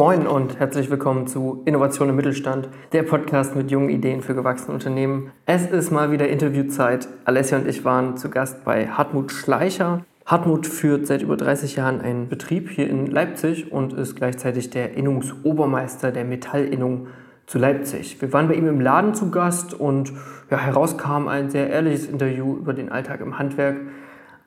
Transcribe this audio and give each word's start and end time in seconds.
Moin 0.00 0.26
und 0.26 0.58
herzlich 0.58 0.88
willkommen 0.88 1.26
zu 1.26 1.60
Innovation 1.66 2.08
im 2.08 2.16
Mittelstand, 2.16 2.70
der 2.92 3.02
Podcast 3.02 3.54
mit 3.54 3.70
jungen 3.70 3.90
Ideen 3.90 4.22
für 4.22 4.34
gewachsene 4.34 4.72
Unternehmen. 4.72 5.30
Es 5.44 5.66
ist 5.66 5.90
mal 5.90 6.10
wieder 6.10 6.26
Interviewzeit. 6.26 7.06
Alessia 7.26 7.58
und 7.58 7.68
ich 7.68 7.84
waren 7.84 8.16
zu 8.16 8.30
Gast 8.30 8.64
bei 8.64 8.86
Hartmut 8.88 9.30
Schleicher. 9.30 10.06
Hartmut 10.24 10.66
führt 10.66 11.06
seit 11.06 11.20
über 11.20 11.36
30 11.36 11.76
Jahren 11.76 12.00
einen 12.00 12.30
Betrieb 12.30 12.70
hier 12.70 12.88
in 12.88 13.08
Leipzig 13.08 13.70
und 13.72 13.92
ist 13.92 14.16
gleichzeitig 14.16 14.70
der 14.70 14.94
Innungsobermeister 14.94 16.12
der 16.12 16.24
Metallinnung 16.24 17.08
zu 17.46 17.58
Leipzig. 17.58 18.22
Wir 18.22 18.32
waren 18.32 18.48
bei 18.48 18.54
ihm 18.54 18.68
im 18.68 18.80
Laden 18.80 19.12
zu 19.12 19.30
Gast 19.30 19.74
und 19.74 20.14
ja, 20.50 20.56
herauskam 20.56 21.28
ein 21.28 21.50
sehr 21.50 21.68
ehrliches 21.68 22.06
Interview 22.06 22.56
über 22.56 22.72
den 22.72 22.90
Alltag 22.90 23.20
im 23.20 23.38
Handwerk. 23.38 23.76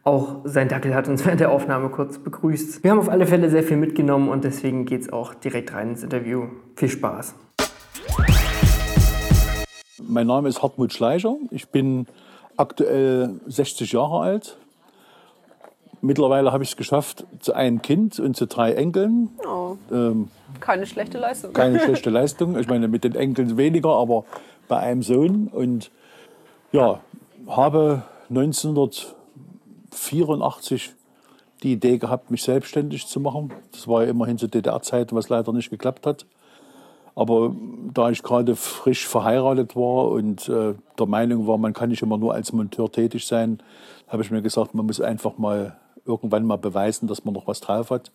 Auch 0.06 0.42
sein 0.44 0.68
Dackel 0.68 0.94
hat 0.94 1.08
uns 1.08 1.26
während 1.26 1.40
der 1.40 1.52
Aufnahme 1.52 1.90
kurz 1.90 2.18
begrüßt. 2.18 2.84
Wir 2.84 2.92
haben 2.92 3.00
auf 3.00 3.10
alle 3.10 3.26
Fälle 3.26 3.50
sehr 3.50 3.64
viel 3.64 3.78
mitgenommen 3.78 4.30
und 4.30 4.44
deswegen 4.44 4.86
geht 4.86 5.02
es 5.02 5.14
auch 5.14 5.34
direkt 5.34 5.74
rein 5.74 5.92
ins 5.92 6.04
Interview. 6.04 6.48
Viel 6.76 6.90
Spaß. 6.90 7.36
Mein 10.06 10.28
Name 10.28 10.50
ist 10.50 10.62
Hartmut 10.62 10.92
Schleicher. 10.92 11.38
Ich 11.52 11.70
bin 11.70 12.08
aktuell 12.58 13.40
60 13.48 13.94
Jahre 13.94 14.20
alt. 14.20 14.58
Mittlerweile 16.02 16.52
habe 16.52 16.64
ich 16.64 16.72
es 16.72 16.76
geschafft 16.76 17.26
zu 17.40 17.54
einem 17.54 17.82
Kind 17.82 18.20
und 18.20 18.36
zu 18.36 18.46
drei 18.46 18.74
Enkeln. 18.74 19.30
Oh. 19.48 19.78
Ähm, 19.90 20.28
keine 20.60 20.86
schlechte 20.86 21.18
Leistung. 21.18 21.54
Keine 21.54 21.80
schlechte 21.84 22.10
Leistung. 22.10 22.60
Ich 22.60 22.68
meine, 22.68 22.90
mit 22.90 23.06
den 23.06 23.16
Enkeln 23.16 23.56
weniger, 23.56 23.92
aber 23.92 24.26
bei 24.68 24.78
einem 24.80 25.02
Sohn. 25.02 25.48
Und 25.48 25.92
ja, 26.74 27.00
habe 27.48 28.04
1984 29.94 30.96
die 31.64 31.74
Idee 31.74 31.98
gehabt, 31.98 32.30
mich 32.30 32.44
selbstständig 32.44 33.08
zu 33.08 33.20
machen. 33.20 33.54
Das 33.72 33.88
war 33.88 34.04
ja 34.04 34.10
immerhin 34.10 34.38
zu 34.38 34.48
DDR-Zeiten, 34.48 35.16
was 35.16 35.30
leider 35.30 35.54
nicht 35.54 35.70
geklappt 35.70 36.06
hat. 36.06 36.26
Aber 37.16 37.56
da 37.94 38.10
ich 38.10 38.24
gerade 38.24 38.56
frisch 38.56 39.08
verheiratet 39.08 39.76
war 39.76 40.10
und 40.10 40.50
äh, 40.50 40.74
der 40.98 41.06
Meinung 41.06 41.48
war, 41.48 41.58
man 41.58 41.74
kann 41.74 41.90
nicht 41.90 42.02
immer 42.02 42.18
nur 42.18 42.34
als 42.34 42.52
Monteur 42.54 42.92
tätig 42.92 43.26
sein, 43.26 43.62
habe 44.08 44.24
ich 44.24 44.32
mir 44.32 44.42
gesagt, 44.42 44.74
man 44.74 44.86
muss 44.86 45.00
einfach 45.00 45.38
mal 45.38 45.78
irgendwann 46.06 46.46
mal 46.46 46.58
beweisen, 46.58 47.08
dass 47.08 47.24
man 47.24 47.34
noch 47.34 47.48
was 47.48 47.62
drauf 47.62 47.92
hat. 47.92 48.12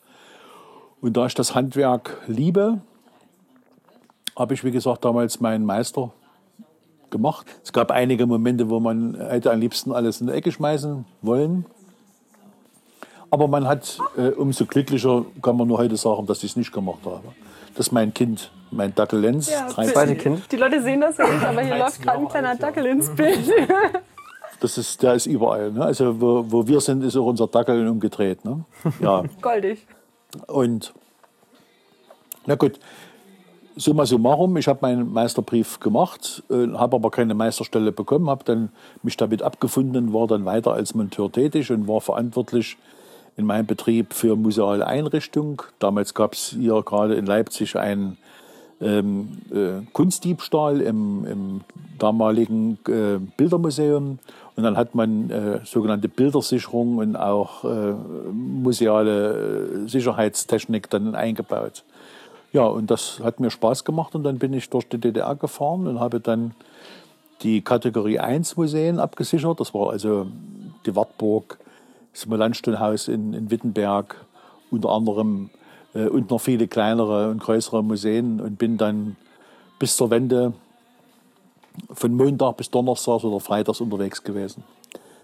Und 1.01 1.17
da 1.17 1.27
ich 1.27 1.35
das 1.35 1.55
Handwerk 1.55 2.21
liebe, 2.27 2.81
habe 4.37 4.55
ich, 4.55 4.65
wie 4.65 4.73
gesagt, 4.73 5.05
damals 5.05 5.41
meinen 5.41 5.65
Meister 5.65 6.13
gemacht. 7.11 7.47
Es 7.63 7.73
gab 7.73 7.91
einige 7.91 8.27
Momente, 8.27 8.69
wo 8.71 8.81
man 8.81 9.15
hätte 9.19 9.53
am 9.53 9.61
liebsten 9.61 9.93
alles 9.93 10.21
in 10.21 10.27
die 10.27 10.33
Ecke 10.33 10.53
schmeißen 10.53 11.05
wollen. 11.23 11.67
Aber 13.31 13.47
man 13.47 13.69
hat, 13.69 13.99
äh, 14.17 14.29
umso 14.29 14.65
glücklicher 14.65 15.27
kann 15.43 15.57
man 15.57 15.69
nur 15.69 15.79
heute 15.79 15.97
sagen, 15.97 16.27
dass 16.27 16.39
ich 16.39 16.53
es 16.53 16.57
nicht 16.57 16.73
gemacht 16.73 17.01
habe. 17.05 17.23
Das 17.75 17.89
ist 17.89 17.93
mein 17.93 18.15
Kind, 18.15 18.51
mein 18.71 18.95
Dackel 18.95 19.21
Lenz. 19.21 19.51
Ja, 19.51 19.69
zweite 19.69 20.17
Kind. 20.17 20.51
Die 20.51 20.57
Leute 20.57 20.83
sehen 20.83 21.01
das 21.01 21.19
ja 21.19 21.29
nicht, 21.29 21.45
aber 21.45 21.61
hier 21.61 21.77
läuft 21.77 22.03
gerade 22.03 22.19
ein 22.19 22.29
kleiner 22.29 22.57
Dackel 22.57 22.87
ins 22.87 23.15
Bild. 23.15 23.51
Das 24.61 24.77
ist, 24.77 25.03
der 25.03 25.15
ist 25.15 25.27
überall. 25.27 25.71
Ne? 25.71 25.85
Also 25.85 26.21
wo, 26.21 26.45
wo 26.49 26.67
wir 26.67 26.81
sind, 26.81 27.05
ist 27.05 27.17
auch 27.17 27.27
unser 27.27 27.47
Dackel 27.47 27.87
umgedreht. 27.87 28.45
Ne? 28.45 28.65
Ja. 29.01 29.23
Goldig. 29.41 29.87
Und 30.47 30.93
na 32.47 32.55
gut, 32.55 32.81
summa 33.79 34.05
summarum, 34.05 34.57
ich 34.57 34.69
habe 34.69 34.81
meinen 34.83 35.13
Meisterbrief 35.13 35.81
gemacht, 35.81 36.43
äh, 36.51 36.69
habe 36.75 36.97
aber 36.97 37.11
keine 37.11 37.35
Meisterstelle 37.35 37.93
bekommen, 37.93 38.29
habe 38.29 38.45
dann 38.45 38.71
mich 39.03 39.17
damit 39.17 39.43
abgefunden, 39.43 40.13
war 40.13 40.27
dann 40.27 40.45
weiter 40.45 40.73
als 40.73 40.95
Monteur 40.95 41.31
tätig 41.33 41.71
und 41.71 41.89
war 41.89 42.01
verantwortlich 42.01 42.77
in 43.37 43.47
meinem 43.47 43.67
Betrieb 43.67 44.13
für 44.13 44.37
museale 44.37 44.87
Einrichtung. 44.87 45.63
Damals 45.79 46.13
gab 46.13 46.35
es 46.35 46.57
hier 46.59 46.83
gerade 46.83 47.15
in 47.15 47.25
Leipzig 47.25 47.77
einen 47.77 48.19
ähm, 48.81 49.39
äh, 49.53 49.87
Kunstdiebstahl 49.93 50.81
im, 50.81 51.25
im 51.25 51.61
damaligen 51.99 52.79
äh, 52.89 53.19
Bildermuseum. 53.37 54.19
Und 54.57 54.63
dann 54.65 54.77
hat 54.77 54.97
man 54.97 55.31
äh, 55.31 55.61
sogenannte 55.65 56.09
Bildersicherung 56.09 56.99
und 56.99 57.15
auch 57.15 57.65
äh, 57.65 57.93
museale 58.33 59.85
äh, 59.85 59.89
Sicherheitstechnik 59.89 60.91
dann 60.91 61.15
eingebaut. 61.15 61.85
Ja, 62.53 62.65
und 62.65 62.91
das 62.91 63.21
hat 63.23 63.41
mir 63.41 63.51
Spaß 63.51 63.85
gemacht 63.85 64.15
und 64.15 64.25
dann 64.25 64.39
bin 64.39 64.53
ich 64.55 64.71
durch 64.71 64.89
die 64.89 64.99
DDR 64.99 65.35
gefahren 65.35 65.87
und 65.87 66.01
habe 66.01 66.21
dann 66.21 66.55
die 67.43 67.61
Kategorie 67.61 68.19
1 68.19 68.57
Museen 68.57 68.99
abgesichert. 68.99 69.61
Das 69.61 69.75
war 69.75 69.91
also 69.91 70.27
die 70.87 70.97
Wartburg, 70.97 71.59
das 72.13 72.27
Molandsteinhaus 72.27 73.09
in, 73.09 73.35
in 73.35 73.51
Wittenberg, 73.51 74.17
unter 74.71 74.91
anderem 74.91 75.51
äh, 75.95 76.07
und 76.07 76.31
noch 76.31 76.41
viele 76.41 76.69
kleinere 76.69 77.31
und 77.31 77.41
größere 77.41 77.83
Museen 77.85 78.41
und 78.41 78.59
bin 78.59 78.79
dann 78.79 79.17
bis 79.79 79.97
zur 79.97 80.11
Wende 80.11 80.53
von 81.93 82.13
Montag 82.15 82.57
bis 82.57 82.71
Donnerstag 82.71 83.23
oder 83.25 83.41
Freitags 83.41 83.81
unterwegs 83.81 84.23
gewesen. 84.25 84.65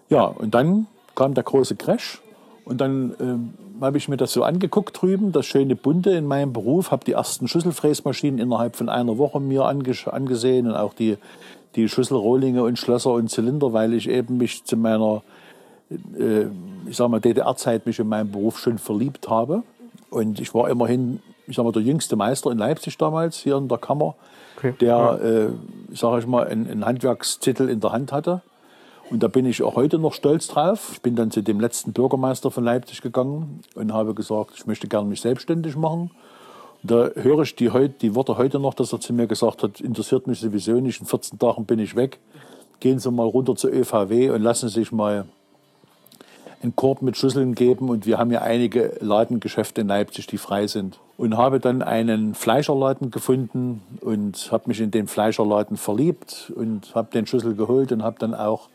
Ja, 0.08 0.24
und 0.26 0.54
dann 0.54 0.86
kam 1.14 1.34
der 1.34 1.44
große 1.44 1.76
Crash 1.76 2.20
und 2.64 2.80
dann 2.80 3.14
ähm, 3.20 3.54
habe 3.80 3.98
ich 3.98 4.08
mir 4.08 4.16
das 4.16 4.32
so 4.32 4.42
angeguckt 4.42 5.00
drüben, 5.00 5.32
das 5.32 5.46
schöne 5.46 5.76
Bunte 5.76 6.10
in 6.10 6.26
meinem 6.26 6.52
Beruf, 6.52 6.90
habe 6.90 7.04
die 7.04 7.12
ersten 7.12 7.48
Schüsselfräsmaschinen 7.48 8.40
innerhalb 8.40 8.76
von 8.76 8.88
einer 8.88 9.18
Woche 9.18 9.40
mir 9.40 9.64
angesehen 9.66 10.66
und 10.66 10.74
auch 10.74 10.94
die, 10.94 11.18
die 11.76 11.88
Schüsselrohlinge 11.88 12.62
und 12.62 12.78
Schlösser 12.78 13.12
und 13.12 13.30
Zylinder, 13.30 13.72
weil 13.72 13.92
ich 13.92 14.08
eben 14.08 14.38
mich 14.38 14.64
zu 14.64 14.76
meiner, 14.76 15.22
äh, 16.18 16.46
ich 16.86 16.96
sag 16.96 17.08
mal, 17.08 17.20
DDR-Zeit 17.20 17.84
mich 17.84 17.98
in 17.98 18.08
meinem 18.08 18.30
Beruf 18.30 18.58
schon 18.58 18.78
verliebt 18.78 19.28
habe. 19.28 19.62
Und 20.08 20.40
ich 20.40 20.54
war 20.54 20.70
immerhin, 20.70 21.20
ich 21.46 21.56
sag 21.56 21.64
mal, 21.64 21.72
der 21.72 21.82
jüngste 21.82 22.16
Meister 22.16 22.50
in 22.50 22.58
Leipzig 22.58 22.96
damals, 22.96 23.36
hier 23.36 23.56
in 23.56 23.68
der 23.68 23.78
Kammer, 23.78 24.14
okay. 24.56 24.74
der, 24.80 25.20
äh, 25.22 25.94
sage 25.94 26.20
ich 26.20 26.26
mal, 26.26 26.46
einen, 26.46 26.70
einen 26.70 26.86
Handwerkstitel 26.86 27.68
in 27.68 27.80
der 27.80 27.92
Hand 27.92 28.12
hatte. 28.12 28.40
Und 29.10 29.22
da 29.22 29.28
bin 29.28 29.44
ich 29.46 29.62
auch 29.62 29.76
heute 29.76 29.98
noch 29.98 30.14
stolz 30.14 30.48
drauf. 30.48 30.90
Ich 30.92 31.02
bin 31.02 31.14
dann 31.14 31.30
zu 31.30 31.42
dem 31.42 31.60
letzten 31.60 31.92
Bürgermeister 31.92 32.50
von 32.50 32.64
Leipzig 32.64 33.02
gegangen 33.02 33.60
und 33.74 33.92
habe 33.92 34.14
gesagt, 34.14 34.52
ich 34.56 34.66
möchte 34.66 34.88
gerne 34.88 35.08
mich 35.08 35.20
selbstständig 35.20 35.76
machen. 35.76 36.10
Und 36.82 36.90
da 36.90 37.08
höre 37.14 37.42
ich 37.42 37.54
die, 37.54 37.70
die 38.00 38.14
Worte 38.14 38.38
heute 38.38 38.58
noch, 38.58 38.74
dass 38.74 38.92
er 38.92 39.00
zu 39.00 39.12
mir 39.12 39.26
gesagt 39.26 39.62
hat, 39.62 39.80
interessiert 39.80 40.26
mich 40.26 40.40
sowieso 40.40 40.80
nicht, 40.80 41.00
in 41.00 41.06
14 41.06 41.38
Tagen 41.38 41.64
bin 41.66 41.78
ich 41.78 41.96
weg. 41.96 42.18
Gehen 42.80 42.98
Sie 42.98 43.10
mal 43.10 43.26
runter 43.26 43.56
zur 43.56 43.72
ÖVW 43.72 44.30
und 44.30 44.42
lassen 44.42 44.68
sich 44.68 44.90
mal 44.90 45.26
einen 46.62 46.74
Korb 46.74 47.02
mit 47.02 47.16
Schüsseln 47.16 47.54
geben 47.54 47.90
und 47.90 48.06
wir 48.06 48.18
haben 48.18 48.32
ja 48.32 48.40
einige 48.40 48.96
Ladengeschäfte 49.00 49.82
in 49.82 49.88
Leipzig, 49.88 50.26
die 50.26 50.38
frei 50.38 50.66
sind. 50.66 50.98
Und 51.16 51.36
habe 51.36 51.60
dann 51.60 51.82
einen 51.82 52.34
Fleischerladen 52.34 53.10
gefunden 53.10 53.82
und 54.00 54.50
habe 54.50 54.64
mich 54.66 54.80
in 54.80 54.90
den 54.90 55.06
Fleischerladen 55.06 55.76
verliebt 55.76 56.52
und 56.56 56.94
habe 56.94 57.10
den 57.12 57.26
Schlüssel 57.26 57.54
geholt 57.54 57.92
und 57.92 58.02
habe 58.02 58.16
dann 58.18 58.34
auch 58.34 58.68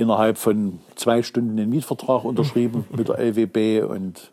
innerhalb 0.00 0.38
von 0.38 0.80
zwei 0.96 1.22
Stunden 1.22 1.56
den 1.56 1.70
Mietvertrag 1.70 2.24
unterschrieben 2.24 2.86
mit 2.96 3.08
der 3.08 3.18
LWB 3.18 3.84
und 3.88 4.30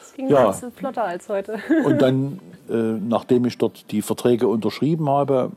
das 0.00 0.14
ging 0.14 0.28
ja, 0.28 0.46
ein 0.46 0.50
bisschen 0.50 0.72
flotter 0.72 1.04
als 1.04 1.28
heute. 1.28 1.58
und 1.84 2.02
dann, 2.02 2.40
äh, 2.68 2.74
nachdem 2.74 3.44
ich 3.44 3.56
dort 3.58 3.90
die 3.90 4.02
Verträge 4.02 4.48
unterschrieben 4.48 5.08
habe, 5.08 5.52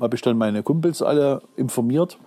habe 0.00 0.14
ich 0.14 0.22
dann 0.22 0.36
meine 0.36 0.62
Kumpels 0.62 1.02
alle 1.02 1.42
informiert 1.56 2.18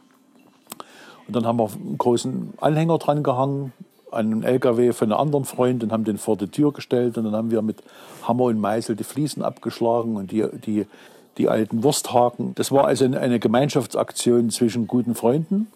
und 1.27 1.35
dann 1.35 1.45
haben 1.45 1.59
wir 1.59 1.69
einen 1.71 1.97
großen 1.97 2.55
Anhänger 2.59 2.97
dran 2.97 3.21
gehangen 3.21 3.71
an 4.11 4.31
einen 4.31 4.43
LKW 4.43 4.93
von 4.93 5.11
einem 5.11 5.21
anderen 5.21 5.45
Freund 5.45 5.83
und 5.83 5.91
haben 5.91 6.03
den 6.03 6.17
vor 6.17 6.37
die 6.37 6.47
Tür 6.47 6.73
gestellt. 6.73 7.17
Und 7.17 7.25
dann 7.25 7.35
haben 7.35 7.51
wir 7.51 7.61
mit 7.61 7.83
Hammer 8.23 8.45
und 8.45 8.59
Meißel 8.59 8.95
die 8.95 9.03
Fliesen 9.03 9.43
abgeschlagen 9.43 10.15
und 10.15 10.31
die, 10.31 10.45
die, 10.65 10.87
die 11.39 11.49
alten 11.49 11.83
Wursthaken. 11.83 12.53
Das 12.55 12.71
war 12.71 12.85
also 12.85 13.05
eine 13.05 13.39
Gemeinschaftsaktion 13.39 14.51
zwischen 14.51 14.85
guten 14.85 15.15
Freunden, 15.15 15.67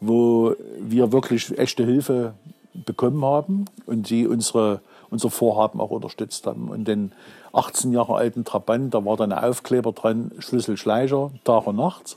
wo 0.00 0.54
wir 0.80 1.12
wirklich 1.12 1.58
echte 1.58 1.84
Hilfe 1.84 2.32
bekommen 2.72 3.24
haben 3.24 3.64
und 3.86 4.06
sie 4.06 4.26
unsere, 4.26 4.80
unser 5.10 5.30
Vorhaben 5.30 5.80
auch 5.80 5.90
unterstützt 5.90 6.46
haben. 6.46 6.68
Und 6.68 6.86
den 6.86 7.12
18 7.52 7.92
Jahre 7.92 8.14
alten 8.14 8.44
Trabant, 8.44 8.94
da 8.94 9.04
war 9.04 9.16
dann 9.16 9.32
ein 9.32 9.44
Aufkleber 9.44 9.92
dran, 9.92 10.30
Schlüssel 10.38 10.76
Schleicher, 10.76 11.32
Tag 11.44 11.66
und 11.66 11.76
Nacht. 11.76 12.16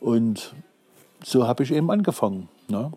Und 0.00 0.54
so 1.24 1.46
habe 1.46 1.62
ich 1.62 1.72
eben 1.72 1.90
angefangen. 1.90 2.48
Ne? 2.68 2.92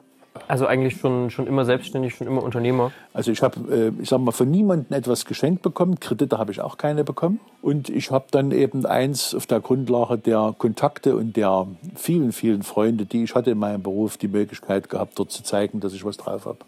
Also 0.48 0.68
eigentlich 0.68 1.00
schon, 1.00 1.30
schon 1.30 1.48
immer 1.48 1.66
selbstständig, 1.66 2.16
schon 2.16 2.28
immer 2.28 2.44
Unternehmer? 2.44 2.92
Also 3.14 3.32
ich 3.32 3.42
habe, 3.42 3.94
äh, 3.98 4.02
ich 4.02 4.10
sage 4.10 4.22
mal, 4.22 4.32
von 4.32 4.50
niemandem 4.50 4.98
etwas 4.98 5.26
geschenkt 5.26 5.62
bekommen. 5.62 6.00
Kredite 6.00 6.38
habe 6.38 6.52
ich 6.52 6.62
auch 6.62 6.78
keine 6.78 7.04
bekommen. 7.04 7.40
Und 7.62 7.90
ich 7.90 8.12
habe 8.12 8.26
dann 8.32 8.52
eben 8.52 8.86
eins 8.86 9.34
auf 9.34 9.48
der 9.48 9.60
Grundlage 9.60 10.18
der 10.18 10.54
Kontakte 10.58 11.16
und 11.16 11.36
der 11.36 11.68
vielen, 11.96 12.32
vielen 12.32 12.64
Freunde, 12.64 13.06
die 13.06 13.24
ich 13.24 13.36
hatte 13.36 13.52
in 13.52 13.58
meinem 13.58 13.82
Beruf, 13.82 14.18
die 14.18 14.28
Möglichkeit 14.28 14.90
gehabt, 14.90 15.18
dort 15.18 15.32
zu 15.32 15.44
zeigen, 15.44 15.80
dass 15.80 15.94
ich 15.94 16.06
was 16.06 16.18
drauf 16.18 16.46
habe. 16.46 16.60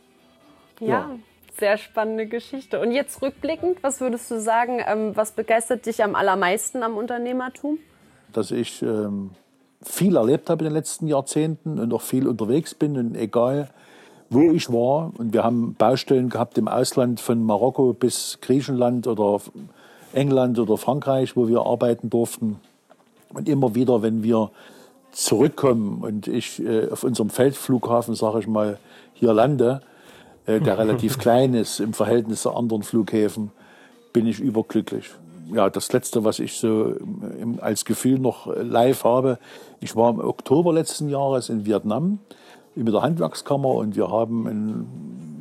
Ja, 0.80 0.88
ja, 0.88 1.10
sehr 1.60 1.78
spannende 1.78 2.28
Geschichte. 2.28 2.80
Und 2.80 2.92
jetzt 2.92 3.22
rückblickend, 3.22 3.84
was 3.84 4.02
würdest 4.02 4.30
du 4.32 4.40
sagen, 4.40 4.80
ähm, 4.86 5.16
was 5.16 5.32
begeistert 5.32 5.86
dich 5.86 6.04
am 6.04 6.16
allermeisten 6.16 6.84
am 6.84 6.98
Unternehmertum? 6.98 7.78
Dass 8.34 8.52
ich... 8.52 8.82
Ähm, 8.82 9.32
viel 9.82 10.16
erlebt 10.16 10.50
habe 10.50 10.64
in 10.64 10.72
den 10.72 10.74
letzten 10.74 11.08
Jahrzehnten 11.08 11.80
und 11.80 11.94
auch 11.94 12.02
viel 12.02 12.28
unterwegs 12.28 12.74
bin 12.74 12.98
und 12.98 13.16
egal 13.16 13.70
wo 14.30 14.52
ich 14.52 14.72
war. 14.72 15.12
Und 15.18 15.34
wir 15.34 15.44
haben 15.44 15.76
Baustellen 15.76 16.30
gehabt 16.30 16.58
im 16.58 16.68
Ausland 16.68 17.20
von 17.20 17.44
Marokko 17.44 17.94
bis 17.94 18.40
Griechenland 18.42 19.08
oder 19.08 19.40
England 20.14 20.60
oder 20.60 20.78
Frankreich, 20.78 21.36
wo 21.36 21.48
wir 21.48 21.62
arbeiten 21.62 22.10
durften. 22.10 22.60
Und 23.34 23.48
immer 23.48 23.76
wieder, 23.76 24.02
wenn 24.02 24.24
wir 24.24 24.52
zurückkommen 25.12 26.02
und 26.02 26.28
ich 26.28 26.64
äh, 26.64 26.90
auf 26.90 27.04
unserem 27.04 27.30
Feldflughafen, 27.30 28.16
sage 28.16 28.40
ich 28.40 28.48
mal, 28.48 28.78
hier 29.14 29.34
lande, 29.34 29.82
äh, 30.46 30.60
der 30.60 30.78
relativ 30.78 31.18
klein 31.20 31.54
ist 31.54 31.80
im 31.80 31.94
Verhältnis 31.94 32.44
zu 32.44 32.54
anderen 32.54 32.84
Flughäfen, 32.84 33.52
bin 34.14 34.28
ich 34.28 34.40
überglücklich. 34.40 35.12
Ja, 35.54 35.70
das 35.70 35.92
Letzte, 35.94 36.24
was 36.24 36.40
ich 36.40 36.58
so 36.58 36.94
im, 37.40 37.60
als 37.62 37.86
Gefühl 37.86 38.20
noch 38.20 38.48
live 38.56 39.04
habe, 39.04 39.40
ich 39.80 39.96
war 39.96 40.10
im 40.10 40.20
Oktober 40.20 40.74
letzten 40.74 41.10
Jahres 41.10 41.50
in 41.50 41.66
Vietnam 41.66 42.20
mit 42.76 42.94
der 42.94 43.02
Handwerkskammer. 43.02 43.70
Und 43.70 43.96
wir 43.96 44.10
haben, 44.10 44.48
in, 44.48 44.88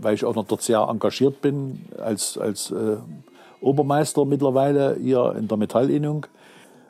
weil 0.01 0.15
ich 0.15 0.25
auch 0.25 0.35
noch 0.35 0.47
dort 0.47 0.63
sehr 0.63 0.81
engagiert 0.81 1.41
bin, 1.41 1.87
als, 1.99 2.39
als 2.39 2.71
äh, 2.71 2.97
Obermeister 3.61 4.25
mittlerweile 4.25 4.97
hier 5.01 5.35
in 5.37 5.49
der 5.49 5.57
Metallinnung, 5.57 6.27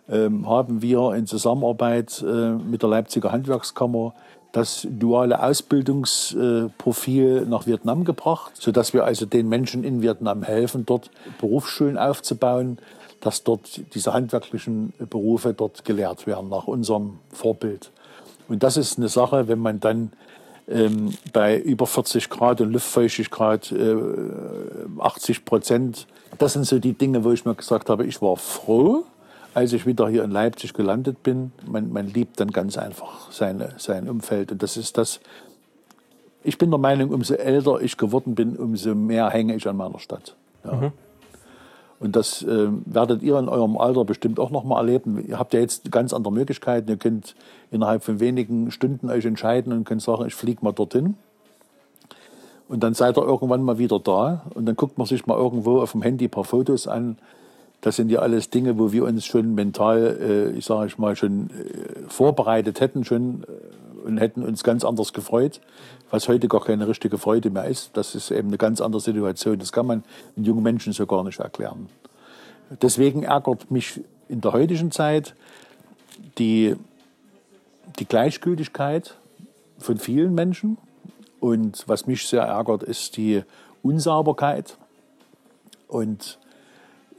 ähm, 0.09 0.49
haben 0.49 0.83
wir 0.83 1.15
in 1.15 1.27
Zusammenarbeit 1.27 2.23
äh, 2.23 2.51
mit 2.51 2.83
der 2.83 2.91
Leipziger 2.91 3.33
Handwerkskammer 3.33 4.15
das 4.53 4.87
duale 4.89 5.43
Ausbildungsprofil 5.43 7.43
äh, 7.45 7.49
nach 7.49 7.67
Vietnam 7.67 8.05
gebracht, 8.05 8.53
sodass 8.55 8.95
wir 8.95 9.05
also 9.05 9.27
den 9.27 9.49
Menschen 9.49 9.85
in 9.85 10.01
Vietnam 10.01 10.43
helfen, 10.43 10.87
dort 10.87 11.11
Berufsschulen 11.41 11.99
aufzubauen, 11.99 12.79
dass 13.27 13.43
dort 13.43 13.81
diese 13.95 14.13
handwerklichen 14.13 14.93
Berufe 15.11 15.53
dort 15.53 15.85
gelehrt 15.85 16.29
werden, 16.29 16.49
nach 16.49 16.69
unserem 16.69 17.19
Vorbild. 17.33 17.91
Und 18.49 18.63
das 18.63 18.77
ist 18.77 18.99
eine 18.99 19.09
Sache, 19.09 19.49
wenn 19.49 19.59
man 19.59 19.81
dann 19.81 20.13
ähm, 20.69 21.13
bei 21.33 21.59
über 21.59 21.89
40 21.89 22.31
Grad 22.31 22.61
und 22.61 22.73
Luftfeuchtigkeit 22.73 23.73
äh, 23.73 23.97
80 24.99 25.45
Prozent, 25.45 26.07
das 26.39 26.53
sind 26.53 26.67
so 26.67 26.79
die 26.79 26.93
Dinge, 26.93 27.25
wo 27.25 27.33
ich 27.33 27.45
mir 27.45 27.57
gesagt 27.57 27.91
habe, 27.91 28.07
ich 28.07 28.23
war 28.23 28.37
froh, 28.37 29.05
als 29.55 29.73
ich 29.73 29.87
wieder 29.87 30.09
hier 30.09 30.23
in 30.23 30.31
Leipzig 30.31 30.73
gelandet 30.73 31.25
bin. 31.25 31.51
Man, 31.67 31.93
man 31.93 32.07
liebt 32.07 32.39
dann 32.39 32.53
ganz 32.53 32.79
einfach 32.79 33.33
seine, 33.33 33.75
sein 33.79 34.09
Umfeld. 34.09 34.53
Und 34.53 34.63
das 34.63 34.77
ist 34.77 34.99
das, 34.99 35.19
ich 36.45 36.59
bin 36.59 36.71
der 36.71 36.79
Meinung, 36.79 37.11
umso 37.11 37.35
älter 37.35 37.81
ich 37.81 37.97
geworden 37.97 38.37
bin, 38.37 38.57
umso 38.57 38.95
mehr 38.95 39.31
hänge 39.31 39.57
ich 39.57 39.67
an 39.67 39.77
meiner 39.77 39.99
Stadt. 39.99 40.37
Ja. 40.65 40.75
Mhm. 40.75 40.93
Und 41.99 42.15
das 42.15 42.43
äh, 42.43 42.69
werdet 42.85 43.23
ihr 43.23 43.39
in 43.39 43.49
eurem 43.49 43.79
Alter 43.79 44.05
bestimmt 44.05 44.39
auch 44.39 44.51
noch 44.51 44.65
mal 44.65 44.79
erleben. 44.79 45.25
Ihr 45.27 45.39
habt 45.39 45.55
ja 45.55 45.61
jetzt 45.61 45.91
ganz 45.91 46.13
andere 46.13 46.33
Möglichkeiten. 46.33 46.89
Ihr 46.89 46.99
könnt 46.99 47.35
innerhalb 47.71 48.05
von 48.05 48.21
wenigen 48.21 48.71
Stunden 48.71 49.09
euch 49.11 49.25
entscheiden 49.25 49.73
und 49.73 49.85
könnt 49.85 50.03
sagen, 50.03 50.27
ich 50.27 50.35
fliege 50.35 50.63
mal 50.63 50.73
dorthin. 50.73 51.17
Und 52.69 52.83
dann 52.83 52.95
seid 52.95 53.17
ihr 53.17 53.25
irgendwann 53.25 53.63
mal 53.63 53.79
wieder 53.79 53.99
da. 53.99 54.43
Und 54.55 54.67
dann 54.67 54.77
guckt 54.77 54.99
man 54.99 55.07
sich 55.07 55.27
mal 55.27 55.39
irgendwo 55.39 55.81
auf 55.81 55.93
dem 55.93 56.03
Handy 56.03 56.27
ein 56.27 56.31
paar 56.31 56.45
Fotos 56.45 56.87
an 56.87 57.17
das 57.87 57.95
sind 57.95 58.11
ja 58.11 58.19
alles 58.19 58.51
Dinge, 58.51 58.81
wo 58.81 58.91
wir 58.91 59.05
uns 59.05 59.25
schon 59.25 59.55
mental, 59.55 60.19
äh, 60.21 60.59
ich 60.59 60.65
sage 60.65 60.89
ich 60.89 60.99
mal, 60.99 61.15
schon 61.15 61.51
äh, 61.51 62.09
vorbereitet 62.09 62.81
hätten 62.81 63.05
schon 63.05 63.45
äh, 63.45 63.47
und 64.07 64.19
hätten 64.19 64.43
uns 64.43 64.65
ganz 64.65 64.85
anders 64.85 65.13
gefreut, 65.13 65.61
was 66.11 66.29
heute 66.29 66.49
gar 66.49 66.63
keine 66.65 66.89
richtige 66.89 67.19
Freude 67.19 67.51
mehr 67.51 67.65
ist. 67.65 67.97
Das 67.97 68.15
ist 68.15 68.31
eben 68.31 68.49
eine 68.49 68.59
ganz 68.59 68.81
andere 68.81 69.01
Situation. 69.01 69.59
Das 69.59 69.73
kann 69.73 69.87
man 69.87 70.05
den 70.37 70.45
jungen 70.45 70.63
Menschen 70.63 70.93
so 70.93 71.07
gar 71.07 71.25
nicht 71.25 71.41
erklären. 71.41 71.89
Deswegen 72.83 73.23
ärgert 73.23 73.71
mich 73.71 74.01
in 74.29 74.41
der 74.41 74.53
heutigen 74.53 74.91
Zeit 74.91 75.35
die, 76.39 76.77
die 77.99 78.07
Gleichgültigkeit 78.07 79.15
von 79.79 79.99
vielen 79.99 80.35
Menschen. 80.35 80.79
Und 81.41 81.85
was 81.87 82.07
mich 82.07 82.27
sehr 82.27 82.43
ärgert, 82.43 82.83
ist 82.83 83.17
die 83.17 83.43
Unsauberkeit 83.83 84.77
und 85.87 86.39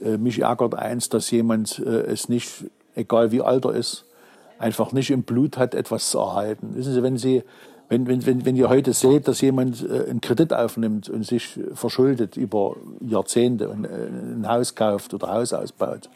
äh, 0.02 0.16
mich 0.16 0.40
ärgert 0.40 0.74
eins, 0.74 1.08
dass 1.08 1.30
jemand 1.30 1.78
äh, 1.78 2.02
es 2.02 2.28
nicht, 2.28 2.64
egal 2.94 3.32
wie 3.32 3.40
alt 3.40 3.64
er 3.64 3.72
ist, 3.74 4.04
einfach 4.58 4.92
nicht 4.92 5.10
im 5.10 5.22
Blut 5.22 5.56
hat, 5.58 5.74
etwas 5.74 6.10
zu 6.10 6.18
erhalten. 6.18 6.74
Wissen 6.74 6.92
Sie, 6.92 7.02
wenn 7.02 7.16
Sie, 7.16 7.42
wenn, 7.88 8.06
wenn, 8.06 8.26
wenn, 8.26 8.44
wenn 8.44 8.56
ihr 8.56 8.68
heute 8.68 8.92
seht, 8.92 9.28
dass 9.28 9.40
jemand 9.40 9.82
äh, 9.88 10.10
einen 10.10 10.20
Kredit 10.20 10.52
aufnimmt 10.52 11.08
und 11.08 11.26
sich 11.26 11.58
verschuldet 11.74 12.36
über 12.36 12.76
Jahrzehnte 13.00 13.68
und 13.68 13.86
ein 13.86 14.48
Haus 14.48 14.74
kauft 14.74 15.14
oder 15.14 15.32
Haus 15.32 15.52
ausbaut 15.52 16.10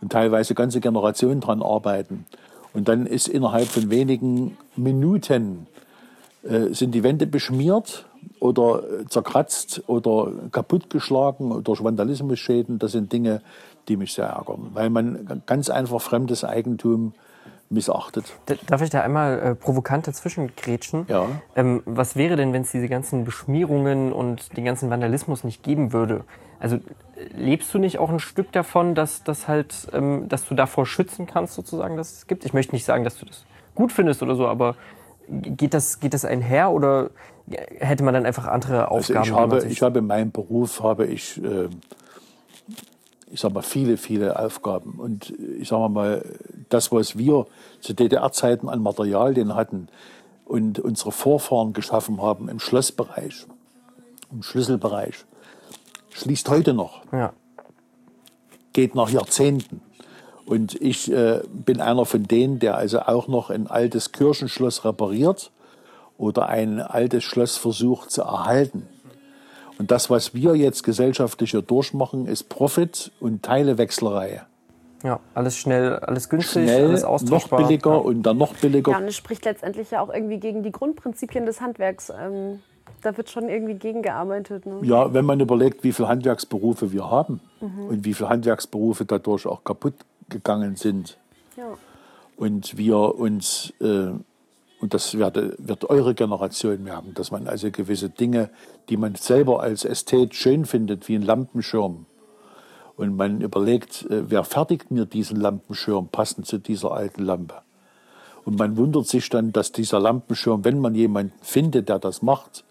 und 0.00 0.12
teilweise 0.12 0.54
ganze 0.54 0.80
Generationen 0.80 1.40
daran 1.40 1.62
arbeiten 1.62 2.26
und 2.72 2.88
dann 2.88 3.06
ist 3.06 3.28
innerhalb 3.28 3.68
von 3.68 3.90
wenigen 3.90 4.56
Minuten 4.76 5.66
äh, 6.42 6.72
sind 6.72 6.94
die 6.94 7.02
Wände 7.02 7.26
beschmiert 7.26 8.04
oder 8.40 8.82
zerkratzt 9.08 9.82
oder 9.86 10.30
kaputtgeschlagen 10.52 11.64
durch 11.64 11.82
Vandalismusschäden. 11.82 12.78
Das 12.78 12.92
sind 12.92 13.12
Dinge, 13.12 13.40
die 13.88 13.96
mich 13.96 14.12
sehr 14.12 14.26
ärgern, 14.26 14.70
weil 14.74 14.90
man 14.90 15.42
ganz 15.46 15.70
einfach 15.70 16.00
fremdes 16.00 16.44
Eigentum 16.44 17.14
missachtet. 17.70 18.32
Darf 18.66 18.82
ich 18.82 18.90
da 18.90 19.02
einmal 19.02 19.38
äh, 19.38 19.54
provokant 19.54 20.06
dazwischen 20.06 20.54
grätschen? 20.56 21.06
Ja. 21.08 21.26
Ähm, 21.54 21.82
was 21.84 22.16
wäre 22.16 22.36
denn, 22.36 22.52
wenn 22.52 22.62
es 22.62 22.70
diese 22.70 22.88
ganzen 22.88 23.24
Beschmierungen 23.24 24.12
und 24.12 24.56
den 24.56 24.64
ganzen 24.64 24.90
Vandalismus 24.90 25.44
nicht 25.44 25.62
geben 25.62 25.92
würde? 25.92 26.24
Also 26.60 26.78
lebst 27.36 27.72
du 27.74 27.78
nicht 27.78 27.98
auch 27.98 28.10
ein 28.10 28.20
Stück 28.20 28.52
davon, 28.52 28.94
dass, 28.94 29.22
dass, 29.22 29.48
halt, 29.48 29.88
ähm, 29.92 30.28
dass 30.28 30.46
du 30.46 30.54
davor 30.54 30.86
schützen 30.86 31.26
kannst, 31.26 31.54
sozusagen, 31.54 31.96
dass 31.96 32.12
es 32.12 32.26
gibt? 32.26 32.44
Ich 32.44 32.52
möchte 32.52 32.74
nicht 32.74 32.84
sagen, 32.84 33.04
dass 33.04 33.18
du 33.18 33.26
das 33.26 33.44
gut 33.74 33.92
findest 33.92 34.22
oder 34.22 34.34
so, 34.34 34.48
aber 34.48 34.74
geht 35.28 35.74
das, 35.74 36.00
geht 36.00 36.14
das 36.14 36.24
einher 36.24 36.70
oder 36.70 37.10
hätte 37.78 38.02
man 38.02 38.14
dann 38.14 38.26
einfach 38.26 38.46
andere 38.46 38.90
Aufgaben? 38.90 39.18
Also 39.18 39.30
ich, 39.30 39.38
habe, 39.38 39.66
ich 39.66 39.82
habe 39.82 39.98
in 40.00 40.06
meinem 40.06 40.30
Beruf 40.30 40.82
habe 40.82 41.06
ich, 41.06 41.42
äh, 41.42 41.68
ich 43.30 43.40
sag 43.40 43.52
mal, 43.52 43.62
viele, 43.62 43.96
viele 43.96 44.38
Aufgaben. 44.38 44.98
Und 44.98 45.32
ich 45.58 45.68
sage 45.68 45.88
mal, 45.88 46.24
das, 46.68 46.92
was 46.92 47.18
wir 47.18 47.46
zu 47.80 47.94
DDR-Zeiten 47.94 48.68
an 48.68 48.82
Materialien 48.82 49.54
hatten 49.54 49.88
und 50.44 50.78
unsere 50.78 51.12
Vorfahren 51.12 51.72
geschaffen 51.72 52.22
haben 52.22 52.48
im 52.48 52.58
Schlossbereich, 52.58 53.46
im 54.32 54.42
Schlüsselbereich, 54.42 55.24
schließt 56.10 56.48
heute 56.48 56.74
noch. 56.74 57.02
Ja. 57.12 57.32
Geht 58.72 58.94
nach 58.94 59.10
Jahrzehnten. 59.10 59.82
Und 60.46 60.80
ich 60.80 61.12
äh, 61.12 61.42
bin 61.52 61.80
einer 61.80 62.06
von 62.06 62.24
denen, 62.24 62.58
der 62.58 62.76
also 62.76 63.00
auch 63.00 63.28
noch 63.28 63.50
ein 63.50 63.66
altes 63.66 64.12
Kirchenschloss 64.12 64.84
repariert 64.84 65.50
oder 66.16 66.48
ein 66.48 66.80
altes 66.80 67.24
Schloss 67.24 67.56
versucht 67.58 68.10
zu 68.10 68.22
erhalten. 68.22 68.88
Und 69.78 69.90
das, 69.90 70.10
was 70.10 70.34
wir 70.34 70.56
jetzt 70.56 70.82
gesellschaftlich 70.82 71.52
hier 71.52 71.62
durchmachen, 71.62 72.26
ist 72.26 72.48
Profit 72.48 73.12
und 73.20 73.44
Teilewechslerei. 73.44 74.42
Ja, 75.04 75.20
alles 75.34 75.56
schnell, 75.56 75.96
alles 75.96 76.28
günstig, 76.28 76.64
schnell, 76.64 76.88
alles 76.88 77.04
austauschbar. 77.04 77.60
Noch 77.60 77.68
billiger 77.68 77.92
ja. 77.92 77.96
und 77.98 78.22
dann 78.24 78.36
noch 78.36 78.54
billiger. 78.54 78.90
Ja, 78.90 78.98
und 78.98 79.04
es 79.04 79.16
spricht 79.16 79.44
letztendlich 79.44 79.92
ja 79.92 80.00
auch 80.00 80.12
irgendwie 80.12 80.38
gegen 80.38 80.64
die 80.64 80.72
Grundprinzipien 80.72 81.46
des 81.46 81.60
Handwerks. 81.60 82.10
Ähm, 82.10 82.60
da 83.02 83.16
wird 83.16 83.30
schon 83.30 83.48
irgendwie 83.48 83.74
gegengearbeitet. 83.74 84.66
Ne? 84.66 84.80
Ja, 84.82 85.14
wenn 85.14 85.24
man 85.24 85.38
überlegt, 85.38 85.84
wie 85.84 85.92
viele 85.92 86.08
Handwerksberufe 86.08 86.92
wir 86.92 87.08
haben 87.08 87.40
mhm. 87.60 87.84
und 87.88 88.04
wie 88.04 88.14
viele 88.14 88.28
Handwerksberufe 88.28 89.04
dadurch 89.04 89.46
auch 89.46 89.62
kaputt 89.62 89.94
gegangen 90.28 90.74
sind. 90.74 91.16
Ja. 91.56 91.74
Und 92.36 92.76
wir 92.76 92.96
uns 92.96 93.72
äh, 93.80 94.10
und 94.80 94.94
das 94.94 95.18
wird, 95.18 95.36
wird 95.58 95.90
eure 95.90 96.14
Generation 96.14 96.82
merken, 96.82 97.12
dass 97.14 97.30
man 97.30 97.48
also 97.48 97.70
gewisse 97.70 98.10
Dinge, 98.10 98.50
die 98.88 98.96
man 98.96 99.14
selber 99.16 99.60
als 99.60 99.84
Ästhet 99.84 100.34
schön 100.34 100.66
findet, 100.66 101.08
wie 101.08 101.16
ein 101.16 101.22
Lampenschirm, 101.22 102.06
und 102.96 103.16
man 103.16 103.40
überlegt, 103.40 104.06
äh, 104.10 104.28
wer 104.28 104.44
fertigt 104.44 104.90
mir 104.90 105.06
diesen 105.06 105.40
Lampenschirm 105.40 106.08
passend 106.08 106.46
zu 106.46 106.58
dieser 106.58 106.90
alten 106.90 107.22
Lampe? 107.22 107.62
Und 108.44 108.58
man 108.58 108.76
wundert 108.76 109.06
sich 109.06 109.28
dann, 109.28 109.52
dass 109.52 109.72
dieser 109.72 110.00
Lampenschirm, 110.00 110.64
wenn 110.64 110.80
man 110.80 110.94
jemanden 110.94 111.32
findet, 111.40 111.88
der 111.88 111.98
das 111.98 112.22
macht, 112.22 112.64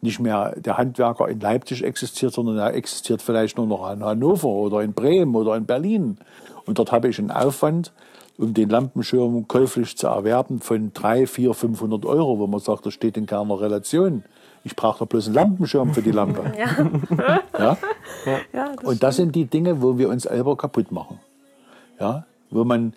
nicht 0.00 0.18
mehr 0.18 0.54
der 0.56 0.78
Handwerker 0.78 1.28
in 1.28 1.40
Leipzig 1.40 1.84
existiert, 1.84 2.32
sondern 2.32 2.58
er 2.58 2.74
existiert 2.74 3.22
vielleicht 3.22 3.58
nur 3.58 3.66
noch 3.66 3.90
in 3.92 4.02
Hannover 4.02 4.48
oder 4.48 4.80
in 4.80 4.92
Bremen 4.92 5.36
oder 5.36 5.56
in 5.56 5.66
Berlin. 5.66 6.18
Und 6.64 6.78
dort 6.78 6.90
habe 6.90 7.08
ich 7.08 7.18
einen 7.18 7.30
Aufwand, 7.30 7.92
um 8.40 8.54
den 8.54 8.70
Lampenschirm 8.70 9.46
käuflich 9.46 9.96
zu 9.96 10.06
erwerben 10.06 10.60
von 10.60 10.92
3, 10.92 11.26
4, 11.26 11.54
500 11.54 12.06
Euro, 12.06 12.38
wo 12.38 12.46
man 12.46 12.60
sagt, 12.60 12.86
das 12.86 12.94
steht 12.94 13.16
in 13.16 13.26
keiner 13.26 13.60
Relation. 13.60 14.24
Ich 14.64 14.74
brauche 14.76 15.00
doch 15.00 15.06
bloß 15.06 15.26
einen 15.26 15.34
Lampenschirm 15.34 15.94
für 15.94 16.02
die 16.02 16.10
Lampe. 16.10 16.52
Ja. 17.58 17.76
ja? 18.26 18.40
ja 18.52 18.76
das 18.76 18.84
Und 18.84 19.02
das 19.02 19.16
sind 19.16 19.34
die 19.34 19.44
Dinge, 19.44 19.82
wo 19.82 19.98
wir 19.98 20.08
uns 20.08 20.24
selber 20.24 20.56
kaputt 20.56 20.90
machen. 20.90 21.20
Ja? 21.98 22.24
Wo 22.50 22.64
man 22.64 22.94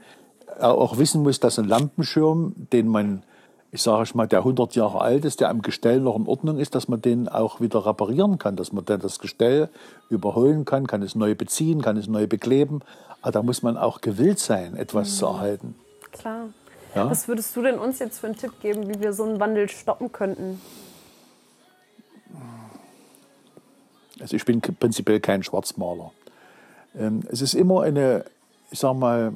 auch 0.60 0.98
wissen 0.98 1.24
muss, 1.24 1.40
dass 1.40 1.60
ein 1.60 1.66
Lampenschirm, 1.66 2.54
den 2.72 2.88
man, 2.88 3.24
ich 3.74 3.82
sage 3.82 4.08
mal, 4.14 4.28
der 4.28 4.40
100 4.40 4.76
Jahre 4.76 5.02
alt 5.02 5.26
ist, 5.26 5.40
der 5.40 5.50
am 5.50 5.64
Gestell 5.64 6.00
noch 6.00 6.16
in 6.16 6.28
Ordnung 6.28 6.60
ist, 6.60 6.76
dass 6.76 6.88
man 6.88 7.02
den 7.02 7.28
auch 7.28 7.60
wieder 7.60 7.88
reparieren 7.88 8.38
kann, 8.38 8.56
dass 8.56 8.72
man 8.72 8.86
dann 8.86 9.00
das 9.00 9.18
Gestell 9.18 9.68
überholen 10.10 10.64
kann, 10.64 10.86
kann 10.86 11.02
es 11.02 11.16
neu 11.16 11.34
beziehen, 11.34 11.82
kann 11.82 11.98
es 11.98 12.08
neu 12.08 12.28
bekleben. 12.28 12.82
Aber 13.24 13.32
da 13.32 13.42
muss 13.42 13.64
man 13.64 13.76
auch 13.76 14.02
gewillt 14.02 14.38
sein, 14.38 14.76
etwas 14.76 15.10
mhm. 15.10 15.16
zu 15.16 15.26
erhalten. 15.26 15.76
Klar. 16.12 16.50
Ja? 16.94 17.10
Was 17.10 17.28
würdest 17.28 17.56
du 17.56 17.64
denn 17.64 17.80
uns 17.80 17.98
jetzt 17.98 18.20
für 18.20 18.28
einen 18.28 18.38
Tipp 18.38 18.52
geben, 18.62 18.94
wie 18.94 19.02
wir 19.02 19.12
so 19.12 19.24
einen 19.24 19.40
Wandel 19.40 19.68
stoppen 19.68 20.12
könnten? 20.12 20.62
Also 24.20 24.36
ich 24.36 24.46
bin 24.46 24.62
prinzipiell 24.62 25.20
kein 25.20 25.42
Schwarzmaler. 25.42 26.12
Ähm, 26.96 27.22
es 27.32 27.42
ist 27.42 27.56
immer 27.56 27.82
eine, 27.82 28.26
ich 28.70 28.78
sag 28.78 28.94
mal, 28.96 29.34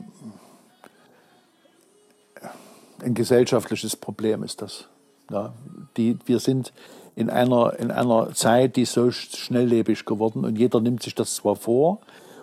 ein 3.01 3.13
gesellschaftliches 3.13 3.95
Problem 3.95 4.43
ist 4.43 4.61
das. 4.61 4.87
Ja, 5.29 5.53
die, 5.97 6.17
wir 6.25 6.39
sind 6.39 6.73
in 7.15 7.29
einer, 7.29 7.77
in 7.79 7.91
einer 7.91 8.33
Zeit, 8.33 8.75
die 8.75 8.85
so 8.85 9.11
schnelllebig 9.11 10.05
geworden 10.05 10.45
und 10.45 10.57
jeder 10.57 10.79
nimmt 10.79 11.03
sich 11.03 11.15
das 11.15 11.35
zwar 11.35 11.55
vor 11.55 11.99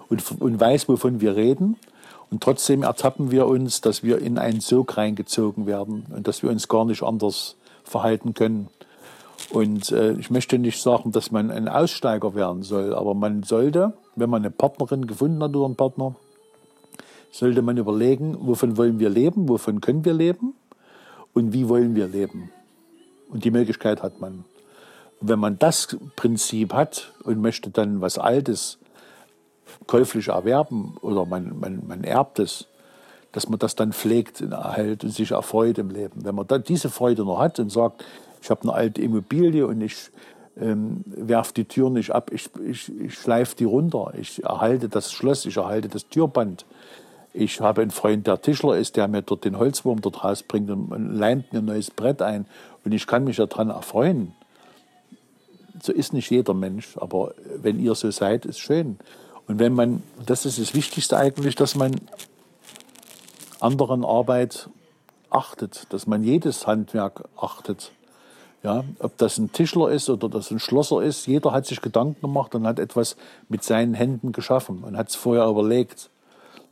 und, 0.08 0.22
und 0.40 0.60
weiß, 0.60 0.88
wovon 0.88 1.20
wir 1.20 1.36
reden, 1.36 1.76
und 2.30 2.42
trotzdem 2.42 2.82
ertappen 2.82 3.30
wir 3.30 3.46
uns, 3.46 3.80
dass 3.80 4.02
wir 4.02 4.18
in 4.18 4.38
einen 4.38 4.60
Sog 4.60 4.96
reingezogen 4.96 5.66
werden 5.66 6.06
und 6.10 6.26
dass 6.26 6.42
wir 6.42 6.50
uns 6.50 6.66
gar 6.66 6.84
nicht 6.84 7.04
anders 7.04 7.54
verhalten 7.84 8.34
können. 8.34 8.68
Und 9.50 9.92
äh, 9.92 10.14
ich 10.14 10.30
möchte 10.30 10.58
nicht 10.58 10.82
sagen, 10.82 11.12
dass 11.12 11.30
man 11.30 11.52
ein 11.52 11.68
Aussteiger 11.68 12.34
werden 12.34 12.64
soll, 12.64 12.92
aber 12.92 13.14
man 13.14 13.44
sollte, 13.44 13.92
wenn 14.16 14.30
man 14.30 14.42
eine 14.42 14.50
Partnerin 14.50 15.06
gefunden 15.06 15.42
hat 15.44 15.54
oder 15.54 15.66
einen 15.66 15.76
Partner, 15.76 16.16
sollte 17.34 17.62
man 17.62 17.76
überlegen, 17.76 18.36
wovon 18.46 18.76
wollen 18.76 19.00
wir 19.00 19.10
leben, 19.10 19.48
wovon 19.48 19.80
können 19.80 20.04
wir 20.04 20.14
leben 20.14 20.54
und 21.32 21.52
wie 21.52 21.68
wollen 21.68 21.96
wir 21.96 22.06
leben. 22.06 22.50
Und 23.28 23.44
die 23.44 23.50
Möglichkeit 23.50 24.04
hat 24.04 24.20
man. 24.20 24.44
Wenn 25.20 25.40
man 25.40 25.58
das 25.58 25.96
Prinzip 26.14 26.72
hat 26.72 27.12
und 27.24 27.40
möchte 27.40 27.70
dann 27.70 28.00
was 28.00 28.18
Altes 28.18 28.78
käuflich 29.88 30.28
erwerben 30.28 30.96
oder 31.00 31.26
man, 31.26 31.58
man, 31.58 31.82
man 31.84 32.04
erbt 32.04 32.38
es, 32.38 32.68
dass 33.32 33.48
man 33.48 33.58
das 33.58 33.74
dann 33.74 33.92
pflegt 33.92 34.40
und 34.40 34.52
erhält 34.52 35.02
und 35.02 35.10
sich 35.10 35.32
erfreut 35.32 35.78
im 35.78 35.90
Leben. 35.90 36.24
Wenn 36.24 36.36
man 36.36 36.46
dann 36.46 36.62
diese 36.62 36.88
Freude 36.88 37.24
noch 37.24 37.40
hat 37.40 37.58
und 37.58 37.72
sagt, 37.72 38.04
ich 38.42 38.48
habe 38.48 38.62
eine 38.62 38.74
alte 38.74 39.02
Immobilie 39.02 39.66
und 39.66 39.80
ich 39.80 40.10
ähm, 40.56 41.02
werfe 41.06 41.52
die 41.54 41.64
Tür 41.64 41.90
nicht 41.90 42.12
ab, 42.12 42.30
ich, 42.32 42.48
ich, 42.64 42.92
ich 43.00 43.14
schleife 43.14 43.56
die 43.56 43.64
runter, 43.64 44.12
ich 44.16 44.44
erhalte 44.44 44.88
das 44.88 45.10
Schloss, 45.10 45.46
ich 45.46 45.56
erhalte 45.56 45.88
das 45.88 46.06
Türband. 46.08 46.64
Ich 47.36 47.60
habe 47.60 47.82
einen 47.82 47.90
Freund, 47.90 48.28
der 48.28 48.40
Tischler 48.40 48.78
ist, 48.78 48.96
der 48.96 49.08
mir 49.08 49.22
dort 49.22 49.44
den 49.44 49.58
Holzwurm 49.58 50.00
dort 50.00 50.22
rausbringt 50.22 50.70
und 50.70 51.16
leimt 51.16 51.52
mir 51.52 51.58
ein 51.58 51.64
neues 51.64 51.90
Brett 51.90 52.22
ein 52.22 52.46
und 52.84 52.92
ich 52.92 53.08
kann 53.08 53.24
mich 53.24 53.38
daran 53.38 53.70
erfreuen. 53.70 54.32
So 55.82 55.92
ist 55.92 56.12
nicht 56.12 56.30
jeder 56.30 56.54
Mensch, 56.54 56.96
aber 56.96 57.34
wenn 57.56 57.80
ihr 57.80 57.96
so 57.96 58.08
seid, 58.12 58.46
ist 58.46 58.60
schön. 58.60 58.98
Und 59.48 59.58
wenn 59.58 59.74
man, 59.74 60.04
das 60.24 60.46
ist 60.46 60.60
das 60.60 60.74
Wichtigste 60.74 61.16
eigentlich, 61.16 61.56
dass 61.56 61.74
man 61.74 61.96
anderen 63.58 64.04
Arbeit 64.04 64.68
achtet, 65.28 65.92
dass 65.92 66.06
man 66.06 66.22
jedes 66.22 66.68
Handwerk 66.68 67.24
achtet. 67.36 67.90
Ja, 68.62 68.84
ob 69.00 69.18
das 69.18 69.38
ein 69.38 69.50
Tischler 69.50 69.90
ist 69.90 70.08
oder 70.08 70.28
das 70.28 70.52
ein 70.52 70.60
Schlosser 70.60 71.02
ist, 71.02 71.26
jeder 71.26 71.50
hat 71.50 71.66
sich 71.66 71.82
Gedanken 71.82 72.20
gemacht 72.20 72.54
und 72.54 72.64
hat 72.64 72.78
etwas 72.78 73.16
mit 73.48 73.64
seinen 73.64 73.92
Händen 73.92 74.30
geschaffen 74.30 74.84
und 74.84 74.96
hat 74.96 75.08
es 75.08 75.16
vorher 75.16 75.48
überlegt, 75.48 76.10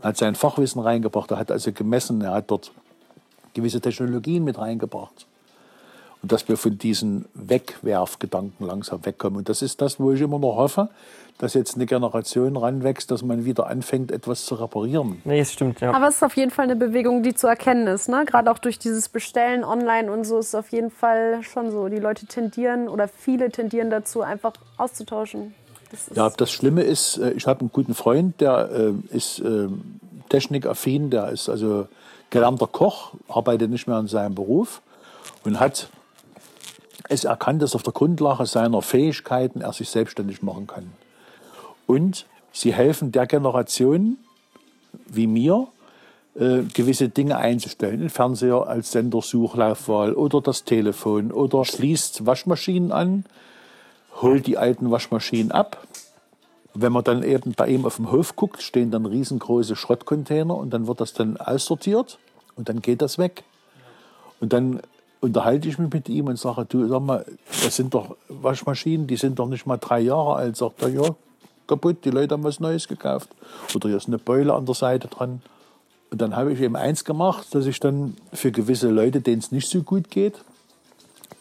hat 0.03 0.17
sein 0.17 0.35
Fachwissen 0.35 0.83
reingebracht, 0.83 1.31
er 1.31 1.39
hat 1.39 1.51
also 1.51 1.73
gemessen, 1.73 2.21
er 2.23 2.33
hat 2.33 2.51
dort 2.51 2.73
gewisse 3.55 3.81
Technologien 3.81 4.45
mit 4.45 4.59
reingebracht. 4.59 5.27
Und 6.23 6.31
dass 6.31 6.49
wir 6.49 6.57
von 6.57 6.79
diesen 6.79 7.25
Wegwerfgedanken 7.35 8.65
langsam 8.65 9.05
wegkommen. 9.05 9.39
Und 9.39 9.49
das 9.49 9.61
ist 9.61 9.81
das, 9.81 9.99
wo 9.99 10.13
ich 10.13 10.21
immer 10.21 10.39
noch 10.39 10.57
hoffe, 10.57 10.89
dass 11.39 11.55
jetzt 11.55 11.75
eine 11.75 11.87
Generation 11.87 12.57
ranwächst, 12.57 13.11
dass 13.11 13.23
man 13.25 13.45
wieder 13.45 13.67
anfängt, 13.67 14.13
etwas 14.13 14.47
zu 14.47 14.55
reparieren. 14.55 15.21
Nee, 15.25 15.41
es 15.41 15.53
stimmt, 15.53 15.81
ja. 15.81 15.93
Aber 15.93 16.07
es 16.07 16.17
ist 16.17 16.23
auf 16.23 16.37
jeden 16.37 16.53
Fall 16.53 16.67
eine 16.67 16.77
Bewegung, 16.77 17.25
die 17.25 17.35
zu 17.35 17.49
erkennen 17.49 17.89
ist. 17.89 18.09
Ne? 18.09 18.25
Gerade 18.25 18.53
auch 18.53 18.59
durch 18.59 18.79
dieses 18.79 19.09
Bestellen 19.09 19.65
online 19.65 20.13
und 20.13 20.23
so 20.25 20.39
ist 20.39 20.49
es 20.49 20.55
auf 20.55 20.71
jeden 20.71 20.93
Fall 20.93 21.43
schon 21.43 21.73
so. 21.73 21.89
Die 21.89 21.99
Leute 21.99 22.27
tendieren 22.27 22.89
oder 22.89 23.09
viele 23.09 23.51
tendieren 23.51 23.91
dazu, 23.91 24.23
einfach 24.23 24.53
auszutauschen. 24.77 25.55
Das 25.93 26.17
ja, 26.17 26.31
das 26.31 26.51
Schlimme 26.51 26.83
ist, 26.83 27.19
äh, 27.19 27.33
ich 27.33 27.47
habe 27.47 27.61
einen 27.61 27.71
guten 27.73 27.95
Freund, 27.95 28.41
der 28.41 28.71
äh, 28.71 29.17
ist 29.17 29.39
äh, 29.41 29.69
technikaffin, 30.29 31.11
der 31.11 31.29
ist 31.29 31.49
also 31.49 31.87
gelernter 32.31 32.67
Koch, 32.67 33.13
arbeitet 33.29 33.71
nicht 33.71 33.87
mehr 33.87 33.99
in 33.99 34.09
seinem 34.09 34.35
Beruf 34.35 34.81
und 35.45 35.61
hat 35.61 35.89
es 37.09 37.25
erkannt, 37.25 37.63
dass 37.63 37.75
auf 37.75 37.83
der 37.83 37.93
Grundlage 37.93 38.47
seiner 38.47 38.81
Fähigkeiten 38.81 39.61
er 39.61 39.73
sich 39.73 39.91
selbstständig 39.91 40.43
machen 40.43 40.67
kann. 40.67 40.93
Und 41.87 42.27
sie 42.53 42.73
helfen 42.73 43.13
der 43.13 43.27
Generation 43.27 44.17
wie 45.07 45.27
mir, 45.27 45.69
äh, 46.35 46.63
gewisse 46.73 47.11
Dinge 47.11 47.37
einzustellen. 47.37 48.01
Den 48.01 48.11
Fernseher 48.11 48.67
als 48.67 48.93
Sendersuchlaufwahl 48.93 50.15
oder 50.15 50.41
das 50.41 50.65
Telefon 50.65 51.31
oder 51.31 51.65
schließt 51.65 52.25
Waschmaschinen 52.25 52.93
an, 52.93 53.25
holt 54.21 54.47
die 54.47 54.59
alten 54.59 54.91
Waschmaschinen 54.91 55.53
ab. 55.53 55.87
Wenn 56.75 56.93
man 56.93 57.05
dann 57.05 57.23
eben 57.23 57.53
bei 57.53 57.69
ihm 57.69 57.85
auf 57.85 57.97
dem 57.97 58.11
Hof 58.11 58.37
guckt, 58.37 58.63
stehen 58.63 58.91
dann 58.91 59.07
riesengroße 59.07 59.77
Schrottcontainer 59.77 60.57
und 60.57 60.71
dann 60.71 60.87
wird 60.87 61.01
das 61.01 61.13
dann 61.13 61.37
aussortiert 61.37 62.19
und 62.57 62.69
dann 62.69 62.81
geht 62.81 63.03
das 63.03 63.19
weg. 63.19 63.45
Und 64.41 64.53
dann 64.53 64.81
unterhalte 65.21 65.69
ich 65.69 65.79
mich 65.79 65.93
mit 65.93 66.09
ihm 66.09 66.27
und 66.27 66.39
sage, 66.39 66.65
du 66.65 66.89
sag 66.89 67.01
mal, 67.01 67.25
das 67.63 67.77
sind 67.77 67.95
doch 67.95 68.17
Waschmaschinen, 68.29 69.07
die 69.07 69.17
sind 69.17 69.39
doch 69.39 69.49
nicht 69.49 69.67
mal 69.67 69.77
drei 69.77 70.01
Jahre 70.01 70.35
alt. 70.35 70.57
Sagt 70.57 70.83
er, 70.83 70.89
ja, 70.89 71.15
kaputt, 71.67 72.05
die 72.05 72.11
Leute 72.11 72.35
haben 72.35 72.43
was 72.43 72.59
Neues 72.59 72.89
gekauft. 72.89 73.29
Oder 73.75 73.89
hier 73.89 73.99
ist 73.99 74.09
eine 74.09 74.19
Beule 74.19 74.55
an 74.55 74.67
der 74.67 74.75
Seite 74.75 75.09
dran. 75.09 75.43
Und 76.11 76.21
dann 76.21 76.37
habe 76.37 76.53
ich 76.53 76.61
eben 76.61 76.77
eins 76.77 77.05
gemacht, 77.05 77.55
dass 77.55 77.67
ich 77.67 77.81
dann 77.81 78.17
für 78.33 78.51
gewisse 78.51 78.91
Leute, 78.91 79.21
denen 79.21 79.39
es 79.39 79.53
nicht 79.53 79.69
so 79.69 79.83
gut 79.83 80.11
geht, 80.11 80.35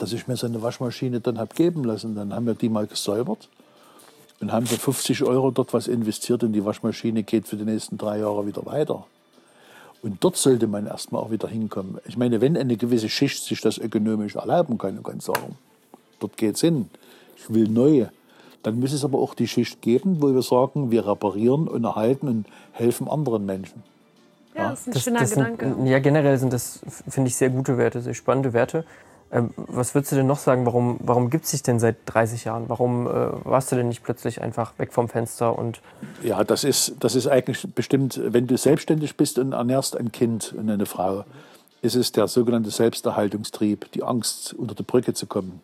dass 0.01 0.13
ich 0.13 0.27
mir 0.27 0.35
so 0.35 0.47
eine 0.47 0.61
Waschmaschine 0.63 1.19
dann 1.19 1.37
habe 1.37 1.53
geben 1.53 1.83
lassen. 1.83 2.15
Dann 2.15 2.33
haben 2.33 2.47
wir 2.47 2.55
die 2.55 2.69
mal 2.69 2.87
gesäubert 2.87 3.49
und 4.39 4.51
haben 4.51 4.65
für 4.65 4.77
50 4.77 5.23
Euro 5.23 5.51
dort 5.51 5.73
was 5.73 5.87
investiert 5.87 6.43
und 6.43 6.53
die 6.53 6.65
Waschmaschine 6.65 7.21
geht 7.21 7.47
für 7.47 7.55
die 7.55 7.65
nächsten 7.65 7.99
drei 7.99 8.19
Jahre 8.19 8.47
wieder 8.47 8.65
weiter. 8.65 9.05
Und 10.01 10.23
dort 10.23 10.37
sollte 10.37 10.65
man 10.65 10.87
erstmal 10.87 11.21
auch 11.21 11.29
wieder 11.29 11.47
hinkommen. 11.47 11.99
Ich 12.07 12.17
meine, 12.17 12.41
wenn 12.41 12.57
eine 12.57 12.75
gewisse 12.77 13.09
Schicht 13.09 13.43
sich 13.43 13.61
das 13.61 13.77
ökonomisch 13.77 14.35
erlauben 14.35 14.79
kann, 14.79 15.03
kann 15.03 15.19
sagen, 15.19 15.55
dort 16.19 16.35
geht 16.37 16.55
es 16.55 16.61
hin. 16.61 16.89
Ich 17.37 17.53
will 17.53 17.67
neue. 17.67 18.11
Dann 18.63 18.79
muss 18.79 18.93
es 18.93 19.03
aber 19.03 19.19
auch 19.19 19.35
die 19.35 19.47
Schicht 19.47 19.83
geben, 19.83 20.21
wo 20.21 20.33
wir 20.33 20.41
sagen, 20.41 20.89
wir 20.89 21.05
reparieren 21.05 21.67
und 21.67 21.83
erhalten 21.83 22.27
und 22.27 22.45
helfen 22.71 23.07
anderen 23.07 23.45
Menschen. 23.45 23.83
Ja, 24.55 24.71
das 24.71 24.81
ist 24.81 24.87
ein 24.87 24.93
das, 24.93 25.03
schöner 25.03 25.19
das 25.19 25.29
Gedanke. 25.31 25.75
Sind, 25.75 25.85
ja, 25.85 25.99
generell 25.99 26.37
sind 26.39 26.51
das, 26.51 26.79
finde 27.07 27.27
ich, 27.27 27.35
sehr 27.35 27.51
gute 27.51 27.77
Werte, 27.77 28.01
sehr 28.01 28.15
spannende 28.15 28.53
Werte. 28.53 28.83
Ähm, 29.31 29.51
was 29.55 29.95
würdest 29.95 30.11
du 30.11 30.17
denn 30.17 30.27
noch 30.27 30.37
sagen, 30.37 30.65
warum, 30.65 30.97
warum 30.99 31.29
gibt 31.29 31.45
es 31.45 31.51
dich 31.51 31.63
denn 31.63 31.79
seit 31.79 31.97
30 32.05 32.43
Jahren? 32.45 32.67
Warum 32.67 33.07
äh, 33.07 33.11
warst 33.45 33.71
du 33.71 33.77
denn 33.77 33.87
nicht 33.87 34.03
plötzlich 34.03 34.41
einfach 34.41 34.77
weg 34.77 34.91
vom 34.91 35.07
Fenster? 35.07 35.57
Und 35.57 35.81
ja, 36.21 36.43
das 36.43 36.63
ist, 36.63 36.95
das 36.99 37.15
ist 37.15 37.27
eigentlich 37.27 37.65
bestimmt, 37.73 38.19
wenn 38.23 38.47
du 38.47 38.57
selbstständig 38.57 39.15
bist 39.15 39.39
und 39.39 39.53
ernährst 39.53 39.95
ein 39.95 40.11
Kind 40.11 40.53
und 40.57 40.69
eine 40.69 40.85
Frau, 40.85 41.23
ist 41.81 41.95
es 41.95 42.11
der 42.11 42.27
sogenannte 42.27 42.71
Selbsterhaltungstrieb, 42.71 43.91
die 43.93 44.03
Angst, 44.03 44.53
unter 44.53 44.75
die 44.75 44.83
Brücke 44.83 45.13
zu 45.13 45.27
kommen. 45.27 45.61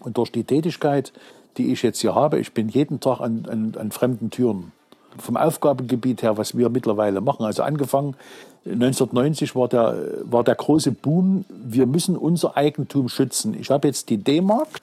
Und 0.00 0.16
durch 0.16 0.30
die 0.30 0.44
Tätigkeit, 0.44 1.12
die 1.56 1.72
ich 1.72 1.82
jetzt 1.82 2.00
hier 2.00 2.14
habe, 2.14 2.38
ich 2.38 2.52
bin 2.52 2.68
jeden 2.68 3.00
Tag 3.00 3.20
an, 3.20 3.46
an, 3.50 3.74
an 3.78 3.90
fremden 3.90 4.30
Türen 4.30 4.72
vom 5.18 5.36
Aufgabengebiet 5.36 6.22
her, 6.22 6.36
was 6.36 6.56
wir 6.56 6.68
mittlerweile 6.68 7.20
machen. 7.20 7.44
Also 7.44 7.62
angefangen 7.62 8.16
1990 8.64 9.54
war 9.54 9.68
der, 9.68 9.96
war 10.22 10.42
der 10.42 10.54
große 10.54 10.92
Boom, 10.92 11.44
wir 11.48 11.86
müssen 11.86 12.16
unser 12.16 12.56
Eigentum 12.56 13.08
schützen. 13.08 13.54
Ich 13.58 13.70
habe 13.70 13.88
jetzt 13.88 14.08
die 14.08 14.16
D-Mark 14.16 14.80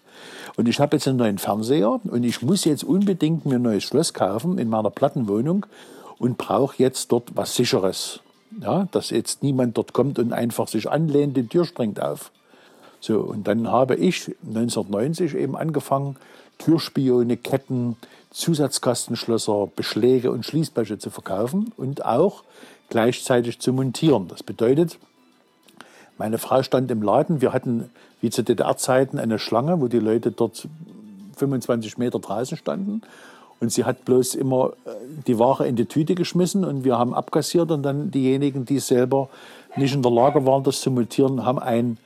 und 0.56 0.68
ich 0.68 0.80
habe 0.80 0.96
jetzt 0.96 1.08
einen 1.08 1.18
neuen 1.18 1.40
Fernseher 1.40 2.00
und 2.04 2.24
ich 2.24 2.42
muss 2.42 2.66
jetzt 2.66 2.84
unbedingt 2.84 3.46
mir 3.46 3.56
ein 3.56 3.64
neues 3.64 3.84
Schloss 3.84 4.14
kaufen 4.14 4.60
in 4.60 4.70
meiner 4.70 4.92
Plattenwohnung 4.92 5.66
und 6.20 6.38
brauche 6.38 6.76
jetzt 6.78 7.12
dort 7.12 7.36
was 7.36 7.56
Sicheres. 7.56 8.20
Ja, 8.60 8.88
dass 8.92 9.12
jetzt 9.12 9.44
niemand 9.44 9.78
dort 9.78 9.94
kommt 9.94 10.20
und 10.20 10.34
einfach 10.34 10.68
sich 10.68 10.90
anlehnt, 10.90 11.38
die 11.38 11.48
Tür 11.48 11.66
springt 11.66 12.02
auf. 12.02 12.32
So, 13.00 13.20
und 13.22 13.48
dann 13.48 13.72
habe 13.72 13.96
ich 13.96 14.36
1990 14.46 15.36
eben 15.36 15.56
angefangen, 15.56 16.18
Türspione, 16.64 17.38
Ketten, 17.38 17.98
Zusatzkastenschlösser, 18.30 19.68
Beschläge 19.76 20.32
und 20.32 20.46
Schließbleche 20.46 21.00
zu 21.00 21.10
verkaufen 21.10 21.74
und 21.76 22.06
auch 22.06 22.44
gleichzeitig 22.90 23.60
zu 23.60 23.74
montieren. 23.74 24.28
Das 24.28 24.44
bedeutet, 24.44 24.98
meine 26.18 26.38
Frau 26.38 26.62
stand 26.62 26.92
im 26.92 27.02
Laden, 27.02 27.42
wir 27.42 27.52
hatten 27.52 27.90
wie 28.22 28.30
zu 28.30 28.44
DDR-Zeiten 28.44 29.18
eine 29.18 29.40
Schlange, 29.40 29.82
wo 29.82 29.88
die 29.88 30.00
Leute 30.00 30.32
dort 30.32 30.68
25 31.38 31.98
Meter 31.98 32.20
draußen 32.20 32.58
standen. 32.58 33.02
Und 33.60 33.72
sie 33.72 33.84
hat 33.84 34.06
bloß 34.06 34.36
immer 34.36 34.74
äh, 34.86 34.90
die 35.28 35.38
Ware 35.38 35.68
in 35.68 35.76
die 35.76 35.86
Tüte 35.86 36.16
geschmissen 36.16 36.66
und 36.66 36.84
wir 36.84 36.98
haben 36.98 37.14
abkassiert 37.14 37.72
und 37.72 37.84
dann 37.84 38.12
diejenigen, 38.12 38.66
die 38.66 38.80
selber 38.80 39.30
nicht 39.76 39.94
in 39.94 40.02
der 40.02 40.12
Lage 40.12 40.46
waren, 40.46 40.64
das 40.64 40.82
zu 40.82 40.92
montieren, 40.92 41.46
haben 41.46 41.60
ein 41.60 41.98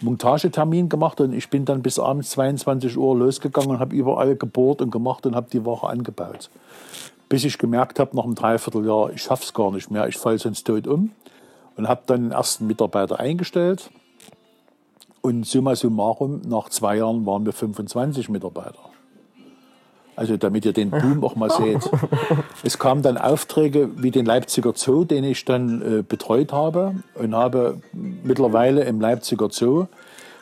Montagetermin 0.00 0.88
gemacht 0.88 1.20
und 1.20 1.32
ich 1.32 1.48
bin 1.48 1.64
dann 1.64 1.82
bis 1.82 1.98
abends 1.98 2.30
22 2.30 2.96
Uhr 2.96 3.16
losgegangen 3.16 3.70
und 3.70 3.80
habe 3.80 3.96
überall 3.96 4.36
gebohrt 4.36 4.82
und 4.82 4.90
gemacht 4.90 5.26
und 5.26 5.34
habe 5.34 5.48
die 5.50 5.64
Woche 5.64 5.88
angebaut. 5.88 6.50
Bis 7.28 7.44
ich 7.44 7.58
gemerkt 7.58 7.98
habe, 7.98 8.14
nach 8.14 8.24
einem 8.24 8.34
Dreivierteljahr, 8.34 9.10
ich 9.12 9.22
schaffe 9.22 9.44
es 9.44 9.54
gar 9.54 9.72
nicht 9.72 9.90
mehr, 9.90 10.06
ich 10.06 10.16
falle 10.16 10.38
sonst 10.38 10.66
tot 10.66 10.86
um. 10.86 11.10
Und 11.76 11.88
habe 11.88 12.02
dann 12.06 12.22
den 12.22 12.32
ersten 12.32 12.66
Mitarbeiter 12.66 13.20
eingestellt. 13.20 13.90
Und 15.20 15.44
summa 15.44 15.76
summarum, 15.76 16.40
nach 16.46 16.70
zwei 16.70 16.96
Jahren 16.96 17.26
waren 17.26 17.44
wir 17.44 17.52
25 17.52 18.30
Mitarbeiter. 18.30 18.78
Also 20.16 20.38
damit 20.38 20.64
ihr 20.64 20.72
den 20.72 20.90
Boom 20.90 21.22
auch 21.22 21.36
mal 21.36 21.50
seht. 21.50 21.90
Es 22.64 22.78
kamen 22.78 23.02
dann 23.02 23.18
Aufträge 23.18 23.90
wie 23.96 24.10
den 24.10 24.24
Leipziger 24.24 24.72
Zoo, 24.74 25.04
den 25.04 25.24
ich 25.24 25.44
dann 25.44 25.82
äh, 25.82 26.02
betreut 26.02 26.52
habe 26.52 26.94
und 27.14 27.34
habe 27.34 27.80
mittlerweile 27.92 28.84
im 28.84 29.00
Leipziger 29.00 29.48
Zoo 29.50 29.86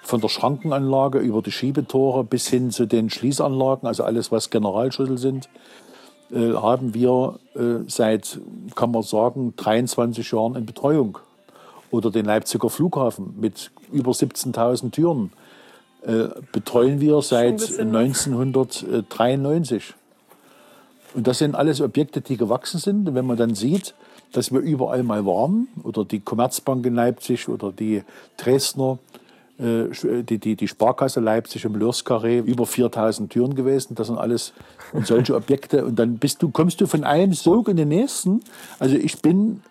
von 0.03 0.21
der 0.21 0.29
Schrankenanlage 0.29 1.19
über 1.19 1.43
die 1.43 1.51
Schiebetore 1.51 2.25
bis 2.25 2.47
hin 2.47 2.71
zu 2.71 2.87
den 2.87 3.11
Schließanlagen, 3.11 3.89
also 3.89 4.05
alles, 4.05 4.31
was 4.31 4.51
Generalschlüssel 4.51 5.19
sind, 5.19 5.49
äh, 6.31 6.53
haben 6.53 6.95
wir 6.95 7.39
äh, 7.55 7.89
seit, 7.89 8.39
kann 8.75 8.93
man 8.93 9.03
sagen, 9.03 9.55
23 9.57 10.31
Jahren 10.31 10.55
in 10.55 10.67
Betreuung. 10.67 11.19
Oder 11.91 12.11
den 12.11 12.27
Leipziger 12.27 12.71
Flughafen 12.71 13.35
mit 13.41 13.71
über 13.93 14.13
17.000 14.13 14.91
Türen 14.91 15.33
äh, 16.07 16.29
betreuen 16.53 17.01
wir 17.01 17.23
seit 17.23 17.79
1993. 17.79 19.95
Und 21.15 21.27
das 21.27 21.39
sind 21.39 21.55
alles 21.55 21.81
Objekte, 21.81 22.21
die 22.21 22.37
gewachsen 22.37 22.79
sind. 22.79 23.09
Und 23.09 23.15
wenn 23.15 23.27
man 23.27 23.39
dann 23.39 23.55
sieht, 23.55 23.95
dass 24.33 24.53
wir 24.53 24.61
überall 24.61 25.03
mal 25.03 25.25
waren, 25.25 25.69
oder 25.83 26.05
die 26.05 26.21
Commerzbank 26.21 26.85
in 26.85 26.95
Leipzig 26.95 27.49
oder 27.49 27.73
die 27.73 28.03
Dresdner, 28.37 28.99
äh, 29.59 29.85
die, 30.23 30.39
die, 30.39 30.57
die 30.57 30.69
Sparkasse 30.69 31.21
Leipzig 31.21 31.65
im 31.65 31.77
Lörskarree, 31.77 32.41
über 32.41 32.67
4000 32.67 33.33
Türen 33.33 33.55
gewesen. 33.55 33.95
Das 33.95 34.09
sind 34.09 34.19
alles 34.19 34.53
solche 35.05 35.35
Objekte. 35.35 35.87
Und 35.87 35.99
dann 35.99 36.19
bist 36.19 36.43
du, 36.43 36.51
kommst 36.51 36.81
du 36.81 36.87
von 36.87 37.05
einem 37.05 37.33
Sog 37.33 37.69
in 37.69 37.77
den 37.77 37.89
nächsten. 37.89 38.43
Also 38.79 38.97
ich 38.97 39.23
bin, 39.23 39.63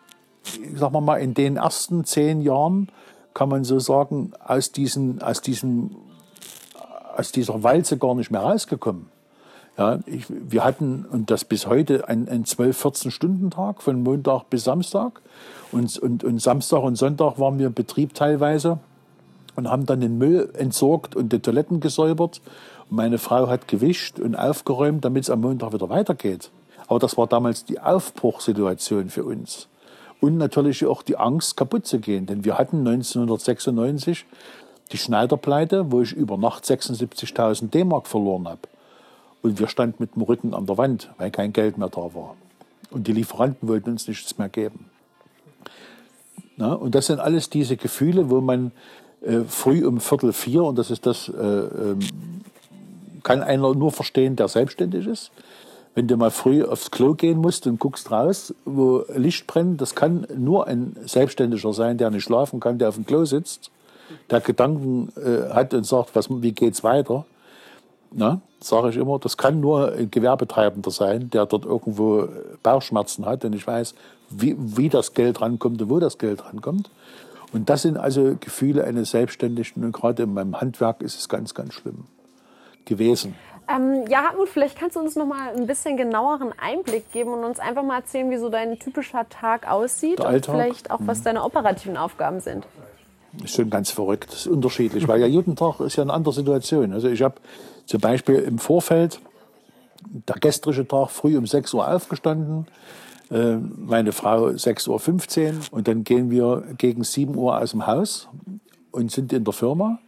sagen 0.75 0.95
wir 0.95 1.01
mal, 1.01 1.17
in 1.17 1.33
den 1.33 1.57
ersten 1.57 2.05
zehn 2.05 2.41
Jahren, 2.41 2.87
kann 3.33 3.49
man 3.49 3.65
so 3.65 3.79
sagen, 3.79 4.31
aus, 4.45 4.71
diesen, 4.71 5.21
aus 5.21 5.41
diesem 5.41 5.91
aus 7.15 7.31
dieser 7.31 7.63
Walze 7.63 7.97
gar 7.97 8.15
nicht 8.15 8.31
mehr 8.31 8.41
rausgekommen. 8.41 9.07
Ja, 9.77 9.99
ich, 10.05 10.25
wir 10.29 10.63
hatten, 10.63 11.05
und 11.09 11.31
das 11.31 11.45
bis 11.45 11.65
heute, 11.65 12.07
einen, 12.07 12.29
einen 12.29 12.43
12-14-Stunden-Tag 12.43 13.81
von 13.81 14.03
Montag 14.03 14.49
bis 14.49 14.65
Samstag. 14.65 15.21
Und, 15.71 15.97
und, 15.97 16.23
und 16.23 16.39
Samstag 16.39 16.83
und 16.83 16.95
Sonntag 16.95 17.39
waren 17.39 17.57
wir 17.57 17.67
im 17.67 17.73
Betrieb 17.73 18.13
teilweise 18.13 18.77
und 19.55 19.69
haben 19.69 19.87
dann 19.87 20.01
den 20.01 20.19
Müll 20.19 20.51
entsorgt 20.53 21.15
und 21.15 21.33
die 21.33 21.39
Toiletten 21.39 21.79
gesäubert. 21.79 22.41
Und 22.89 22.97
meine 22.97 23.17
Frau 23.17 23.47
hat 23.47 23.67
gewischt 23.67 24.19
und 24.19 24.35
aufgeräumt, 24.35 25.05
damit 25.05 25.23
es 25.23 25.29
am 25.31 25.41
Montag 25.41 25.73
wieder 25.73 25.89
weitergeht. 25.89 26.51
Aber 26.87 26.99
das 26.99 27.17
war 27.17 27.25
damals 27.25 27.65
die 27.65 27.79
Aufbruchssituation 27.79 29.09
für 29.09 29.23
uns. 29.23 29.67
Und 30.19 30.37
natürlich 30.37 30.85
auch 30.85 31.01
die 31.01 31.17
Angst, 31.17 31.57
kaputt 31.57 31.87
zu 31.87 31.99
gehen. 31.99 32.27
Denn 32.27 32.45
wir 32.45 32.57
hatten 32.57 32.87
1996 32.87 34.25
die 34.91 34.97
Schneiderpleite, 34.97 35.91
wo 35.91 36.01
ich 36.01 36.13
über 36.13 36.37
Nacht 36.37 36.65
76.000 36.65 37.69
D-Mark 37.69 38.07
verloren 38.07 38.47
habe. 38.47 38.61
Und 39.41 39.59
wir 39.59 39.67
standen 39.67 39.97
mit 39.99 40.15
dem 40.15 40.21
Rücken 40.21 40.53
an 40.53 40.65
der 40.65 40.77
Wand, 40.77 41.09
weil 41.17 41.31
kein 41.31 41.51
Geld 41.53 41.77
mehr 41.77 41.89
da 41.89 42.13
war. 42.13 42.35
Und 42.91 43.07
die 43.07 43.13
Lieferanten 43.13 43.67
wollten 43.67 43.91
uns 43.91 44.07
nichts 44.07 44.37
mehr 44.37 44.49
geben. 44.49 44.85
Na, 46.55 46.73
und 46.73 46.93
das 46.93 47.07
sind 47.07 47.19
alles 47.19 47.49
diese 47.49 47.75
Gefühle, 47.75 48.29
wo 48.29 48.39
man 48.39 48.71
äh, 49.21 49.41
früh 49.47 49.85
um 49.85 49.99
Viertel 49.99 50.33
vier, 50.33 50.63
und 50.63 50.77
das 50.77 50.91
ist 50.91 51.05
das, 51.05 51.29
äh, 51.29 51.33
äh, 51.33 51.95
kann 53.23 53.41
einer 53.41 53.73
nur 53.73 53.91
verstehen, 53.91 54.35
der 54.35 54.47
selbstständig 54.47 55.07
ist. 55.07 55.31
Wenn 55.95 56.07
du 56.07 56.17
mal 56.17 56.31
früh 56.31 56.63
aufs 56.63 56.91
Klo 56.91 57.13
gehen 57.13 57.39
musst 57.39 57.67
und 57.67 57.79
guckst 57.79 58.11
raus, 58.11 58.53
wo 58.65 59.03
Licht 59.15 59.47
brennt, 59.47 59.81
das 59.81 59.95
kann 59.95 60.27
nur 60.35 60.67
ein 60.67 60.95
Selbstständiger 61.05 61.73
sein, 61.73 61.97
der 61.97 62.11
nicht 62.11 62.23
schlafen 62.23 62.59
kann, 62.59 62.77
der 62.77 62.89
auf 62.89 62.95
dem 62.95 63.05
Klo 63.05 63.25
sitzt 63.25 63.71
der 64.29 64.41
Gedanken 64.41 65.11
äh, 65.17 65.53
hat 65.53 65.73
und 65.73 65.85
sagt, 65.85 66.15
was, 66.15 66.29
wie 66.29 66.51
geht's 66.51 66.83
weiter, 66.83 67.25
sage 68.59 68.89
ich 68.89 68.97
immer, 68.97 69.19
das 69.19 69.37
kann 69.37 69.59
nur 69.59 69.93
ein 69.93 70.11
Gewerbetreibender 70.11 70.91
sein, 70.91 71.29
der 71.29 71.45
dort 71.45 71.65
irgendwo 71.65 72.27
Bauchschmerzen 72.61 73.25
hat 73.25 73.45
und 73.45 73.53
ich 73.53 73.65
weiß, 73.65 73.95
wie, 74.29 74.55
wie 74.57 74.89
das 74.89 75.13
Geld 75.13 75.41
rankommt 75.41 75.81
und 75.81 75.89
wo 75.89 75.99
das 75.99 76.17
Geld 76.17 76.45
rankommt. 76.45 76.89
Und 77.51 77.69
das 77.69 77.83
sind 77.83 77.97
also 77.97 78.35
Gefühle 78.39 78.83
eines 78.83 79.11
Selbstständigen 79.11 79.83
und 79.83 79.91
gerade 79.91 80.23
in 80.23 80.33
meinem 80.33 80.59
Handwerk 80.59 81.01
ist 81.01 81.19
es 81.19 81.29
ganz, 81.29 81.53
ganz 81.53 81.73
schlimm 81.73 82.05
gewesen. 82.85 83.35
Ähm, 83.69 84.05
ja, 84.09 84.23
Hartmut, 84.23 84.49
vielleicht 84.49 84.77
kannst 84.77 84.95
du 84.95 84.99
uns 84.99 85.15
noch 85.15 85.25
mal 85.25 85.55
ein 85.55 85.67
bisschen 85.67 85.95
genaueren 85.95 86.51
Einblick 86.59 87.11
geben 87.11 87.31
und 87.31 87.45
uns 87.45 87.59
einfach 87.59 87.83
mal 87.83 87.97
erzählen, 87.97 88.29
wie 88.29 88.37
so 88.37 88.49
dein 88.49 88.77
typischer 88.77 89.27
Tag 89.29 89.69
aussieht 89.71 90.19
und 90.19 90.45
vielleicht 90.45 90.91
auch, 90.91 90.99
was 91.01 91.19
mhm. 91.19 91.23
deine 91.23 91.43
operativen 91.43 91.95
Aufgaben 91.95 92.41
sind 92.41 92.65
ist 93.43 93.55
schon 93.55 93.69
ganz 93.69 93.91
verrückt, 93.91 94.31
das 94.31 94.41
ist 94.41 94.47
unterschiedlich, 94.47 95.07
weil 95.07 95.21
ja 95.21 95.27
jeden 95.39 95.55
Tag 95.55 95.79
ist 95.79 95.95
ja 95.95 96.03
eine 96.03 96.13
andere 96.13 96.33
Situation. 96.33 96.93
Also 96.93 97.07
ich 97.09 97.21
habe 97.21 97.35
zum 97.85 97.99
Beispiel 97.99 98.35
im 98.35 98.59
Vorfeld, 98.59 99.19
der 100.27 100.35
gestrige 100.35 100.87
Tag, 100.87 101.09
früh 101.09 101.37
um 101.37 101.47
6 101.47 101.73
Uhr 101.73 101.87
aufgestanden, 101.87 102.67
äh, 103.31 103.55
meine 103.55 104.11
Frau 104.11 104.47
6.15 104.47 105.47
Uhr 105.47 105.53
und 105.71 105.87
dann 105.87 106.03
gehen 106.03 106.29
wir 106.29 106.63
gegen 106.77 107.03
7 107.03 107.35
Uhr 107.35 107.57
aus 107.57 107.71
dem 107.71 107.87
Haus 107.87 108.27
und 108.91 109.11
sind 109.11 109.33
in 109.33 109.43
der 109.43 109.53
Firma. 109.53 109.99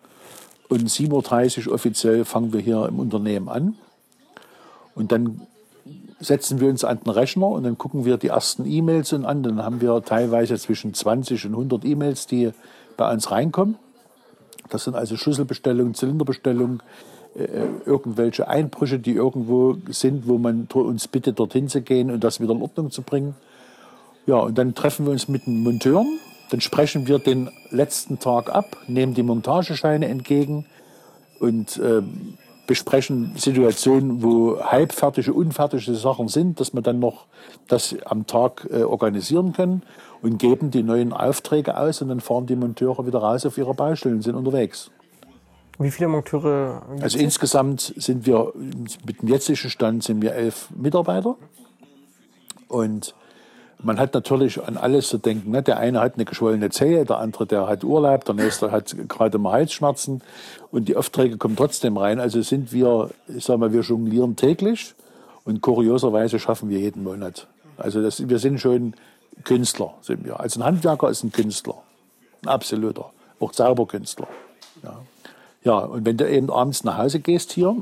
Und 0.68 0.90
7.30 0.90 1.68
Uhr 1.68 1.74
offiziell 1.74 2.26
fangen 2.26 2.52
wir 2.52 2.60
hier 2.60 2.88
im 2.88 3.00
Unternehmen 3.00 3.50
an. 3.50 3.76
Und 4.96 5.12
dann 5.12 5.42
setzen 6.20 6.60
wir 6.60 6.70
uns 6.70 6.84
an 6.84 7.02
den 7.04 7.10
Rechner 7.10 7.48
und 7.48 7.64
dann 7.64 7.78
gucken 7.78 8.06
wir 8.06 8.18
die 8.18 8.28
ersten 8.28 8.66
E-Mails 8.66 9.14
an. 9.14 9.44
Dann 9.44 9.64
haben 9.64 9.82
wir 9.82 10.02
teilweise 10.04 10.58
zwischen 10.58 10.94
20 10.94 11.46
und 11.46 11.52
100 11.52 11.86
E-Mails, 11.86 12.28
die 12.28 12.52
bei 12.98 13.12
uns 13.12 13.32
reinkommen. 13.32 13.78
Das 14.70 14.84
sind 14.84 14.96
also 14.96 15.18
Schlüsselbestellungen, 15.18 15.94
Zylinderbestellungen, 15.94 16.82
äh, 17.36 17.48
irgendwelche 17.86 18.48
Einbrüche, 18.48 19.00
die 19.00 19.12
irgendwo 19.12 19.78
sind, 19.90 20.28
wo 20.28 20.38
man 20.38 20.68
uns 20.74 21.08
bittet, 21.08 21.40
dorthin 21.40 21.68
zu 21.68 21.82
gehen 21.82 22.10
und 22.10 22.24
das 22.24 22.40
wieder 22.40 22.54
in 22.54 22.62
Ordnung 22.62 22.92
zu 22.92 23.02
bringen. 23.02 23.36
Ja, 24.26 24.38
und 24.38 24.58
dann 24.58 24.74
treffen 24.74 25.06
wir 25.06 25.12
uns 25.12 25.28
mit 25.28 25.46
den 25.46 25.62
Monteuren, 25.62 26.20
dann 26.50 26.62
sprechen 26.62 27.08
wir 27.08 27.20
den 27.20 27.50
letzten 27.70 28.20
Tag 28.20 28.54
ab, 28.54 28.78
nehmen 28.88 29.14
die 29.14 29.24
Montagescheine 29.24 30.08
entgegen 30.08 30.66
und 31.40 31.78
äh, 31.78 32.02
besprechen 32.66 33.34
Situationen, 33.36 34.24
wo 34.24 34.60
halbfertige, 34.60 35.34
unfertige 35.34 35.94
Sachen 35.94 36.28
sind, 36.28 36.60
dass 36.60 36.74
wir 36.74 36.82
dann 36.82 37.00
noch 37.00 37.26
das 37.68 37.96
am 38.06 38.26
Tag 38.26 38.68
äh, 38.72 38.84
organisieren 38.84 39.54
können 39.54 39.84
und 40.26 40.40
geben 40.40 40.72
die 40.72 40.82
neuen 40.82 41.14
Aufträge 41.14 41.78
aus 41.78 42.02
und 42.02 42.10
dann 42.10 42.20
fahren 42.20 42.48
die 42.48 42.56
Monteure 42.56 43.06
wieder 43.06 43.20
raus 43.20 43.46
auf 43.46 43.60
ihre 43.60 43.76
Baustellen 43.76 44.16
und 44.16 44.22
sind 44.24 44.34
unterwegs. 44.34 44.90
Wie 45.78 45.92
viele 45.92 46.08
Monteure? 46.08 46.82
Also 47.00 47.20
insgesamt 47.20 47.94
sind 47.96 48.26
wir 48.26 48.52
mit 49.06 49.22
dem 49.22 49.30
jetzigen 49.30 49.70
Stand 49.70 50.04
sind 50.04 50.24
wir 50.24 50.34
elf 50.34 50.70
Mitarbeiter 50.76 51.36
und 52.70 53.14
man 53.84 54.00
hat 54.00 54.16
natürlich 54.16 54.64
an 54.64 54.78
alles 54.78 55.10
zu 55.10 55.20
denken. 55.20 55.52
Ne? 55.52 55.62
Der 55.62 55.78
eine 55.78 56.00
hat 56.00 56.16
eine 56.16 56.26
geschwollene 56.26 56.72
Zehe, 56.72 57.06
der 57.06 57.20
andere 57.20 57.46
der 57.46 57.68
hat 57.68 57.84
Urlaub, 57.84 58.26
der 58.26 58.34
nächste 58.34 58.72
hat 58.72 58.96
gerade 59.08 59.38
mal 59.38 59.52
Halsschmerzen 59.52 60.24
und 60.72 60.88
die 60.88 60.96
Aufträge 60.96 61.38
kommen 61.38 61.56
trotzdem 61.56 61.98
rein. 61.98 62.20
Also 62.20 62.42
sind 62.42 62.74
wir, 62.74 63.12
ich 63.28 63.46
sag 63.46 63.60
mal, 63.60 63.72
wir 63.72 63.82
jonglieren 63.82 64.36
täglich 64.36 64.96
und 65.44 65.62
kurioserweise 65.62 66.40
schaffen 66.40 66.70
wir 66.70 66.80
jeden 66.80 67.04
Monat. 67.04 67.46
Also 67.78 68.02
das, 68.02 68.28
wir 68.28 68.40
sind 68.40 68.60
schon 68.60 68.96
Künstler, 69.44 69.94
sind 70.02 70.26
wir. 70.26 70.40
Also 70.40 70.60
ein 70.60 70.66
Handwerker 70.66 71.10
ist 71.10 71.24
ein 71.24 71.32
Künstler, 71.32 71.76
ein 72.44 72.50
absoluter, 72.50 73.12
auch 73.40 73.52
Zauberkünstler. 73.52 74.28
Ja. 74.84 75.02
ja, 75.64 75.78
und 75.80 76.06
wenn 76.06 76.18
du 76.18 76.30
eben 76.30 76.50
abends 76.50 76.84
nach 76.84 76.98
Hause 76.98 77.20
gehst 77.20 77.52
hier, 77.52 77.76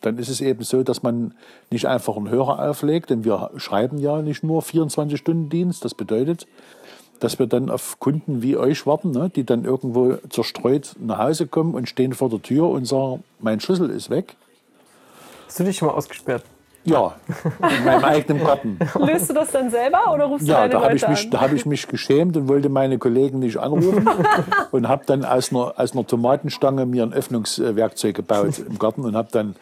dann 0.00 0.18
ist 0.18 0.28
es 0.28 0.40
eben 0.40 0.62
so, 0.64 0.82
dass 0.82 1.02
man 1.02 1.34
nicht 1.70 1.86
einfach 1.86 2.16
einen 2.16 2.28
Hörer 2.28 2.68
auflegt, 2.68 3.10
denn 3.10 3.24
wir 3.24 3.50
schreiben 3.56 3.98
ja 3.98 4.20
nicht 4.20 4.44
nur 4.44 4.62
24-Stunden-Dienst. 4.62 5.84
Das 5.84 5.94
bedeutet, 5.94 6.46
dass 7.20 7.38
wir 7.38 7.46
dann 7.46 7.70
auf 7.70 7.98
Kunden 8.00 8.42
wie 8.42 8.56
euch 8.56 8.86
warten, 8.86 9.12
ne, 9.12 9.30
die 9.34 9.44
dann 9.44 9.64
irgendwo 9.64 10.16
zerstreut 10.28 10.94
nach 11.00 11.18
Hause 11.18 11.46
kommen 11.46 11.74
und 11.74 11.88
stehen 11.88 12.12
vor 12.12 12.28
der 12.28 12.42
Tür 12.42 12.68
und 12.68 12.84
sagen, 12.84 13.24
mein 13.38 13.60
Schlüssel 13.60 13.88
ist 13.90 14.10
weg. 14.10 14.36
Hast 15.46 15.60
du 15.60 15.64
dich 15.64 15.78
schon 15.78 15.88
mal 15.88 15.94
ausgesperrt? 15.94 16.44
Ja, 16.84 17.14
in 17.78 17.84
meinem 17.84 18.04
eigenen 18.04 18.44
Garten. 18.44 18.78
Löst 18.98 19.30
du 19.30 19.34
das 19.34 19.50
dann 19.50 19.70
selber 19.70 20.12
oder 20.12 20.26
rufst 20.26 20.46
ja, 20.46 20.54
du 20.54 20.60
deine 20.60 20.72
da 20.72 20.80
Leute 20.80 20.96
ich 20.96 21.08
mich, 21.08 21.24
an? 21.24 21.30
Da 21.30 21.40
habe 21.40 21.56
ich 21.56 21.66
mich 21.66 21.88
geschämt 21.88 22.36
und 22.36 22.48
wollte 22.48 22.68
meine 22.68 22.98
Kollegen 22.98 23.38
nicht 23.38 23.56
anrufen 23.56 24.06
und 24.70 24.88
habe 24.88 25.02
dann 25.06 25.24
aus 25.24 25.50
einer, 25.50 25.74
aus 25.76 25.92
einer 25.92 26.06
Tomatenstange 26.06 26.84
mir 26.84 27.02
ein 27.02 27.14
Öffnungswerkzeug 27.14 28.14
gebaut 28.14 28.58
im 28.58 28.78
Garten 28.78 29.02
und 29.04 29.16
habe 29.16 29.28
dann 29.32 29.56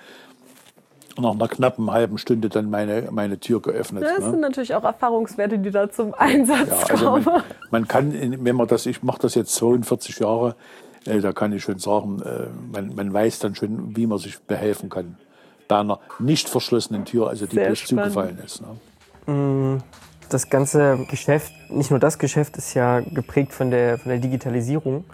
nach 1.18 1.32
einer 1.32 1.48
knappen 1.48 1.90
halben 1.90 2.18
Stunde 2.18 2.48
dann 2.48 2.70
meine, 2.70 3.08
meine 3.10 3.38
Tür 3.38 3.60
geöffnet. 3.60 4.02
Das 4.02 4.18
ne? 4.18 4.30
sind 4.30 4.40
natürlich 4.40 4.74
auch 4.74 4.84
Erfahrungswerte, 4.84 5.58
die 5.58 5.70
da 5.70 5.90
zum 5.90 6.14
Einsatz 6.14 6.68
ja, 6.70 6.86
also 6.90 7.04
kommen. 7.04 7.24
Man, 7.24 7.42
man, 7.70 7.88
kann, 7.88 8.44
wenn 8.44 8.56
man 8.56 8.66
das, 8.66 8.86
ich 8.86 9.02
mache 9.02 9.20
das 9.22 9.34
jetzt 9.34 9.54
42 9.54 10.18
Jahre, 10.18 10.56
äh, 11.04 11.20
da 11.20 11.32
kann 11.32 11.52
ich 11.52 11.62
schon 11.62 11.78
sagen, 11.78 12.22
äh, 12.22 12.46
man, 12.72 12.94
man 12.94 13.12
weiß 13.12 13.40
dann 13.40 13.54
schon, 13.54 13.96
wie 13.96 14.06
man 14.06 14.18
sich 14.18 14.40
behelfen 14.40 14.88
kann. 14.88 15.16
Bei 15.72 15.80
einer 15.80 15.98
nicht 16.18 16.48
verschlossenen 16.48 17.04
Tür, 17.04 17.28
also 17.28 17.46
die 17.46 17.54
Sehr 17.54 17.66
bloß 17.66 17.78
spannend. 17.78 18.12
zugefallen 18.12 18.38
ist. 18.44 18.62
Ne? 19.26 19.32
Mm, 19.32 19.82
Das 20.28 20.48
ganze 20.50 20.98
Geschäft, 21.10 21.52
nicht 21.70 21.90
nur 21.90 22.00
das 22.00 22.18
Geschäft, 22.18 22.56
ist 22.56 22.74
ja 22.74 23.00
geprägt 23.00 23.52
von 23.52 23.70
der, 23.70 23.98
von 23.98 24.10
der 24.10 24.18
Digitalisierung. 24.18 25.04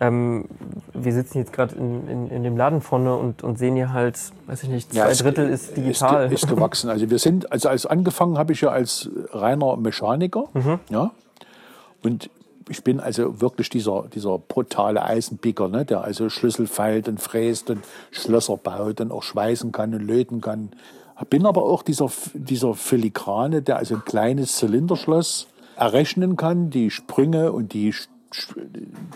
Ähm, 0.00 0.46
wir 0.92 1.12
sitzen 1.12 1.38
jetzt 1.38 1.52
gerade 1.52 1.74
in, 1.76 2.08
in, 2.08 2.28
in, 2.28 2.42
dem 2.42 2.56
Laden 2.56 2.80
vorne 2.80 3.14
und, 3.14 3.44
und 3.44 3.58
sehen 3.58 3.76
hier 3.76 3.92
halt, 3.92 4.18
weiß 4.46 4.64
ich 4.64 4.68
nicht, 4.68 4.92
zwei 4.92 5.08
ja, 5.08 5.14
Drittel 5.14 5.48
ist 5.48 5.76
digital. 5.76 6.32
Ist, 6.32 6.44
ist, 6.44 6.48
gewachsen. 6.48 6.90
Also 6.90 7.08
wir 7.10 7.18
sind, 7.18 7.52
also 7.52 7.68
als 7.68 7.86
angefangen 7.86 8.36
habe 8.36 8.52
ich 8.52 8.60
ja 8.60 8.70
als 8.70 9.08
reiner 9.30 9.76
Mechaniker. 9.76 10.44
Mhm. 10.52 10.80
Ja. 10.90 11.12
Und 12.02 12.28
ich 12.68 12.82
bin 12.82 13.00
also 13.00 13.40
wirklich 13.40 13.68
dieser, 13.68 14.04
dieser 14.12 14.38
brutale 14.38 15.02
Eisenpicker, 15.02 15.68
ne, 15.68 15.84
der 15.84 16.02
also 16.02 16.28
Schlüssel 16.28 16.66
feilt 16.66 17.08
und 17.08 17.20
fräst 17.20 17.70
und 17.70 17.84
Schlösser 18.10 18.56
baut 18.56 19.00
und 19.00 19.12
auch 19.12 19.22
schweißen 19.22 19.72
kann 19.72 19.94
und 19.94 20.02
löten 20.02 20.40
kann. 20.40 20.70
Bin 21.30 21.46
aber 21.46 21.62
auch 21.62 21.82
dieser, 21.82 22.10
dieser 22.32 22.74
Filigrane, 22.74 23.62
der 23.62 23.76
also 23.76 23.96
ein 23.96 24.04
kleines 24.04 24.56
Zylinderschloss 24.56 25.46
errechnen 25.76 26.36
kann, 26.36 26.70
die 26.70 26.90
Sprünge 26.90 27.52
und 27.52 27.72
die 27.72 27.94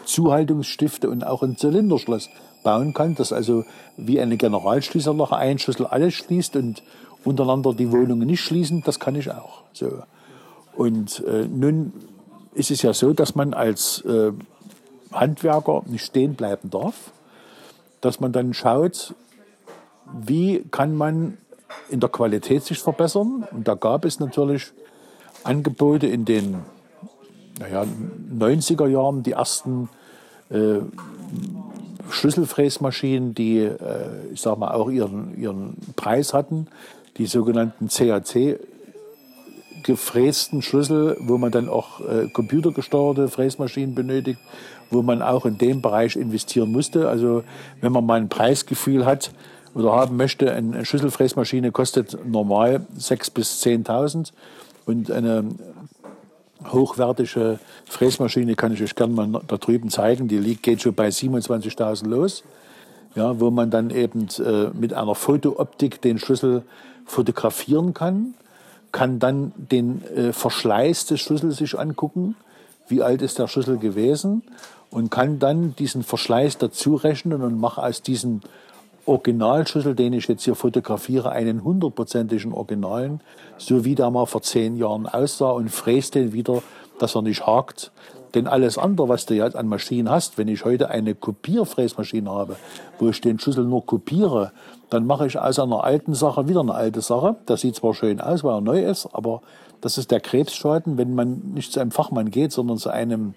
Zuhaltungsstifte 0.05 1.11
und 1.11 1.25
auch 1.25 1.43
ein 1.43 1.57
Zylinderschloss 1.57 2.31
bauen 2.63 2.95
kann, 2.95 3.15
das 3.15 3.33
also 3.33 3.65
wie 3.97 4.21
eine 4.21 4.37
Generalschließerloch 4.37 5.33
ein 5.33 5.59
Schlüssel 5.59 5.87
alles 5.87 6.15
schließt 6.15 6.57
und 6.57 6.83
untereinander 7.25 7.75
die 7.75 7.91
Wohnungen 7.91 8.27
nicht 8.27 8.43
schließen, 8.43 8.83
das 8.85 9.01
kann 9.01 9.17
ich 9.17 9.31
auch. 9.31 9.63
So. 9.73 10.03
Und 10.77 11.25
äh, 11.27 11.47
nun 11.47 11.93
ist 12.55 12.71
es 12.71 12.83
ja 12.83 12.93
so, 12.93 13.13
dass 13.13 13.35
man 13.35 13.55
als 13.55 14.03
äh, 14.05 14.33
Handwerker 15.13 15.83
nicht 15.87 16.05
stehen 16.05 16.35
bleiben 16.35 16.71
darf, 16.71 17.13
dass 18.01 18.21
man 18.21 18.33
dann 18.33 18.55
schaut, 18.55 19.15
wie 20.13 20.65
kann 20.71 20.97
man 20.97 21.39
in 21.89 22.01
der 22.01 22.09
Qualität 22.09 22.65
sich 22.65 22.79
verbessern. 22.79 23.47
Und 23.51 23.69
da 23.69 23.75
gab 23.75 24.05
es 24.05 24.21
natürlich 24.21 24.73
Angebote 25.45 26.07
in 26.07 26.25
den 26.25 26.59
naja, 27.59 27.85
90er 28.33 28.87
Jahren, 28.87 29.23
die 29.23 29.33
ersten 29.33 29.89
äh, 30.51 30.81
Schlüsselfräsmaschinen, 32.11 33.35
die, 33.35 33.59
äh, 33.59 34.33
ich 34.33 34.41
sag 34.41 34.59
mal, 34.59 34.73
auch 34.73 34.91
ihren, 34.91 35.37
ihren 35.37 35.77
Preis 35.97 36.33
hatten, 36.33 36.69
die 37.17 37.27
sogenannten 37.27 37.89
CAC 37.89 38.59
gefrästen 39.83 40.63
Schlüssel, 40.63 41.17
wo 41.21 41.39
man 41.39 41.51
dann 41.51 41.69
auch 41.69 42.01
äh, 42.01 42.29
computergesteuerte 42.29 43.29
Fräsmaschinen 43.29 43.95
benötigt, 43.95 44.41
wo 44.91 45.03
man 45.03 45.23
auch 45.23 45.47
in 45.47 45.59
dem 45.59 45.83
Bereich 45.83 46.17
investieren 46.17 46.73
musste. 46.73 47.09
Also 47.09 47.45
wenn 47.81 47.93
man 47.93 48.07
mal 48.07 48.21
ein 48.21 48.29
Preisgefühl 48.29 49.05
hat 49.07 49.33
oder 49.75 49.93
haben 49.93 50.17
möchte, 50.17 50.53
eine 50.53 50.85
Schlüsselfräsmaschine 50.85 51.73
kostet 51.73 52.19
normal 52.27 52.87
6.000 52.99 53.35
bis 53.35 53.63
10.000 53.63 54.33
und 54.87 55.11
eine 55.11 55.45
hochwertige 56.67 57.59
Fräsmaschine 57.85 58.57
kann 58.57 58.73
ich 58.73 58.83
euch 58.83 58.95
gerne 58.95 59.13
mal 59.13 59.43
da 59.47 59.57
drüben 59.57 59.91
zeigen. 59.91 60.29
Die 60.29 60.39
liegt, 60.39 60.63
geht 60.63 60.83
schon 60.83 60.95
bei 60.95 61.09
27.000 61.09 62.09
los. 62.09 62.43
Ja, 63.15 63.41
wo 63.41 63.51
man 63.51 63.71
dann 63.71 63.91
eben 63.91 64.29
äh, 64.39 64.69
mit 64.75 64.93
einer 64.93 65.15
Fotooptik 65.15 66.03
den 66.03 66.19
Schlüssel 66.19 66.63
fotografieren 67.07 67.95
kann 67.95 68.35
kann 68.93 69.19
dann 69.19 69.53
den 69.57 70.03
äh, 70.15 70.33
Verschleiß 70.33 71.07
des 71.07 71.21
Schlüssels 71.21 71.57
sich 71.57 71.79
angucken, 71.79 72.37
wie 72.89 73.03
alt 73.03 73.23
ist 73.23 73.39
der 73.39 73.49
Schlüssel 73.49 73.79
gewesen 73.79 74.43
und 74.91 75.11
kann 75.11 75.39
dann 75.39 75.75
diesen 75.77 76.03
Verschleiß 76.03 76.59
dazu 76.59 76.95
rechnen 76.95 77.43
und 77.43 77.59
mache 77.59 77.83
aus 77.83 78.03
diesem 78.03 78.41
Originalschlüssel, 79.05 79.95
den 79.95 80.13
ich 80.13 80.29
jetzt 80.29 80.45
hier 80.45 80.55
fotografiere, 80.55 81.31
einen 81.33 81.65
hundertprozentigen 81.65 82.53
Originalen, 82.53 83.21
so 83.57 83.85
wie 83.85 83.95
der 83.95 84.11
mal 84.11 84.27
vor 84.27 84.43
zehn 84.43 84.77
Jahren 84.77 85.07
aussah 85.07 85.51
und 85.51 85.71
fräst 85.71 86.15
den 86.15 86.33
wieder, 86.33 86.63
dass 86.99 87.15
er 87.15 87.23
nicht 87.23 87.47
hakt. 87.47 87.91
Denn 88.35 88.47
alles 88.47 88.77
andere, 88.77 89.09
was 89.09 89.25
du 89.25 89.35
jetzt 89.35 89.57
an 89.57 89.69
Maschinen 89.69 90.11
hast, 90.11 90.37
wenn 90.37 90.49
ich 90.49 90.65
heute 90.65 90.91
eine 90.91 91.15
Kopierfräsmaschine 91.15 92.31
habe, 92.31 92.57
wo 92.99 93.09
ich 93.09 93.21
den 93.23 93.39
Schlüssel 93.39 93.65
nur 93.65 93.87
kopiere, 93.87 94.53
dann 94.91 95.07
mache 95.07 95.27
ich 95.27 95.39
aus 95.39 95.59
einer 95.59 95.85
alten 95.85 96.15
Sache 96.15 96.49
wieder 96.49 96.61
eine 96.61 96.75
alte 96.75 97.01
Sache. 97.01 97.37
Das 97.47 97.61
sieht 97.61 97.77
zwar 97.77 97.95
schön 97.95 98.21
aus, 98.21 98.43
weil 98.45 98.55
er 98.55 98.61
neu 98.61 98.83
ist, 98.83 99.09
aber 99.13 99.43
das 99.81 99.99
ist 99.99 100.11
der 100.11 100.21
Krebsschaden, 100.21 100.99
wenn 100.99 101.15
man 101.15 101.53
nicht 101.55 101.73
zu 101.73 101.81
einem 101.81 101.91
Fachmann 101.91 102.31
geht, 102.31 102.53
sondern 102.53 102.79
zu 102.79 102.91
einem, 102.91 103.35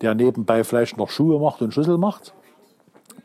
der 0.00 0.14
nebenbei 0.14 0.64
vielleicht 0.64 0.96
noch 0.96 1.10
Schuhe 1.10 1.38
macht 1.38 1.62
und 1.62 1.72
Schlüssel 1.72 1.98
macht, 1.98 2.32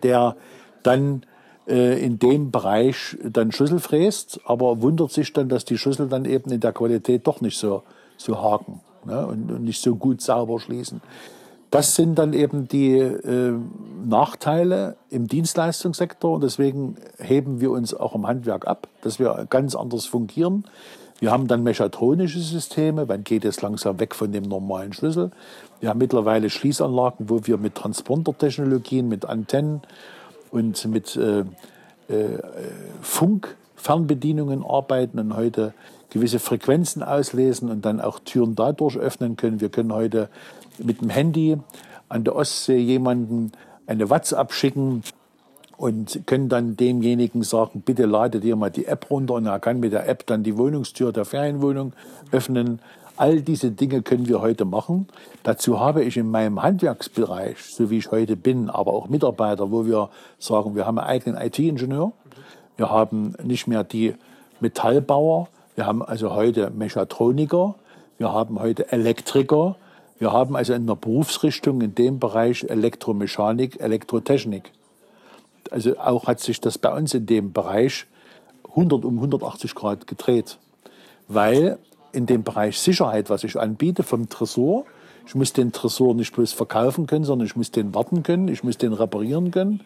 der 0.03 0.35
dann 0.83 1.25
äh, 1.67 2.03
in 2.03 2.19
dem 2.19 2.51
Bereich 2.51 3.17
dann 3.23 3.51
Schlüssel 3.51 3.79
fräst, 3.79 4.41
aber 4.45 4.81
wundert 4.81 5.11
sich 5.11 5.31
dann, 5.33 5.49
dass 5.49 5.65
die 5.65 5.77
Schlüssel 5.77 6.07
dann 6.07 6.25
eben 6.25 6.51
in 6.51 6.59
der 6.59 6.73
Qualität 6.73 7.25
doch 7.27 7.41
nicht 7.41 7.57
so, 7.57 7.83
so 8.17 8.41
haken 8.41 8.81
ne, 9.05 9.25
und, 9.25 9.51
und 9.51 9.63
nicht 9.63 9.81
so 9.81 9.95
gut 9.95 10.21
sauber 10.21 10.59
schließen. 10.59 11.01
Das 11.71 11.95
sind 11.95 12.19
dann 12.19 12.33
eben 12.33 12.67
die 12.67 12.97
äh, 12.97 13.53
Nachteile 14.05 14.97
im 15.09 15.27
Dienstleistungssektor 15.27 16.33
und 16.33 16.43
deswegen 16.43 16.97
heben 17.17 17.61
wir 17.61 17.71
uns 17.71 17.93
auch 17.93 18.13
im 18.13 18.27
Handwerk 18.27 18.67
ab, 18.67 18.89
dass 19.01 19.19
wir 19.19 19.47
ganz 19.49 19.73
anders 19.73 20.05
fungieren. 20.05 20.65
Wir 21.19 21.31
haben 21.31 21.47
dann 21.47 21.63
mechatronische 21.63 22.39
Systeme, 22.39 23.05
man 23.05 23.23
geht 23.23 23.45
jetzt 23.45 23.61
langsam 23.61 23.99
weg 24.01 24.15
von 24.15 24.33
dem 24.33 24.43
normalen 24.43 24.91
Schlüssel. 24.91 25.31
Wir 25.79 25.89
haben 25.89 25.99
mittlerweile 25.99 26.49
Schließanlagen, 26.49 27.29
wo 27.29 27.45
wir 27.45 27.57
mit 27.57 27.75
Transportertechnologien, 27.75 29.07
mit 29.07 29.25
Antennen 29.25 29.81
und 30.51 30.83
mit 30.87 31.15
äh, 31.15 31.41
äh, 31.41 31.45
Funkfernbedienungen 33.01 34.65
arbeiten 34.65 35.19
und 35.19 35.37
heute 35.37 35.73
gewisse 36.11 36.39
Frequenzen 36.39 37.01
auslesen 37.01 37.69
und 37.69 37.83
dann 37.83 37.99
auch 37.99 38.19
Türen 38.19 38.55
dadurch 38.55 38.97
öffnen 38.97 39.37
können. 39.37 39.59
Wir 39.59 39.69
können 39.69 39.93
heute 39.93 40.29
mit 40.77 41.01
dem 41.01 41.09
Handy 41.09 41.57
an 42.09 42.23
der 42.23 42.35
Ostsee 42.35 42.77
jemanden 42.77 43.51
eine 43.87 44.09
WhatsApp 44.09 44.53
schicken 44.53 45.03
und 45.77 46.27
können 46.27 46.47
dann 46.47 46.77
demjenigen 46.77 47.41
sagen, 47.41 47.81
bitte 47.81 48.05
lade 48.05 48.39
dir 48.39 48.55
mal 48.55 48.69
die 48.69 48.85
App 48.85 49.09
runter 49.09 49.35
und 49.35 49.47
er 49.47 49.59
kann 49.59 49.79
mit 49.79 49.93
der 49.93 50.07
App 50.07 50.27
dann 50.27 50.43
die 50.43 50.57
Wohnungstür 50.57 51.11
der 51.11 51.25
Ferienwohnung 51.25 51.93
öffnen. 52.31 52.79
All 53.17 53.41
diese 53.41 53.71
Dinge 53.71 54.01
können 54.01 54.27
wir 54.27 54.41
heute 54.41 54.65
machen. 54.65 55.07
Dazu 55.43 55.79
habe 55.79 56.03
ich 56.03 56.17
in 56.17 56.29
meinem 56.29 56.61
Handwerksbereich, 56.61 57.57
so 57.63 57.89
wie 57.89 57.97
ich 57.97 58.11
heute 58.11 58.35
bin, 58.35 58.69
aber 58.69 58.93
auch 58.93 59.09
Mitarbeiter, 59.09 59.71
wo 59.71 59.85
wir 59.85 60.09
sagen, 60.39 60.75
wir 60.75 60.85
haben 60.85 60.99
einen 60.99 61.07
eigenen 61.07 61.41
IT-Ingenieur. 61.41 62.11
Wir 62.77 62.89
haben 62.89 63.33
nicht 63.43 63.67
mehr 63.67 63.83
die 63.83 64.15
Metallbauer. 64.59 65.47
Wir 65.81 65.87
haben 65.87 66.03
also 66.03 66.35
heute 66.35 66.69
Mechatroniker. 66.69 67.73
Wir 68.19 68.31
haben 68.31 68.59
heute 68.59 68.91
Elektriker. 68.91 69.77
Wir 70.19 70.31
haben 70.31 70.55
also 70.55 70.73
in 70.73 70.85
der 70.85 70.93
Berufsrichtung 70.93 71.81
in 71.81 71.95
dem 71.95 72.19
Bereich 72.19 72.63
Elektromechanik, 72.65 73.81
Elektrotechnik. 73.81 74.73
Also 75.71 75.97
auch 75.97 76.27
hat 76.27 76.39
sich 76.39 76.61
das 76.61 76.77
bei 76.77 76.95
uns 76.95 77.15
in 77.15 77.25
dem 77.25 77.51
Bereich 77.51 78.05
100 78.69 79.03
um 79.03 79.15
180 79.15 79.73
Grad 79.73 80.05
gedreht. 80.05 80.59
Weil 81.27 81.79
in 82.11 82.27
dem 82.27 82.43
Bereich 82.43 82.79
Sicherheit, 82.79 83.31
was 83.31 83.43
ich 83.43 83.59
anbiete 83.59 84.03
vom 84.03 84.29
Tresor, 84.29 84.85
ich 85.25 85.33
muss 85.33 85.51
den 85.51 85.71
Tresor 85.71 86.13
nicht 86.13 86.35
bloß 86.35 86.53
verkaufen 86.53 87.07
können, 87.07 87.25
sondern 87.25 87.47
ich 87.47 87.55
muss 87.55 87.71
den 87.71 87.95
warten 87.95 88.21
können, 88.21 88.49
ich 88.49 88.63
muss 88.63 88.77
den 88.77 88.93
reparieren 88.93 89.49
können, 89.49 89.81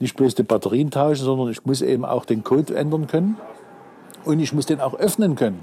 nicht 0.00 0.16
bloß 0.16 0.34
die 0.34 0.42
Batterien 0.42 0.90
tauschen, 0.90 1.24
sondern 1.24 1.50
ich 1.50 1.64
muss 1.64 1.82
eben 1.82 2.04
auch 2.04 2.24
den 2.24 2.42
Code 2.42 2.74
ändern 2.74 3.06
können 3.06 3.36
und 4.24 4.40
ich 4.40 4.52
muss 4.52 4.66
den 4.66 4.80
auch 4.80 4.94
öffnen 4.94 5.36
können. 5.36 5.60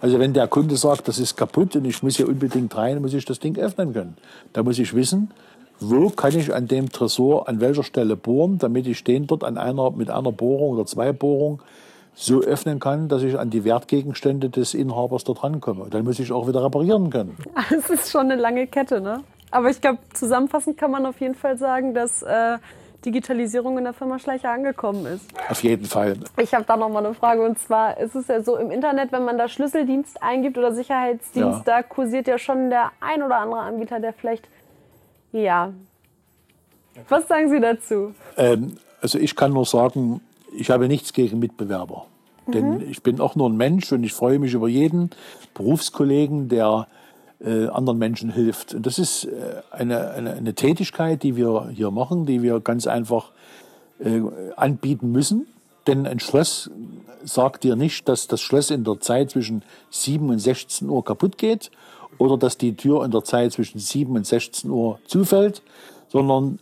Also 0.00 0.18
wenn 0.18 0.32
der 0.32 0.48
Kunde 0.48 0.76
sagt, 0.76 1.08
das 1.08 1.18
ist 1.18 1.36
kaputt 1.36 1.76
und 1.76 1.84
ich 1.84 2.02
muss 2.02 2.16
hier 2.16 2.28
unbedingt 2.28 2.74
rein, 2.76 3.02
muss 3.02 3.12
ich 3.12 3.24
das 3.24 3.38
Ding 3.38 3.58
öffnen 3.58 3.92
können. 3.92 4.16
Da 4.52 4.62
muss 4.62 4.78
ich 4.78 4.94
wissen, 4.94 5.30
wo 5.78 6.10
kann 6.10 6.34
ich 6.36 6.54
an 6.54 6.68
dem 6.68 6.90
Tresor 6.90 7.48
an 7.48 7.60
welcher 7.60 7.82
Stelle 7.82 8.16
bohren, 8.16 8.58
damit 8.58 8.86
ich 8.86 9.04
den 9.04 9.26
dort 9.26 9.44
an 9.44 9.58
einer, 9.58 9.90
mit 9.90 10.10
einer 10.10 10.32
Bohrung 10.32 10.72
oder 10.72 10.86
zwei 10.86 11.12
Bohrungen 11.12 11.60
so 12.14 12.40
öffnen 12.40 12.80
kann, 12.80 13.08
dass 13.08 13.22
ich 13.22 13.38
an 13.38 13.50
die 13.50 13.64
Wertgegenstände 13.64 14.50
des 14.50 14.74
Inhabers 14.74 15.24
dort 15.24 15.42
rankomme. 15.42 15.86
Dann 15.90 16.04
muss 16.04 16.18
ich 16.18 16.32
auch 16.32 16.48
wieder 16.48 16.64
reparieren 16.64 17.10
können. 17.10 17.36
Das 17.70 17.88
ist 17.88 18.10
schon 18.10 18.30
eine 18.30 18.40
lange 18.40 18.66
Kette, 18.66 19.00
ne? 19.00 19.22
Aber 19.50 19.70
ich 19.70 19.80
glaube, 19.80 19.98
zusammenfassend 20.12 20.76
kann 20.76 20.90
man 20.90 21.06
auf 21.06 21.20
jeden 21.20 21.34
Fall 21.34 21.58
sagen, 21.58 21.94
dass 21.94 22.22
äh, 22.22 22.58
Digitalisierung 23.04 23.78
in 23.78 23.84
der 23.84 23.92
Firma 23.92 24.18
Schleicher 24.18 24.50
angekommen 24.50 25.06
ist. 25.06 25.24
Auf 25.48 25.62
jeden 25.62 25.86
Fall. 25.86 26.18
Ich 26.36 26.54
habe 26.54 26.64
da 26.64 26.76
noch 26.76 26.88
mal 26.88 27.04
eine 27.04 27.14
Frage 27.14 27.42
und 27.42 27.58
zwar 27.58 27.98
ist 27.98 28.14
es 28.14 28.28
ja 28.28 28.42
so 28.42 28.56
im 28.56 28.70
Internet, 28.70 29.12
wenn 29.12 29.24
man 29.24 29.38
da 29.38 29.48
Schlüsseldienst 29.48 30.22
eingibt 30.22 30.58
oder 30.58 30.74
Sicherheitsdienst, 30.74 31.58
ja. 31.58 31.62
da 31.64 31.82
kursiert 31.82 32.26
ja 32.28 32.38
schon 32.38 32.70
der 32.70 32.92
ein 33.00 33.22
oder 33.22 33.38
andere 33.38 33.60
Anbieter, 33.60 34.00
der 34.00 34.12
vielleicht 34.12 34.48
ja. 35.32 35.72
Was 37.08 37.28
sagen 37.28 37.50
Sie 37.50 37.60
dazu? 37.60 38.14
Ähm, 38.36 38.76
also 39.00 39.18
ich 39.18 39.36
kann 39.36 39.52
nur 39.52 39.64
sagen, 39.64 40.20
ich 40.52 40.70
habe 40.70 40.88
nichts 40.88 41.12
gegen 41.12 41.38
Mitbewerber. 41.38 42.06
Mhm. 42.46 42.52
Denn 42.52 42.90
ich 42.90 43.02
bin 43.02 43.20
auch 43.20 43.36
nur 43.36 43.48
ein 43.48 43.56
Mensch 43.56 43.90
und 43.92 44.04
ich 44.04 44.12
freue 44.12 44.38
mich 44.38 44.54
über 44.54 44.68
jeden 44.68 45.10
Berufskollegen, 45.54 46.48
der 46.48 46.86
äh, 47.44 47.68
anderen 47.68 47.98
Menschen 47.98 48.30
hilft. 48.30 48.74
Und 48.74 48.86
das 48.86 48.98
ist 48.98 49.24
äh, 49.24 49.62
eine, 49.70 50.10
eine, 50.10 50.34
eine, 50.34 50.54
Tätigkeit, 50.54 51.22
die 51.22 51.36
wir 51.36 51.70
hier 51.74 51.90
machen, 51.90 52.26
die 52.26 52.42
wir 52.42 52.60
ganz 52.60 52.86
einfach 52.86 53.30
äh, 53.98 54.20
anbieten 54.56 55.12
müssen. 55.12 55.46
Denn 55.86 56.06
ein 56.06 56.20
Schloss 56.20 56.70
sagt 57.24 57.64
dir 57.64 57.76
nicht, 57.76 58.08
dass 58.08 58.26
das 58.26 58.40
Schloss 58.40 58.70
in 58.70 58.84
der 58.84 59.00
Zeit 59.00 59.30
zwischen 59.30 59.62
7 59.90 60.28
und 60.28 60.38
16 60.38 60.88
Uhr 60.88 61.04
kaputt 61.04 61.38
geht 61.38 61.70
oder 62.18 62.36
dass 62.36 62.58
die 62.58 62.76
Tür 62.76 63.04
in 63.04 63.10
der 63.10 63.24
Zeit 63.24 63.52
zwischen 63.52 63.78
7 63.78 64.14
und 64.14 64.26
16 64.26 64.70
Uhr 64.70 64.98
zufällt, 65.06 65.62
sondern 66.08 66.58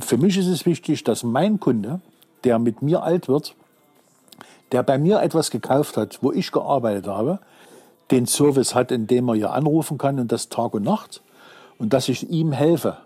für 0.00 0.16
mich 0.16 0.36
ist 0.38 0.46
es 0.46 0.66
wichtig, 0.66 1.04
dass 1.04 1.22
mein 1.22 1.60
Kunde, 1.60 2.00
der 2.44 2.58
mit 2.58 2.82
mir 2.82 3.02
alt 3.02 3.28
wird, 3.28 3.54
der 4.72 4.82
bei 4.82 4.98
mir 4.98 5.20
etwas 5.20 5.50
gekauft 5.50 5.96
hat, 5.96 6.18
wo 6.22 6.32
ich 6.32 6.50
gearbeitet 6.50 7.06
habe, 7.06 7.38
den 8.10 8.26
Service 8.26 8.74
hat, 8.74 8.92
indem 8.92 9.28
er 9.28 9.34
hier 9.34 9.52
anrufen 9.52 9.98
kann 9.98 10.18
und 10.18 10.30
das 10.32 10.48
Tag 10.48 10.74
und 10.74 10.84
Nacht 10.84 11.22
und 11.78 11.92
dass 11.92 12.08
ich 12.08 12.30
ihm 12.30 12.52
helfe, 12.52 12.98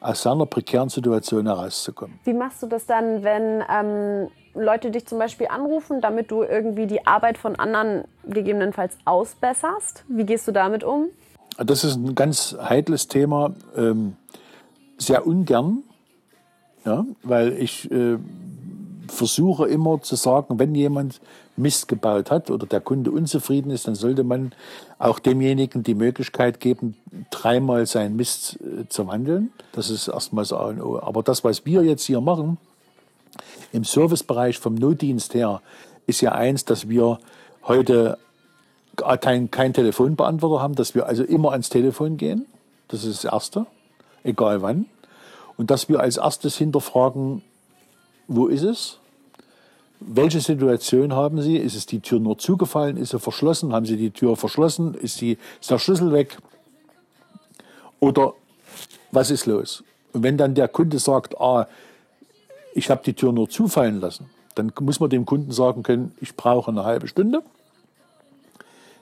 aus 0.00 0.22
seiner 0.22 0.44
prekären 0.44 0.90
Situation 0.90 1.46
herauszukommen. 1.46 2.18
Wie 2.24 2.34
machst 2.34 2.62
du 2.62 2.66
das 2.66 2.84
dann, 2.84 3.24
wenn 3.24 3.64
ähm, 3.70 4.28
Leute 4.54 4.90
dich 4.90 5.06
zum 5.06 5.18
Beispiel 5.18 5.48
anrufen, 5.48 6.02
damit 6.02 6.30
du 6.30 6.42
irgendwie 6.42 6.86
die 6.86 7.06
Arbeit 7.06 7.38
von 7.38 7.56
anderen 7.56 8.04
gegebenenfalls 8.28 8.98
ausbesserst? 9.06 10.04
Wie 10.08 10.24
gehst 10.24 10.46
du 10.46 10.52
damit 10.52 10.84
um? 10.84 11.06
Das 11.56 11.84
ist 11.84 11.96
ein 11.96 12.14
ganz 12.14 12.54
heikles 12.60 13.08
Thema, 13.08 13.54
ähm, 13.76 14.16
sehr 14.98 15.26
ungern, 15.26 15.82
ja, 16.84 17.06
weil 17.22 17.52
ich 17.54 17.90
äh, 17.90 18.18
versuche 19.08 19.68
immer 19.68 20.02
zu 20.02 20.16
sagen, 20.16 20.58
wenn 20.58 20.74
jemand 20.74 21.20
Mist 21.56 21.88
gebaut 21.88 22.30
hat 22.30 22.50
oder 22.50 22.66
der 22.66 22.80
Kunde 22.80 23.10
unzufrieden 23.10 23.70
ist, 23.70 23.86
dann 23.86 23.94
sollte 23.94 24.24
man 24.24 24.52
auch 24.98 25.18
demjenigen 25.18 25.82
die 25.82 25.94
Möglichkeit 25.94 26.60
geben, 26.60 26.96
dreimal 27.30 27.86
seinen 27.86 28.16
Mist 28.16 28.58
äh, 28.60 28.88
zu 28.88 29.06
wandeln. 29.06 29.52
Das 29.72 29.90
ist 29.90 30.08
erstmal 30.08 30.44
so 30.44 30.56
A 30.56 30.66
und 30.66 30.80
O. 30.80 30.98
Aber 30.98 31.22
das, 31.22 31.44
was 31.44 31.64
wir 31.64 31.82
jetzt 31.82 32.04
hier 32.04 32.20
machen, 32.20 32.58
im 33.72 33.84
Servicebereich 33.84 34.58
vom 34.58 34.74
Notdienst 34.74 35.34
her, 35.34 35.60
ist 36.06 36.20
ja 36.20 36.32
eins, 36.32 36.64
dass 36.64 36.88
wir 36.88 37.18
heute 37.64 38.18
kein, 38.96 39.50
kein 39.50 39.72
Telefonbeantworter 39.72 40.62
haben, 40.62 40.74
dass 40.74 40.94
wir 40.94 41.06
also 41.06 41.24
immer 41.24 41.52
ans 41.52 41.68
Telefon 41.68 42.16
gehen. 42.16 42.46
Das 42.88 43.04
ist 43.04 43.24
das 43.24 43.32
Erste, 43.32 43.66
egal 44.22 44.62
wann. 44.62 44.86
Und 45.56 45.70
dass 45.70 45.88
wir 45.88 46.00
als 46.00 46.16
erstes 46.16 46.56
hinterfragen, 46.56 47.42
wo 48.28 48.46
ist 48.46 48.62
es? 48.62 48.98
Welche 50.06 50.40
Situation 50.40 51.14
haben 51.14 51.40
Sie? 51.40 51.56
Ist 51.56 51.74
es 51.74 51.86
die 51.86 52.00
Tür 52.00 52.20
nur 52.20 52.36
zugefallen? 52.36 52.98
Ist 52.98 53.10
sie 53.10 53.18
verschlossen? 53.18 53.72
Haben 53.72 53.86
Sie 53.86 53.96
die 53.96 54.10
Tür 54.10 54.36
verschlossen? 54.36 54.92
Ist, 54.92 55.22
die, 55.22 55.38
ist 55.60 55.70
der 55.70 55.78
Schlüssel 55.78 56.12
weg? 56.12 56.36
Oder 58.00 58.34
was 59.12 59.30
ist 59.30 59.46
los? 59.46 59.82
Und 60.12 60.22
wenn 60.22 60.36
dann 60.36 60.54
der 60.54 60.68
Kunde 60.68 60.98
sagt, 60.98 61.40
ah, 61.40 61.66
ich 62.74 62.90
habe 62.90 63.02
die 63.02 63.14
Tür 63.14 63.32
nur 63.32 63.48
zufallen 63.48 63.98
lassen, 63.98 64.28
dann 64.54 64.72
muss 64.80 65.00
man 65.00 65.08
dem 65.08 65.24
Kunden 65.24 65.52
sagen 65.52 65.82
können, 65.82 66.12
ich 66.20 66.36
brauche 66.36 66.70
eine 66.70 66.84
halbe 66.84 67.08
Stunde. 67.08 67.42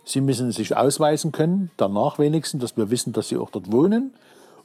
Sie 0.05 0.21
müssen 0.21 0.53
sich 0.53 0.77
ausweisen 0.77 1.33
können, 1.33 1.71
danach 1.77 2.21
wenigstens, 2.21 2.61
dass 2.61 2.77
wir 2.77 2.91
wissen, 2.91 3.12
dass 3.12 3.29
Sie 3.29 3.37
auch 3.37 3.51
dort 3.51 3.73
wohnen. 3.73 4.15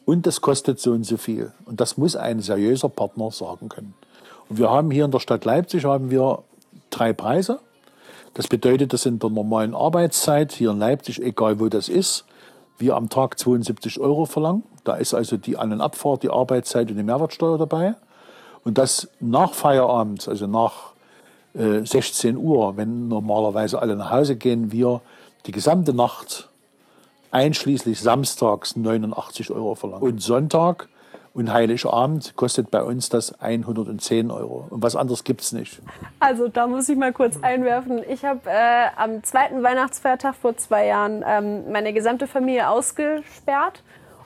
Und 0.06 0.28
das 0.28 0.42
kostet 0.42 0.80
so 0.80 0.92
und 0.92 1.04
so 1.04 1.18
viel. 1.18 1.52
Und 1.66 1.82
das 1.82 1.98
muss 1.98 2.16
ein 2.16 2.42
seriöser 2.42 2.90
Partner 2.90 3.32
sagen 3.32 3.70
können. 3.70 3.96
Wir 4.50 4.70
haben 4.70 4.92
hier 4.92 5.06
in 5.06 5.12
der 5.12 5.20
Stadt 5.20 5.44
Leipzig 5.46 5.86
haben 5.86 6.10
wir 6.10 6.44
drei 6.90 7.14
Preise. 7.14 7.60
Das 8.34 8.48
bedeutet, 8.48 8.94
dass 8.94 9.06
in 9.06 9.20
der 9.20 9.30
normalen 9.30 9.74
Arbeitszeit 9.74 10.52
hier 10.52 10.72
in 10.72 10.80
Leipzig, 10.80 11.22
egal 11.22 11.60
wo 11.60 11.68
das 11.68 11.90
ist, 11.90 12.26
wir 12.78 12.96
am 12.96 13.10
Tag 13.10 13.40
72 13.40 14.00
Euro 14.00 14.26
verlangen. 14.26 14.64
Da 14.84 14.96
ist 14.96 15.14
also 15.14 15.38
die 15.38 15.58
An- 15.58 15.74
und 15.74 15.82
Abfahrt, 15.82 16.24
die 16.24 16.30
Arbeitszeit 16.30 16.90
und 16.90 16.98
die 16.98 17.04
Mehrwertsteuer 17.04 17.58
dabei. 17.58 17.96
Und 18.64 18.78
das 18.78 19.10
nach 19.20 19.54
Feierabend, 19.54 20.28
also 20.28 20.48
nach 20.48 20.94
äh, 21.54 21.84
16 21.84 22.38
Uhr, 22.38 22.78
wenn 22.78 23.08
normalerweise 23.08 23.82
alle 23.82 23.96
nach 23.96 24.12
Hause 24.12 24.36
gehen, 24.36 24.72
wir 24.72 25.02
die 25.46 25.52
gesamte 25.52 25.94
Nacht 25.94 26.50
einschließlich 27.32 28.00
samstags 28.00 28.76
89 28.76 29.52
Euro 29.52 29.76
verlangen. 29.76 30.04
Und 30.04 30.22
Sonntag 30.22 30.90
und 31.38 31.54
Heiligabend 31.54 32.36
kostet 32.36 32.72
bei 32.72 32.82
uns 32.82 33.10
das 33.10 33.40
110 33.40 34.32
Euro. 34.32 34.66
Und 34.72 34.82
was 34.82 34.96
anderes 34.96 35.24
gibt 35.24 35.42
es 35.42 35.52
nicht. 35.52 35.80
Also 36.20 36.48
da 36.48 36.66
muss 36.66 36.90
ich 36.90 36.98
mal 36.98 37.14
kurz 37.14 37.38
einwerfen. 37.44 38.02
Ich 38.10 38.26
habe 38.26 38.42
äh, 38.46 38.88
am 38.96 39.24
zweiten 39.24 39.62
Weihnachtsfeiertag 39.62 40.36
vor 40.36 40.58
zwei 40.58 40.88
Jahren 40.88 41.24
ähm, 41.26 41.72
meine 41.72 41.94
gesamte 41.94 42.26
Familie 42.26 42.70
ausgesperrt 42.70 43.84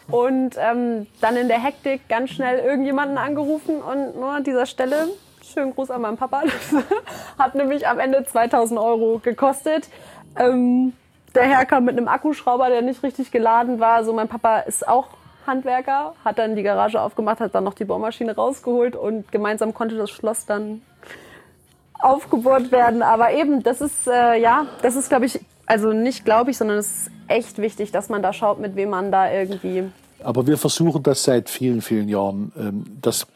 und 0.10 0.56
ähm, 0.58 1.06
dann 1.20 1.36
in 1.36 1.50
der 1.50 1.62
Hektik 1.62 2.08
ganz 2.08 2.30
schnell 2.30 2.60
irgendjemanden 2.60 3.18
angerufen 3.18 3.82
und 3.82 4.16
nur 4.16 4.32
an 4.32 4.46
dieser 4.46 4.66
Stelle 4.66 5.10
schönen 5.44 5.76
Gruß 5.76 5.92
an 5.92 6.02
meinen 6.02 6.18
Papa. 6.18 6.44
Hat 7.38 7.56
nämlich 7.56 7.88
am 7.90 8.00
Ende 8.00 8.24
2000 8.24 8.80
Euro 8.80 9.20
gekostet. 9.22 9.90
Ähm, 10.38 10.94
der 11.36 11.44
Herr 11.44 11.66
kam 11.66 11.84
mit 11.84 11.98
einem 11.98 12.08
Akkuschrauber, 12.08 12.70
der 12.70 12.82
nicht 12.82 13.04
richtig 13.04 13.32
geladen 13.32 13.82
war. 13.82 14.06
So, 14.06 14.14
mein 14.14 14.30
Papa 14.30 14.60
ist 14.60 14.88
auch 14.88 15.08
Handwerker, 15.46 16.14
hat 16.24 16.38
dann 16.40 16.56
die 16.56 16.64
Garage 16.64 17.02
aufgemacht, 17.02 17.40
hat 17.40 17.56
dann 17.56 17.64
noch 17.64 17.74
die 17.74 17.86
Bohrmaschine 17.86 18.36
rausgeholt 18.36 18.96
und 18.96 19.32
gemeinsam 19.32 19.74
konnte 19.74 19.96
das 19.96 20.10
Schloss 20.10 20.46
dann 20.46 20.82
aufgebohrt 22.00 22.72
werden. 22.72 23.02
Aber 23.02 23.32
eben, 23.32 23.64
das 23.64 23.82
ist, 23.82 24.08
äh, 24.08 24.40
ja, 24.40 24.66
das 24.82 24.96
ist, 24.96 25.10
glaube 25.10 25.26
ich, 25.26 25.40
also 25.66 25.94
nicht 25.94 26.26
glaube 26.26 26.52
ich, 26.52 26.58
sondern 26.58 26.78
es 26.78 26.92
ist 26.92 27.12
echt 27.28 27.58
wichtig, 27.58 27.92
dass 27.92 28.10
man 28.10 28.22
da 28.22 28.34
schaut, 28.34 28.60
mit 28.60 28.76
wem 28.76 28.90
man 28.90 29.12
da 29.12 29.32
irgendwie. 29.32 29.84
Aber 30.24 30.46
wir 30.46 30.58
versuchen 30.58 31.02
das 31.04 31.24
seit 31.24 31.50
vielen, 31.50 31.82
vielen 31.82 32.10
Jahren. 32.10 32.52
Ähm, 32.58 32.86
dass 33.02 33.28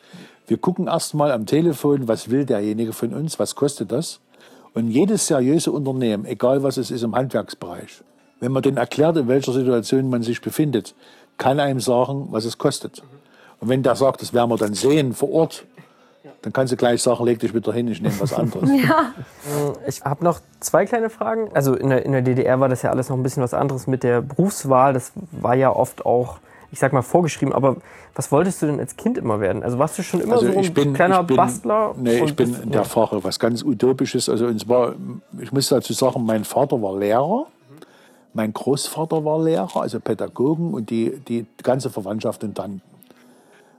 wir 0.48 0.58
gucken 0.58 0.88
erst 0.88 1.14
mal 1.14 1.32
am 1.32 1.46
Telefon, 1.46 2.08
was 2.08 2.30
will 2.30 2.46
derjenige 2.46 2.94
von 2.94 3.14
uns, 3.14 3.40
was 3.40 3.56
kostet 3.56 3.92
das? 3.92 4.20
Und 4.74 4.90
jedes 4.92 5.28
seriöse 5.28 5.72
Unternehmen, 5.72 6.26
egal 6.26 6.62
was 6.62 6.78
es 6.78 6.92
ist 6.92 7.04
im 7.04 7.16
Handwerksbereich, 7.16 8.04
wenn 8.46 8.52
man 8.52 8.62
denen 8.62 8.78
erklärt, 8.78 9.18
in 9.18 9.28
welcher 9.28 9.52
Situation 9.52 10.08
man 10.08 10.22
sich 10.22 10.40
befindet, 10.40 10.94
kann 11.40 11.60
einem 11.60 11.80
sagen, 11.80 12.28
was 12.30 12.46
es 12.46 12.60
kostet. 12.60 13.02
Und 13.60 13.70
wenn 13.70 13.82
der 13.82 13.96
sagt, 13.96 14.22
das 14.22 14.34
werden 14.34 14.52
wir 14.52 14.58
dann 14.58 14.76
sehen 14.76 15.14
vor 15.14 15.32
Ort, 15.32 15.66
dann 16.44 16.54
kannst 16.54 16.72
du 16.72 16.78
gleich 16.78 17.02
sagen, 17.02 17.26
leg 17.26 17.40
dich 17.40 17.56
wieder 17.56 17.74
hin, 17.74 17.88
ich 17.88 18.02
nehme 18.02 18.20
was 18.20 18.34
anderes. 18.34 18.70
ja. 18.88 19.14
Ich 19.88 20.04
habe 20.04 20.24
noch 20.24 20.40
zwei 20.60 20.86
kleine 20.86 21.10
Fragen. 21.10 21.50
Also 21.56 21.74
in 21.74 21.90
der, 21.90 22.06
in 22.06 22.12
der 22.12 22.22
DDR 22.22 22.60
war 22.60 22.70
das 22.70 22.84
ja 22.84 22.92
alles 22.92 23.10
noch 23.10 23.18
ein 23.18 23.24
bisschen 23.24 23.42
was 23.42 23.56
anderes 23.56 23.88
mit 23.88 24.04
der 24.04 24.22
Berufswahl. 24.22 24.94
Das 24.94 25.12
war 25.32 25.56
ja 25.56 25.76
oft 25.76 26.06
auch, 26.06 26.38
ich 26.72 26.78
sag 26.78 26.94
mal, 26.94 27.02
vorgeschrieben. 27.02 27.52
Aber 27.52 27.78
was 28.14 28.32
wolltest 28.32 28.62
du 28.62 28.68
denn 28.68 28.80
als 28.80 28.96
Kind 28.96 29.18
immer 29.18 29.40
werden? 29.40 29.64
Also 29.64 29.80
warst 29.80 29.98
du 29.98 30.04
schon 30.04 30.22
immer 30.22 30.36
also 30.36 30.52
so 30.52 30.60
ein 30.60 30.72
bin, 30.72 30.94
kleiner 30.94 31.24
bin, 31.24 31.36
Bastler? 31.36 31.96
Nee, 31.98 32.24
ich 32.24 32.36
bin 32.36 32.56
in 32.62 32.72
der 32.72 32.84
Fahre 32.84 33.24
was 33.24 33.40
ganz 33.40 33.64
Utopisches. 33.64 34.30
Also 34.30 34.46
und 34.46 34.60
zwar, 34.60 34.94
ich 35.40 35.52
muss 35.52 35.70
dazu 35.70 35.94
sagen, 35.94 36.24
mein 36.26 36.44
Vater 36.44 36.80
war 36.80 36.96
Lehrer. 36.96 37.48
Mein 38.36 38.52
Großvater 38.52 39.24
war 39.24 39.42
Lehrer, 39.42 39.78
also 39.78 40.02
Pädagogen 40.02 40.74
und 40.74 40.90
die, 40.90 41.18
die 41.26 41.46
ganze 41.64 41.90
Verwandtschaft 41.90 42.44
und 42.44 42.54
Tanten. 42.54 42.82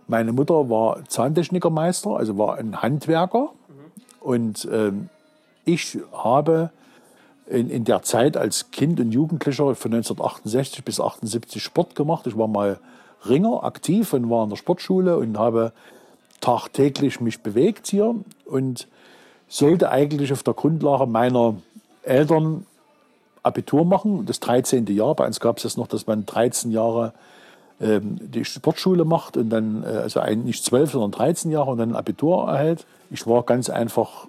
Meine 0.08 0.32
Mutter 0.32 0.70
war 0.70 1.04
Zahntechnikermeister, 1.08 2.16
also 2.16 2.38
war 2.38 2.56
ein 2.56 2.80
Handwerker. 2.80 3.50
Und 4.18 4.66
ähm, 4.72 5.10
ich 5.66 5.98
habe 6.10 6.70
in, 7.46 7.68
in 7.68 7.84
der 7.84 8.00
Zeit 8.00 8.38
als 8.38 8.70
Kind 8.70 8.98
und 8.98 9.12
Jugendlicher 9.12 9.74
von 9.74 9.92
1968 9.92 10.82
bis 10.84 11.00
1978 11.00 11.62
Sport 11.62 11.94
gemacht. 11.94 12.26
Ich 12.26 12.38
war 12.38 12.48
mal 12.48 12.78
Ringer 13.28 13.62
aktiv 13.62 14.14
und 14.14 14.30
war 14.30 14.44
in 14.44 14.50
der 14.50 14.56
Sportschule 14.56 15.18
und 15.18 15.38
habe 15.38 15.72
tagtäglich 16.40 17.20
mich 17.20 17.42
bewegt 17.42 17.88
hier 17.88 18.14
und 18.46 18.88
sollte 19.48 19.90
eigentlich 19.90 20.32
auf 20.32 20.42
der 20.42 20.54
Grundlage 20.54 21.06
meiner 21.06 21.56
Eltern 22.04 22.64
Abitur 23.46 23.84
machen, 23.84 24.26
das 24.26 24.40
13. 24.40 24.86
Jahr. 24.88 25.14
Bei 25.14 25.26
uns 25.26 25.40
gab 25.40 25.58
es 25.58 25.62
das 25.62 25.76
noch, 25.76 25.86
dass 25.86 26.06
man 26.06 26.26
13 26.26 26.70
Jahre 26.70 27.12
ähm, 27.80 28.18
die 28.20 28.44
Sportschule 28.44 29.04
macht 29.04 29.36
und 29.36 29.50
dann, 29.50 29.82
äh, 29.82 29.86
also 29.86 30.20
ein, 30.20 30.44
nicht 30.44 30.64
12, 30.64 30.92
sondern 30.92 31.12
13 31.12 31.50
Jahre 31.50 31.70
und 31.70 31.78
dann 31.78 31.90
ein 31.90 31.96
Abitur 31.96 32.48
erhält. 32.48 32.86
Ich 33.10 33.26
war 33.26 33.42
ganz 33.42 33.70
einfach, 33.70 34.26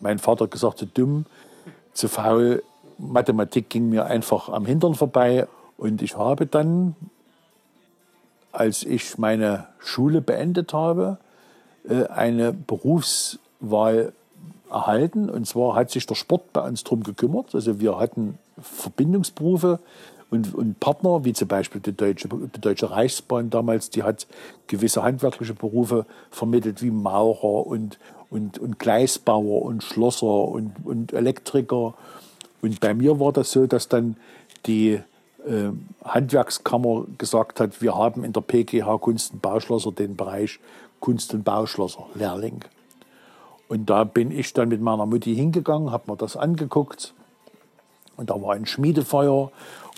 mein 0.00 0.18
Vater 0.18 0.44
hat 0.44 0.50
gesagt, 0.50 0.78
zu 0.78 0.86
dumm, 0.86 1.24
zu 1.92 2.08
faul. 2.08 2.62
Mathematik 2.98 3.68
ging 3.70 3.88
mir 3.88 4.06
einfach 4.06 4.48
am 4.48 4.66
Hintern 4.66 4.94
vorbei 4.94 5.46
und 5.76 6.02
ich 6.02 6.16
habe 6.16 6.46
dann, 6.46 6.96
als 8.52 8.82
ich 8.82 9.18
meine 9.18 9.66
Schule 9.78 10.20
beendet 10.20 10.72
habe, 10.72 11.18
äh, 11.88 12.06
eine 12.06 12.52
Berufswahl 12.52 14.12
erhalten. 14.70 15.30
Und 15.30 15.46
zwar 15.46 15.74
hat 15.74 15.90
sich 15.90 16.06
der 16.06 16.14
Sport 16.14 16.52
bei 16.52 16.66
uns 16.66 16.84
darum 16.84 17.02
gekümmert. 17.02 17.54
Also 17.54 17.80
wir 17.80 17.98
hatten 17.98 18.38
Verbindungsberufe 18.60 19.80
und, 20.30 20.54
und 20.54 20.80
Partner, 20.80 21.24
wie 21.24 21.32
zum 21.32 21.48
Beispiel 21.48 21.80
die 21.80 21.92
Deutsche, 21.92 22.28
die 22.28 22.60
Deutsche 22.60 22.90
Reichsbahn 22.90 23.50
damals, 23.50 23.90
die 23.90 24.02
hat 24.02 24.26
gewisse 24.66 25.02
handwerkliche 25.02 25.54
Berufe 25.54 26.04
vermittelt, 26.30 26.82
wie 26.82 26.90
Maurer 26.90 27.66
und, 27.66 27.98
und, 28.28 28.58
und 28.58 28.78
Gleisbauer 28.78 29.62
und 29.62 29.84
Schlosser 29.84 30.26
und, 30.26 30.74
und 30.84 31.12
Elektriker. 31.12 31.94
Und 32.60 32.80
bei 32.80 32.92
mir 32.92 33.20
war 33.20 33.32
das 33.32 33.52
so, 33.52 33.66
dass 33.66 33.88
dann 33.88 34.16
die 34.66 35.00
äh, 35.46 35.70
Handwerkskammer 36.04 37.04
gesagt 37.18 37.60
hat, 37.60 37.80
wir 37.80 37.94
haben 37.94 38.24
in 38.24 38.32
der 38.32 38.40
PGH 38.40 38.98
Kunst 38.98 39.32
und 39.32 39.42
Bauschlosser 39.42 39.92
den 39.92 40.16
Bereich 40.16 40.58
Kunst 40.98 41.34
und 41.34 41.44
Bauschlosser 41.44 42.06
Lehrling. 42.14 42.64
Und 43.68 43.90
da 43.90 44.04
bin 44.04 44.30
ich 44.30 44.52
dann 44.52 44.68
mit 44.68 44.80
meiner 44.80 45.06
Mutti 45.06 45.34
hingegangen, 45.34 45.90
habe 45.90 46.10
mir 46.10 46.16
das 46.16 46.36
angeguckt. 46.36 47.14
Und 48.16 48.30
da 48.30 48.40
war 48.40 48.54
ein 48.54 48.66
Schmiedefeuer 48.66 49.50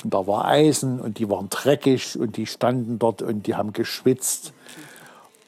und 0.03 0.15
da 0.15 0.27
war 0.27 0.47
Eisen 0.47 1.01
und 1.01 1.19
die 1.19 1.29
waren 1.29 1.49
dreckig 1.51 2.19
und 2.19 2.37
die 2.37 2.47
standen 2.47 2.99
dort 2.99 3.23
und 3.23 3.47
die 3.47 3.55
haben 3.55 3.73
geschwitzt. 3.73 4.53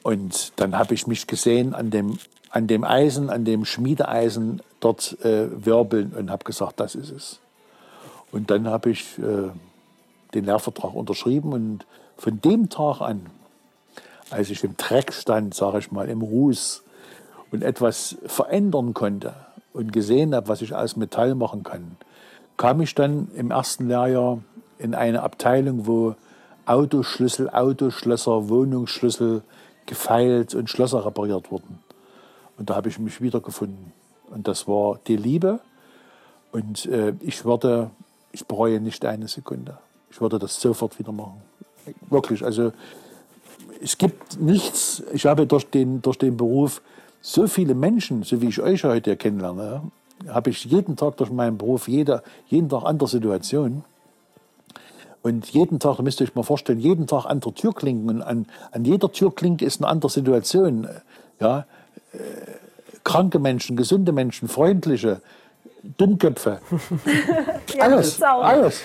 Und 0.03 0.53
dann 0.55 0.77
habe 0.77 0.93
ich 0.93 1.07
mich 1.07 1.27
gesehen 1.27 1.73
an 1.73 1.89
dem, 1.89 2.17
an 2.49 2.67
dem 2.67 2.83
Eisen, 2.83 3.29
an 3.29 3.45
dem 3.45 3.65
Schmiedeeisen 3.65 4.61
dort 4.79 5.17
äh, 5.23 5.65
wirbeln 5.65 6.13
und 6.13 6.31
habe 6.31 6.43
gesagt, 6.43 6.79
das 6.79 6.95
ist 6.95 7.11
es. 7.11 7.39
Und 8.31 8.49
dann 8.49 8.67
habe 8.67 8.91
ich 8.91 9.17
äh, 9.19 9.49
den 10.33 10.45
Lehrvertrag 10.45 10.93
unterschrieben 10.93 11.53
und 11.53 11.85
von 12.17 12.39
dem 12.41 12.69
Tag 12.69 13.01
an, 13.01 13.25
als 14.29 14.49
ich 14.49 14.63
im 14.63 14.77
Dreck 14.77 15.11
stand, 15.11 15.53
sage 15.53 15.79
ich 15.79 15.91
mal, 15.91 16.07
im 16.07 16.21
Ruß 16.21 16.83
und 17.51 17.63
etwas 17.63 18.17
verändern 18.25 18.93
konnte 18.93 19.33
und 19.73 19.93
gesehen 19.93 20.33
habe, 20.35 20.47
was 20.47 20.61
ich 20.61 20.73
aus 20.73 20.95
Metall 20.95 21.35
machen 21.35 21.63
kann, 21.63 21.97
kam 22.57 22.81
ich 22.81 22.95
dann 22.95 23.29
im 23.35 23.51
ersten 23.51 23.87
Lehrjahr 23.87 24.39
in 24.77 24.95
eine 24.95 25.23
Abteilung, 25.23 25.85
wo 25.87 26.15
Autoschlüssel, 26.65 27.49
Autoschlösser, 27.49 28.49
Wohnungsschlüssel 28.49 29.41
gefeilt 29.85 30.55
und 30.55 30.69
Schlösser 30.69 31.05
repariert 31.05 31.51
wurden. 31.51 31.79
Und 32.57 32.69
da 32.69 32.75
habe 32.75 32.89
ich 32.89 32.99
mich 32.99 33.21
wiedergefunden. 33.21 33.91
Und 34.29 34.47
das 34.47 34.67
war 34.67 34.99
die 35.07 35.17
Liebe. 35.17 35.59
Und 36.51 36.85
äh, 36.85 37.13
ich 37.21 37.43
würde, 37.45 37.91
ich 38.31 38.45
bereue 38.45 38.79
nicht 38.79 39.03
eine 39.05 39.27
Sekunde. 39.27 39.77
Ich 40.09 40.21
würde 40.21 40.39
das 40.39 40.61
sofort 40.61 40.99
wieder 40.99 41.11
machen. 41.11 41.41
Wirklich. 42.09 42.43
Also 42.43 42.71
es 43.81 43.97
gibt 43.97 44.39
nichts. 44.39 45.03
Ich 45.13 45.25
habe 45.25 45.47
durch 45.47 45.69
den, 45.69 46.01
durch 46.01 46.17
den 46.17 46.37
Beruf 46.37 46.81
so 47.21 47.47
viele 47.47 47.75
Menschen, 47.75 48.23
so 48.23 48.41
wie 48.41 48.47
ich 48.47 48.61
euch 48.61 48.83
heute 48.83 49.15
kennenlerne, 49.15 49.83
habe 50.27 50.49
ich 50.49 50.65
jeden 50.65 50.95
Tag 50.95 51.17
durch 51.17 51.31
meinen 51.31 51.57
Beruf, 51.57 51.87
jeder, 51.87 52.23
jeden 52.47 52.69
Tag 52.69 52.83
andere 52.83 53.07
Situationen. 53.07 53.83
Und 55.23 55.47
jeden 55.51 55.79
Tag, 55.79 55.97
da 55.97 56.03
müsst 56.03 56.19
ihr 56.19 56.25
euch 56.25 56.35
mal 56.35 56.43
vorstellen, 56.43 56.79
jeden 56.79 57.05
Tag 57.05 57.25
andere 57.25 57.53
Türklinken. 57.53 58.09
Und 58.09 58.21
an, 58.23 58.47
an 58.71 58.85
jeder 58.85 59.11
Türklinke 59.11 59.65
ist 59.65 59.79
eine 59.79 59.87
andere 59.87 60.09
Situation. 60.09 60.87
Ja, 61.39 61.65
äh, 62.11 62.17
kranke 63.03 63.37
Menschen, 63.37 63.77
gesunde 63.77 64.11
Menschen, 64.11 64.47
freundliche, 64.47 65.21
Dünnköpfe. 65.99 66.59
ja, 67.75 67.83
alles, 67.83 68.21
alles. 68.21 68.81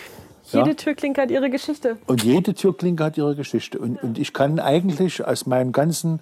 Jede 0.52 0.68
ja? 0.68 0.74
Türklinke 0.74 1.22
hat 1.22 1.30
ihre 1.30 1.50
Geschichte. 1.50 1.96
Und 2.06 2.22
jede 2.22 2.54
Türklinke 2.54 3.04
hat 3.04 3.18
ihre 3.18 3.34
Geschichte. 3.34 3.78
Und, 3.78 4.02
und 4.02 4.18
ich 4.18 4.32
kann 4.32 4.60
eigentlich 4.60 5.24
aus 5.24 5.46
meinem 5.46 5.72
ganzen 5.72 6.20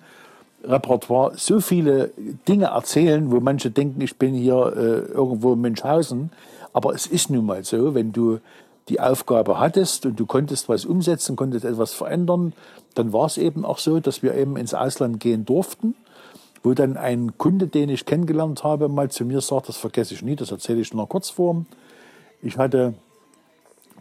Repertoire 0.67 1.33
so 1.37 1.61
viele 1.61 2.11
Dinge 2.49 2.67
erzählen, 2.67 3.31
wo 3.31 3.41
manche 3.41 3.71
denken, 3.71 4.01
ich 4.01 4.17
bin 4.17 4.35
hier 4.35 4.73
äh, 4.77 5.13
irgendwo 5.13 5.53
in 5.55 5.61
Münchhausen. 5.61 6.31
Aber 6.73 6.95
es 6.95 7.07
ist 7.07 7.31
nun 7.31 7.47
mal 7.47 7.65
so, 7.65 7.95
wenn 7.95 8.13
du 8.13 8.41
die 8.89 9.01
Aufgabe 9.01 9.59
hattest 9.59 10.07
und 10.07 10.19
du 10.19 10.27
konntest 10.27 10.69
was 10.69 10.85
umsetzen, 10.85 11.37
konntest 11.37 11.65
etwas 11.65 11.93
verändern, 11.93 12.53
dann 12.95 13.13
war 13.13 13.27
es 13.27 13.39
eben 13.39 13.65
auch 13.65 13.79
so, 13.79 14.01
dass 14.01 14.23
wir 14.23 14.35
eben 14.35 14.57
ins 14.57 14.75
Ausland 14.75 15.21
gehen 15.21 15.45
durften, 15.45 15.95
wo 16.63 16.75
dann 16.75 16.97
ein 16.97 17.39
Kunde, 17.39 17.67
den 17.67 17.89
ich 17.89 18.05
kennengelernt 18.05 18.65
habe, 18.65 18.89
mal 18.89 19.11
zu 19.11 19.25
mir 19.25 19.41
sagt, 19.41 19.69
das 19.69 19.77
vergesse 19.77 20.15
ich 20.15 20.23
nie, 20.23 20.37
das 20.37 20.51
erzähle 20.51 20.81
ich 20.81 20.93
in 20.93 20.99
einer 20.99 21.07
Kurzform. 21.07 21.67
Ich 22.43 22.59
hatte 22.59 22.95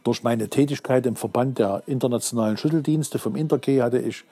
durch 0.03 0.23
meine 0.23 0.49
Tätigkeit 0.49 1.05
im 1.05 1.15
Verband 1.15 1.59
der 1.59 1.83
internationalen 1.85 2.57
Schütteldienste 2.57 3.19
vom 3.19 3.35
Interkey 3.35 3.77
hatte 3.77 3.99
ich 3.99 4.25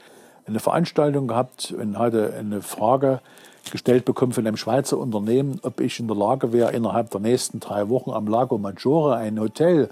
eine 0.45 0.59
Veranstaltung 0.59 1.27
gehabt 1.27 1.73
und 1.77 1.97
hatte 1.97 2.33
eine 2.37 2.61
Frage 2.61 3.21
gestellt 3.69 4.05
bekommen 4.05 4.33
von 4.33 4.47
einem 4.47 4.57
Schweizer 4.57 4.97
Unternehmen, 4.97 5.59
ob 5.63 5.79
ich 5.79 5.99
in 5.99 6.07
der 6.07 6.17
Lage 6.17 6.51
wäre, 6.51 6.71
innerhalb 6.71 7.11
der 7.11 7.21
nächsten 7.21 7.59
drei 7.59 7.89
Wochen 7.89 8.11
am 8.11 8.27
Lago 8.27 8.57
Maggiore 8.57 9.15
ein 9.15 9.39
Hotel 9.39 9.89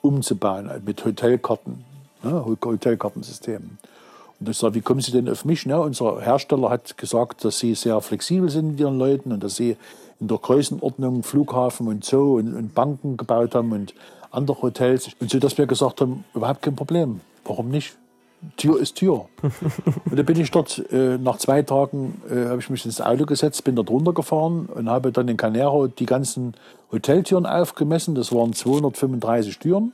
umzubauen 0.00 0.70
mit 0.84 1.04
Hotelkarten, 1.04 1.84
ne, 2.22 2.44
Hotelkartensystemen. 2.44 3.78
Und 4.40 4.48
ich 4.48 4.56
sage, 4.56 4.74
wie 4.76 4.80
kommen 4.80 5.00
Sie 5.00 5.12
denn 5.12 5.28
auf 5.28 5.44
mich? 5.44 5.66
Ne? 5.66 5.78
Unser 5.78 6.20
Hersteller 6.22 6.70
hat 6.70 6.96
gesagt, 6.96 7.44
dass 7.44 7.58
Sie 7.58 7.74
sehr 7.74 8.00
flexibel 8.00 8.48
sind 8.48 8.68
mit 8.68 8.80
Ihren 8.80 8.98
Leuten 8.98 9.32
und 9.32 9.44
dass 9.44 9.56
Sie 9.56 9.76
in 10.18 10.28
der 10.28 10.38
Größenordnung 10.38 11.22
Flughafen 11.22 11.88
und 11.88 12.04
Zoo 12.04 12.38
und, 12.38 12.54
und 12.54 12.74
Banken 12.74 13.18
gebaut 13.18 13.54
haben 13.54 13.72
und 13.72 13.94
andere 14.30 14.62
Hotels. 14.62 15.10
Und 15.20 15.30
so, 15.30 15.38
dass 15.38 15.58
wir 15.58 15.66
gesagt 15.66 16.00
haben, 16.00 16.24
überhaupt 16.34 16.62
kein 16.62 16.74
Problem. 16.74 17.20
Warum 17.44 17.68
nicht? 17.68 17.96
Tür 18.56 18.80
ist 18.80 18.96
Tür. 18.96 19.26
und 19.42 20.18
da 20.18 20.22
bin 20.22 20.40
ich 20.40 20.50
dort, 20.50 20.78
äh, 20.90 21.18
nach 21.18 21.36
zwei 21.36 21.62
Tagen 21.62 22.22
äh, 22.30 22.46
habe 22.46 22.60
ich 22.60 22.70
mich 22.70 22.84
ins 22.86 23.00
Auto 23.00 23.26
gesetzt, 23.26 23.64
bin 23.64 23.76
dort 23.76 23.90
runtergefahren 23.90 24.66
und 24.66 24.88
habe 24.88 25.12
dann 25.12 25.28
in 25.28 25.36
Canero 25.36 25.88
die 25.88 26.06
ganzen 26.06 26.54
Hoteltüren 26.90 27.44
aufgemessen. 27.44 28.14
Das 28.14 28.32
waren 28.32 28.52
235 28.52 29.58
Türen. 29.58 29.92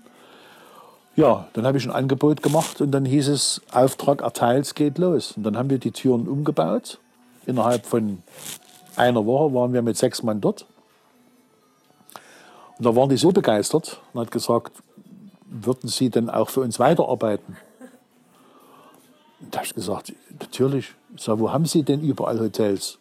Ja, 1.17 1.49
dann 1.55 1.67
habe 1.67 1.79
ich 1.79 1.85
ein 1.87 1.91
Angebot 1.91 2.43
gemacht 2.43 2.81
und 2.81 2.93
dann 2.93 3.05
hieß 3.05 3.29
es, 3.29 3.63
Auftrag 3.73 4.21
erteilt, 4.21 4.75
geht 4.75 4.99
los. 4.99 5.33
Und 5.37 5.43
dann 5.45 5.57
haben 5.57 5.71
wir 5.71 5.79
die 5.79 5.91
Türen 5.91 6.29
umgebaut. 6.29 6.99
Innerhalb 7.47 7.87
von 7.87 8.23
einer 8.97 9.25
Woche 9.25 9.55
waren 9.55 9.73
wir 9.73 9.83
mit 9.83 9.97
sechs 9.97 10.23
Mann 10.23 10.41
dort. 10.41 10.67
Und 12.79 12.85
da 12.85 12.95
waren 12.95 13.09
die 13.09 13.17
so 13.17 13.33
begeistert 13.33 14.01
und 14.13 14.21
hat 14.21 14.31
gesagt, 14.31 14.73
würden 15.47 15.89
Sie 15.89 16.11
denn 16.11 16.29
auch 16.29 16.51
für 16.51 16.61
uns 16.61 16.79
weiterarbeiten? 16.79 17.57
Da 19.51 19.59
habe 19.59 19.67
ich 19.67 19.75
gesagt, 19.75 20.13
natürlich. 20.41 20.95
Ich 21.15 21.23
sage, 21.23 21.41
wo 21.41 21.53
haben 21.53 21.67
Sie 21.67 21.83
denn 21.83 22.01
überall 22.03 22.41
Hotels? 22.41 22.99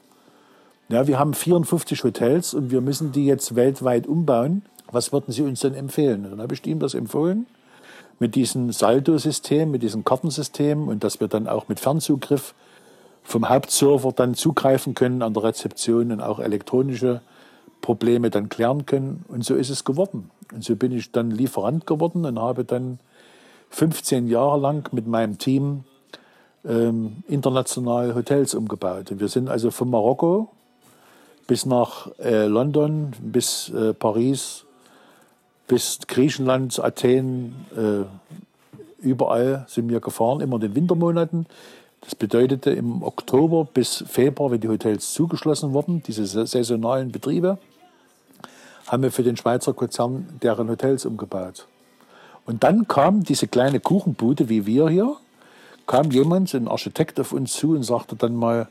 Ja, 0.90 1.08
wir 1.08 1.18
haben 1.18 1.34
54 1.34 2.04
Hotels 2.04 2.54
und 2.54 2.72
wir 2.72 2.82
müssen 2.82 3.12
die 3.12 3.26
jetzt 3.26 3.56
weltweit 3.56 4.08
umbauen. 4.08 4.62
Was 4.92 5.12
würden 5.12 5.32
Sie 5.32 5.42
uns 5.42 5.62
denn 5.62 5.74
empfehlen? 5.74 6.26
Und 6.26 6.32
dann 6.32 6.42
habe 6.42 6.54
ich 6.54 6.66
ihm 6.66 6.80
das 6.80 6.94
empfohlen 6.94 7.48
mit 8.20 8.36
diesem 8.36 8.72
Saldo-System, 8.72 9.72
mit 9.72 9.84
diesem 9.84 10.06
Kartensystem 10.06 10.88
und 10.88 11.04
dass 11.04 11.20
wir 11.20 11.28
dann 11.28 11.48
auch 11.48 11.68
mit 11.68 11.80
Fernzugriff 11.80 12.54
vom 13.24 13.50
Hauptserver 13.50 14.12
dann 14.12 14.36
zugreifen 14.36 14.94
können 14.94 15.22
an 15.22 15.34
der 15.34 15.44
Rezeption 15.44 16.12
und 16.12 16.22
auch 16.22 16.40
elektronische 16.40 17.22
Probleme 17.82 18.30
dann 18.30 18.50
klären 18.50 18.86
können. 18.86 19.26
Und 19.28 19.44
so 19.44 19.56
ist 19.56 19.70
es 19.70 19.84
geworden. 19.84 20.30
Und 20.54 20.64
so 20.64 20.76
bin 20.76 20.92
ich 20.92 21.12
dann 21.12 21.32
Lieferant 21.32 21.88
geworden 21.88 22.26
und 22.26 22.40
habe 22.40 22.64
dann 22.64 23.00
15 23.72 24.28
Jahre 24.28 24.60
lang 24.60 24.94
mit 24.94 25.08
meinem 25.08 25.38
Team 25.38 25.84
ähm, 26.67 27.23
international 27.28 28.15
Hotels 28.15 28.54
umgebaut. 28.54 29.08
Wir 29.10 29.28
sind 29.28 29.49
also 29.49 29.71
von 29.71 29.89
Marokko 29.89 30.49
bis 31.47 31.65
nach 31.65 32.08
äh, 32.19 32.45
London, 32.45 33.13
bis 33.21 33.69
äh, 33.69 33.93
Paris, 33.93 34.65
bis 35.67 35.99
Griechenland, 36.08 36.80
Athen, 36.84 37.56
äh, 37.75 39.06
überall 39.06 39.65
sind 39.67 39.89
wir 39.89 39.99
gefahren, 39.99 40.41
immer 40.41 40.56
in 40.56 40.62
den 40.62 40.75
Wintermonaten. 40.75 41.45
Das 42.01 42.15
bedeutete 42.15 42.71
im 42.71 43.01
Oktober 43.04 43.65
bis 43.65 44.04
Februar, 44.08 44.51
wenn 44.51 44.62
die 44.62 44.67
Hotels 44.67 45.13
zugeschlossen 45.13 45.73
wurden, 45.73 46.04
diese 46.04 46.25
saisonalen 46.45 47.12
Betriebe, 47.12 47.58
haben 48.88 49.04
wir 49.04 49.12
für 49.12 49.23
den 49.23 49.38
Schweizer 49.38 49.73
Konzern 49.73 50.28
deren 50.41 50.69
Hotels 50.69 51.06
umgebaut. 51.06 51.67
Und 52.45 52.63
dann 52.63 52.88
kam 52.88 53.23
diese 53.23 53.47
kleine 53.47 53.80
Kuchenbude 53.80 54.49
wie 54.49 54.67
wir 54.67 54.89
hier, 54.89 55.17
kam 55.88 56.12
jemand, 56.12 56.54
ein 56.54 56.67
Architekt 56.67 57.19
auf 57.19 57.32
uns 57.32 57.54
zu 57.54 57.71
und 57.71 57.84
sagte 57.84 58.15
dann 58.15 58.36
mal, 58.36 58.67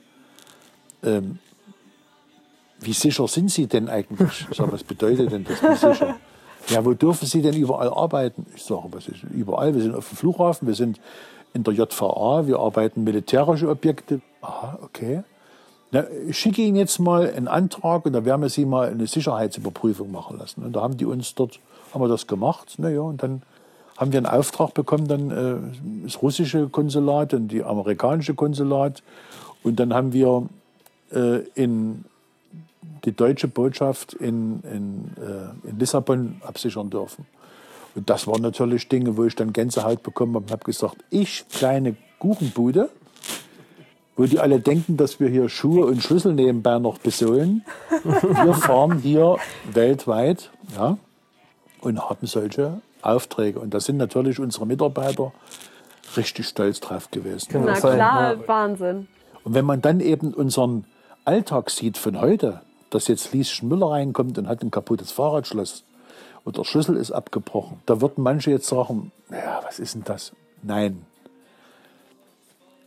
ähm, 1.02 1.38
wie 2.80 2.92
sicher 2.92 3.26
sind 3.28 3.50
Sie 3.50 3.66
denn 3.66 3.88
eigentlich? 3.88 4.46
Ich 4.50 4.56
sage, 4.56 4.72
was 4.72 4.84
bedeutet 4.84 5.32
denn 5.32 5.44
das, 5.44 5.62
wie 5.62 5.74
sicher? 5.92 6.16
Ja, 6.68 6.84
wo 6.84 6.94
dürfen 6.94 7.26
Sie 7.26 7.42
denn 7.42 7.54
überall 7.54 7.88
arbeiten? 7.88 8.46
Ich 8.54 8.64
sage, 8.64 8.84
was 8.90 9.08
ist 9.08 9.22
überall? 9.24 9.74
Wir 9.74 9.82
sind 9.82 9.94
auf 9.94 10.08
dem 10.08 10.16
Flughafen, 10.16 10.66
wir 10.66 10.74
sind 10.74 10.98
in 11.52 11.62
der 11.62 11.74
JVA, 11.74 12.46
wir 12.46 12.58
arbeiten 12.58 13.04
militärische 13.04 13.68
Objekte. 13.68 14.20
Aha, 14.40 14.78
okay. 14.82 15.22
Na, 15.92 16.04
ich 16.26 16.38
schicke 16.38 16.62
Ihnen 16.62 16.76
jetzt 16.76 16.98
mal 16.98 17.32
einen 17.32 17.48
Antrag 17.48 18.06
und 18.06 18.14
da 18.14 18.24
werden 18.24 18.42
wir 18.42 18.48
Sie 18.48 18.64
mal 18.64 18.88
eine 18.88 19.06
Sicherheitsüberprüfung 19.06 20.10
machen 20.10 20.38
lassen. 20.38 20.64
Und 20.64 20.74
da 20.74 20.80
haben 20.80 20.96
die 20.96 21.04
uns 21.04 21.34
dort, 21.34 21.60
haben 21.92 22.02
wir 22.02 22.08
das 22.08 22.26
gemacht. 22.26 22.74
Naja, 22.78 23.02
und 23.02 23.22
dann 23.22 23.42
haben 23.96 24.12
wir 24.12 24.18
einen 24.18 24.26
Auftrag 24.26 24.74
bekommen, 24.74 25.08
dann 25.08 25.30
äh, 25.30 26.04
das 26.04 26.20
russische 26.20 26.68
Konsulat 26.68 27.34
und 27.34 27.48
die 27.48 27.62
amerikanische 27.62 28.34
Konsulat. 28.34 29.02
Und 29.62 29.80
dann 29.80 29.94
haben 29.94 30.12
wir 30.12 30.48
äh, 31.12 31.40
in 31.54 32.04
die 33.04 33.12
deutsche 33.12 33.48
Botschaft 33.48 34.14
in, 34.14 34.62
in, 34.62 35.10
äh, 35.22 35.68
in 35.68 35.78
Lissabon 35.78 36.40
absichern 36.44 36.90
dürfen. 36.90 37.26
Und 37.94 38.10
das 38.10 38.26
waren 38.26 38.42
natürlich 38.42 38.88
Dinge, 38.88 39.16
wo 39.16 39.24
ich 39.24 39.36
dann 39.36 39.52
Gänsehaut 39.52 40.02
bekommen 40.02 40.34
habe 40.34 40.44
und 40.46 40.50
habe 40.50 40.64
gesagt, 40.64 40.96
ich, 41.10 41.44
kleine 41.48 41.94
Kuchenbude, 42.18 42.88
wo 44.16 44.24
die 44.24 44.40
alle 44.40 44.60
denken, 44.60 44.96
dass 44.96 45.20
wir 45.20 45.28
hier 45.28 45.48
Schuhe 45.48 45.86
und 45.86 46.02
Schlüssel 46.02 46.34
nebenbei 46.34 46.78
noch 46.78 46.98
besohlen. 46.98 47.64
Wir 48.02 48.54
fahren 48.54 48.98
hier 48.98 49.36
weltweit 49.72 50.50
ja, 50.76 50.96
und 51.80 52.00
haben 52.00 52.26
solche 52.26 52.80
Aufträge. 53.04 53.58
Und 53.58 53.74
da 53.74 53.80
sind 53.80 53.96
natürlich 53.96 54.38
unsere 54.38 54.66
Mitarbeiter 54.66 55.32
richtig 56.16 56.48
stolz 56.48 56.80
drauf 56.80 57.10
gewesen. 57.10 57.64
Na 57.64 57.74
klar, 57.74 58.36
Wahnsinn. 58.46 59.08
Und 59.44 59.54
wenn 59.54 59.64
man 59.64 59.82
dann 59.82 60.00
eben 60.00 60.32
unseren 60.32 60.84
Alltag 61.24 61.70
sieht 61.70 61.98
von 61.98 62.20
heute, 62.20 62.62
dass 62.90 63.08
jetzt 63.08 63.32
Lieschen 63.32 63.68
Müller 63.68 63.90
reinkommt 63.90 64.38
und 64.38 64.48
hat 64.48 64.62
ein 64.62 64.70
kaputtes 64.70 65.10
Fahrradschloss 65.12 65.84
und 66.44 66.56
der 66.56 66.64
Schlüssel 66.64 66.96
ist 66.96 67.12
abgebrochen, 67.12 67.80
da 67.86 68.00
würden 68.00 68.22
manche 68.22 68.50
jetzt 68.50 68.66
sagen, 68.66 69.12
ja, 69.30 69.60
was 69.64 69.78
ist 69.78 69.94
denn 69.94 70.04
das? 70.04 70.32
Nein. 70.62 71.04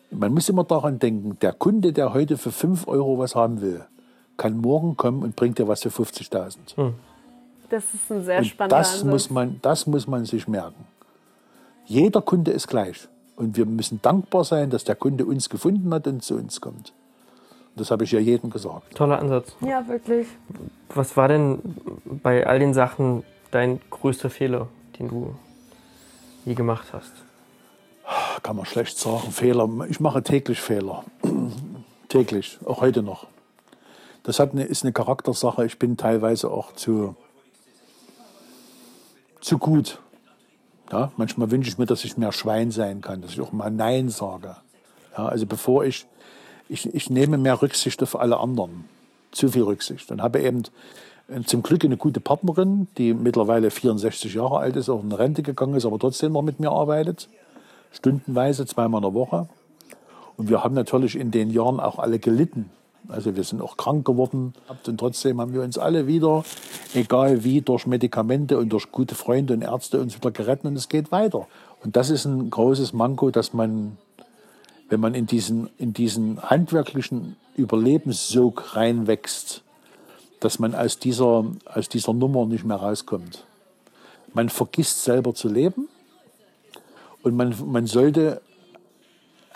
man 0.10 0.34
muss 0.34 0.50
immer 0.50 0.64
daran 0.64 1.00
denken, 1.00 1.38
der 1.42 1.54
Kunde, 1.54 1.94
der 1.94 2.14
heute 2.14 2.38
für 2.38 2.52
5 2.52 2.88
Euro 2.88 3.20
was 3.20 3.36
haben 3.36 3.62
will, 3.62 3.86
kann 4.38 4.58
morgen 4.58 4.98
kommen 4.98 5.24
und 5.24 5.36
bringt 5.36 5.60
dir 5.60 5.68
was 5.68 5.82
für 5.82 5.90
50.000. 5.90 6.58
Hm. 6.76 6.94
Das 7.70 7.84
ist 7.94 8.12
ein 8.12 8.24
sehr 8.24 8.44
spannender 8.44 8.78
das 8.78 9.04
Muss 9.04 9.30
man, 9.30 9.60
das 9.62 9.88
muss 9.88 10.08
man 10.08 10.26
sich 10.26 10.48
merken. 10.48 10.86
Jeder 11.86 12.22
Kunde 12.22 12.52
ist 12.52 12.68
gleich. 12.68 13.08
Und 13.36 13.56
wir 13.56 13.66
müssen 13.66 14.02
dankbar 14.02 14.44
sein, 14.44 14.70
dass 14.70 14.84
der 14.84 14.96
Kunde 14.96 15.26
uns 15.26 15.50
gefunden 15.50 15.94
hat 15.94 16.08
und 16.08 16.24
zu 16.24 16.36
uns 16.36 16.60
kommt. 16.60 16.94
Das 17.76 17.92
habe 17.92 18.04
ich 18.04 18.12
ja 18.12 18.20
jedem 18.20 18.50
gesagt. 18.50 18.96
Toller 18.96 19.20
Ansatz. 19.20 19.56
Ja, 19.62 19.88
wirklich. 19.88 20.28
Was 20.90 21.16
war 21.16 21.28
denn 21.28 21.60
bei 22.06 22.48
all 22.48 22.58
den 22.58 22.74
Sachen 22.74 23.24
dein 23.52 23.80
größter 23.92 24.32
Fehler, 24.32 24.68
den 24.98 25.10
du 25.10 25.36
je 26.46 26.56
gemacht 26.56 26.88
hast? 26.92 27.12
Kann 28.42 28.56
man 28.56 28.66
schlecht 28.66 28.98
sagen. 28.98 29.32
Fehler. 29.32 29.70
Ich 29.90 30.00
mache 30.00 30.24
täglich 30.24 30.60
Fehler. 30.60 31.04
täglich, 32.10 32.58
auch 32.66 32.82
heute 32.82 33.04
noch. 33.04 33.28
Das 34.24 34.40
hat 34.40 34.54
eine, 34.54 34.64
ist 34.64 34.84
eine 34.84 34.94
Charaktersache. 34.94 35.66
Ich 35.66 35.78
bin 35.78 35.98
teilweise 35.98 36.50
auch 36.50 36.74
zu, 36.74 37.16
zu 39.42 39.58
gut. 39.58 40.00
Ja, 40.92 41.12
manchmal 41.18 41.52
wünsche 41.52 41.70
ich 41.70 41.78
mir, 41.78 41.86
dass 41.86 42.06
ich 42.06 42.18
mehr 42.18 42.32
Schwein 42.32 42.72
sein 42.72 43.02
kann, 43.02 43.22
dass 43.22 43.32
ich 43.32 43.42
auch 43.42 43.52
mal 43.52 43.70
Nein 43.70 44.10
sage. 44.10 44.56
Ja, 45.18 45.26
also 45.28 45.46
bevor 45.46 45.84
ich, 45.84 46.06
ich, 46.70 46.94
ich 46.94 47.10
nehme 47.10 47.38
mehr 47.38 47.62
Rücksicht 47.62 48.02
auf 48.04 48.18
alle 48.20 48.38
anderen. 48.38 48.86
Zu 49.32 49.50
viel 49.50 49.64
Rücksicht. 49.64 50.10
Und 50.12 50.22
habe 50.22 50.42
eben 50.42 50.64
äh, 51.28 51.42
zum 51.42 51.62
Glück 51.62 51.84
eine 51.84 51.98
gute 51.98 52.22
Partnerin, 52.22 52.88
die 52.98 53.14
mittlerweile 53.14 53.70
64 53.70 54.34
Jahre 54.34 54.60
alt 54.60 54.76
ist, 54.78 54.90
auch 54.90 55.04
in 55.04 55.12
Rente 55.12 55.44
gegangen 55.44 55.76
ist, 55.76 55.86
aber 55.86 56.00
trotzdem 56.00 56.32
noch 56.32 56.42
mit 56.42 56.60
mir 56.60 56.72
arbeitet. 56.72 57.28
Stundenweise, 57.92 58.66
zweimal 58.66 59.00
in 59.00 59.04
der 59.04 59.14
Woche. 59.14 59.50
Und 60.38 60.50
wir 60.50 60.64
haben 60.64 60.76
natürlich 60.76 61.18
in 61.18 61.32
den 61.32 61.50
Jahren 61.50 61.80
auch 61.80 62.00
alle 62.00 62.20
gelitten. 62.20 62.70
Also 63.10 63.36
wir 63.36 63.44
sind 63.44 63.62
auch 63.62 63.78
krank 63.78 64.06
geworden 64.06 64.54
und 64.86 64.98
trotzdem 64.98 65.40
haben 65.40 65.54
wir 65.54 65.62
uns 65.62 65.78
alle 65.78 66.08
wieder, 66.08 66.44
egal 66.94 67.44
wie, 67.44 67.62
durch 67.62 67.88
Medikamente 67.88 68.58
und 68.58 68.70
durch 68.70 68.92
gute 68.92 69.16
Freunde 69.16 69.54
und 69.54 69.62
Ärzte 69.62 70.02
uns 70.02 70.16
wieder 70.16 70.32
gerettet 70.32 70.66
und 70.66 70.76
es 70.76 70.90
geht 70.90 71.12
weiter. 71.12 71.48
Und 71.84 71.96
das 71.96 72.10
ist 72.10 72.26
ein 72.26 72.50
großes 72.50 72.94
Manko, 72.94 73.32
dass 73.32 73.54
man, 73.54 73.98
wenn 74.90 75.00
man 75.00 75.14
in 75.14 75.26
diesen, 75.26 75.70
in 75.78 75.94
diesen 75.94 76.42
handwerklichen 76.42 77.38
Überlebenssog 77.56 78.76
reinwächst, 78.76 79.64
dass 80.40 80.60
man 80.60 80.76
aus 80.76 81.00
dieser, 81.00 81.46
aus 81.66 81.90
dieser 81.90 82.14
Nummer 82.14 82.46
nicht 82.46 82.66
mehr 82.66 82.78
rauskommt. 82.78 83.46
Man 84.34 84.50
vergisst 84.50 85.04
selber 85.04 85.34
zu 85.34 85.48
leben 85.48 85.88
und 87.24 87.36
man, 87.36 87.56
man 87.66 87.88
sollte 87.88 88.42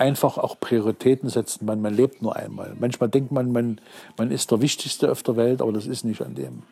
einfach 0.02 0.40
auch 0.40 0.60
Prioritäten 0.60 1.30
setzen. 1.30 1.66
Man, 1.66 1.82
man 1.82 1.94
lebt 1.94 2.22
nur 2.22 2.36
einmal. 2.36 2.76
Manchmal 2.80 3.10
denkt 3.10 3.32
man, 3.32 3.52
man, 3.52 3.80
man 4.18 4.32
ist 4.32 4.50
der 4.50 4.60
Wichtigste 4.60 5.12
auf 5.12 5.22
der 5.22 5.36
Welt, 5.36 5.62
aber 5.62 5.72
das 5.72 5.86
ist 5.86 6.04
nicht 6.04 6.22
an 6.22 6.34
dem. 6.34 6.64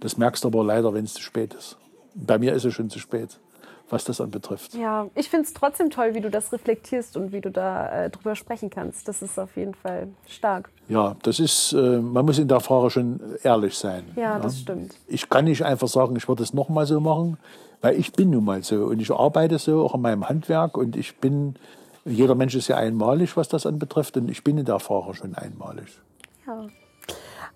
Das 0.00 0.16
merkst 0.16 0.42
du 0.42 0.48
aber 0.48 0.64
leider, 0.64 0.94
wenn 0.94 1.04
es 1.04 1.12
zu 1.12 1.22
spät 1.22 1.52
ist. 1.52 1.76
Bei 2.14 2.38
mir 2.38 2.54
ist 2.54 2.64
es 2.64 2.72
schon 2.72 2.88
zu 2.88 2.98
spät, 2.98 3.38
was 3.90 4.04
das 4.04 4.22
anbetrifft. 4.22 4.74
Ja, 4.74 5.08
ich 5.14 5.28
finde 5.28 5.44
es 5.44 5.52
trotzdem 5.52 5.90
toll, 5.90 6.14
wie 6.14 6.22
du 6.22 6.30
das 6.30 6.50
reflektierst 6.50 7.18
und 7.18 7.32
wie 7.32 7.42
du 7.42 7.50
da 7.50 8.04
äh, 8.04 8.10
drüber 8.10 8.34
sprechen 8.34 8.70
kannst. 8.70 9.06
Das 9.06 9.20
ist 9.20 9.38
auf 9.38 9.54
jeden 9.56 9.74
Fall 9.74 10.08
stark. 10.26 10.70
Ja, 10.88 11.16
das 11.22 11.40
ist, 11.40 11.74
äh, 11.74 11.98
man 11.98 12.24
muss 12.24 12.38
in 12.38 12.48
der 12.48 12.60
Frage 12.60 12.88
schon 12.88 13.20
ehrlich 13.42 13.76
sein. 13.76 14.04
Ja, 14.16 14.22
ja, 14.22 14.38
das 14.38 14.60
stimmt. 14.60 14.94
Ich 15.06 15.28
kann 15.28 15.44
nicht 15.44 15.62
einfach 15.62 15.88
sagen, 15.88 16.16
ich 16.16 16.26
würde 16.26 16.42
es 16.42 16.54
nochmal 16.54 16.86
so 16.86 17.00
machen, 17.00 17.36
weil 17.82 17.98
ich 18.00 18.12
bin 18.12 18.30
nun 18.30 18.44
mal 18.44 18.62
so 18.62 18.86
und 18.86 19.00
ich 19.00 19.12
arbeite 19.12 19.58
so, 19.58 19.84
auch 19.84 19.94
in 19.94 20.00
meinem 20.00 20.26
Handwerk 20.26 20.78
und 20.78 20.96
ich 20.96 21.18
bin 21.18 21.56
jeder 22.04 22.34
Mensch 22.34 22.54
ist 22.54 22.68
ja 22.68 22.76
einmalig, 22.76 23.36
was 23.36 23.48
das 23.48 23.66
anbetrifft, 23.66 24.16
und 24.16 24.30
ich 24.30 24.44
bin 24.44 24.58
in 24.58 24.64
der 24.64 24.80
Frage 24.80 25.14
schon 25.14 25.34
einmalig. 25.34 25.98
Ja. 26.46 26.66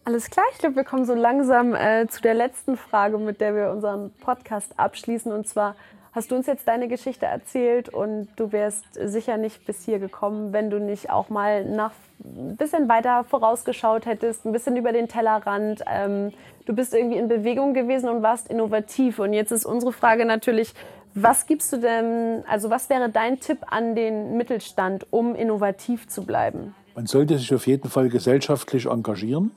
Alles 0.06 0.28
klar, 0.28 0.44
ich 0.52 0.58
glaube, 0.58 0.76
wir 0.76 0.84
kommen 0.84 1.06
so 1.06 1.14
langsam 1.14 1.74
äh, 1.74 2.06
zu 2.08 2.20
der 2.20 2.34
letzten 2.34 2.76
Frage, 2.76 3.16
mit 3.16 3.40
der 3.40 3.54
wir 3.54 3.70
unseren 3.70 4.10
Podcast 4.20 4.78
abschließen. 4.78 5.32
Und 5.32 5.48
zwar 5.48 5.76
hast 6.12 6.30
du 6.30 6.36
uns 6.36 6.46
jetzt 6.46 6.68
deine 6.68 6.88
Geschichte 6.88 7.24
erzählt 7.24 7.88
und 7.88 8.28
du 8.36 8.52
wärst 8.52 8.84
sicher 8.92 9.38
nicht 9.38 9.64
bis 9.64 9.82
hier 9.84 9.98
gekommen, 9.98 10.52
wenn 10.52 10.68
du 10.68 10.78
nicht 10.78 11.08
auch 11.08 11.30
mal 11.30 11.64
nach 11.64 11.92
ein 12.22 12.56
bisschen 12.56 12.88
weiter 12.88 13.24
vorausgeschaut 13.24 14.04
hättest, 14.04 14.44
ein 14.44 14.52
bisschen 14.52 14.76
über 14.76 14.92
den 14.92 15.08
Tellerrand. 15.08 15.82
Ähm, 15.90 16.32
du 16.66 16.74
bist 16.74 16.92
irgendwie 16.92 17.16
in 17.16 17.28
Bewegung 17.28 17.72
gewesen 17.72 18.10
und 18.10 18.22
warst 18.22 18.48
innovativ. 18.48 19.18
Und 19.18 19.32
jetzt 19.32 19.52
ist 19.52 19.64
unsere 19.64 19.92
Frage 19.92 20.26
natürlich, 20.26 20.74
was 21.14 21.46
gibst 21.46 21.72
du 21.72 21.78
denn, 21.78 22.44
also 22.46 22.70
was 22.70 22.90
wäre 22.90 23.08
dein 23.08 23.40
Tipp 23.40 23.58
an 23.68 23.94
den 23.94 24.36
Mittelstand, 24.36 25.06
um 25.10 25.34
innovativ 25.34 26.08
zu 26.08 26.24
bleiben? 26.24 26.74
Man 26.94 27.06
sollte 27.06 27.38
sich 27.38 27.54
auf 27.54 27.66
jeden 27.66 27.88
Fall 27.88 28.08
gesellschaftlich 28.08 28.86
engagieren, 28.86 29.52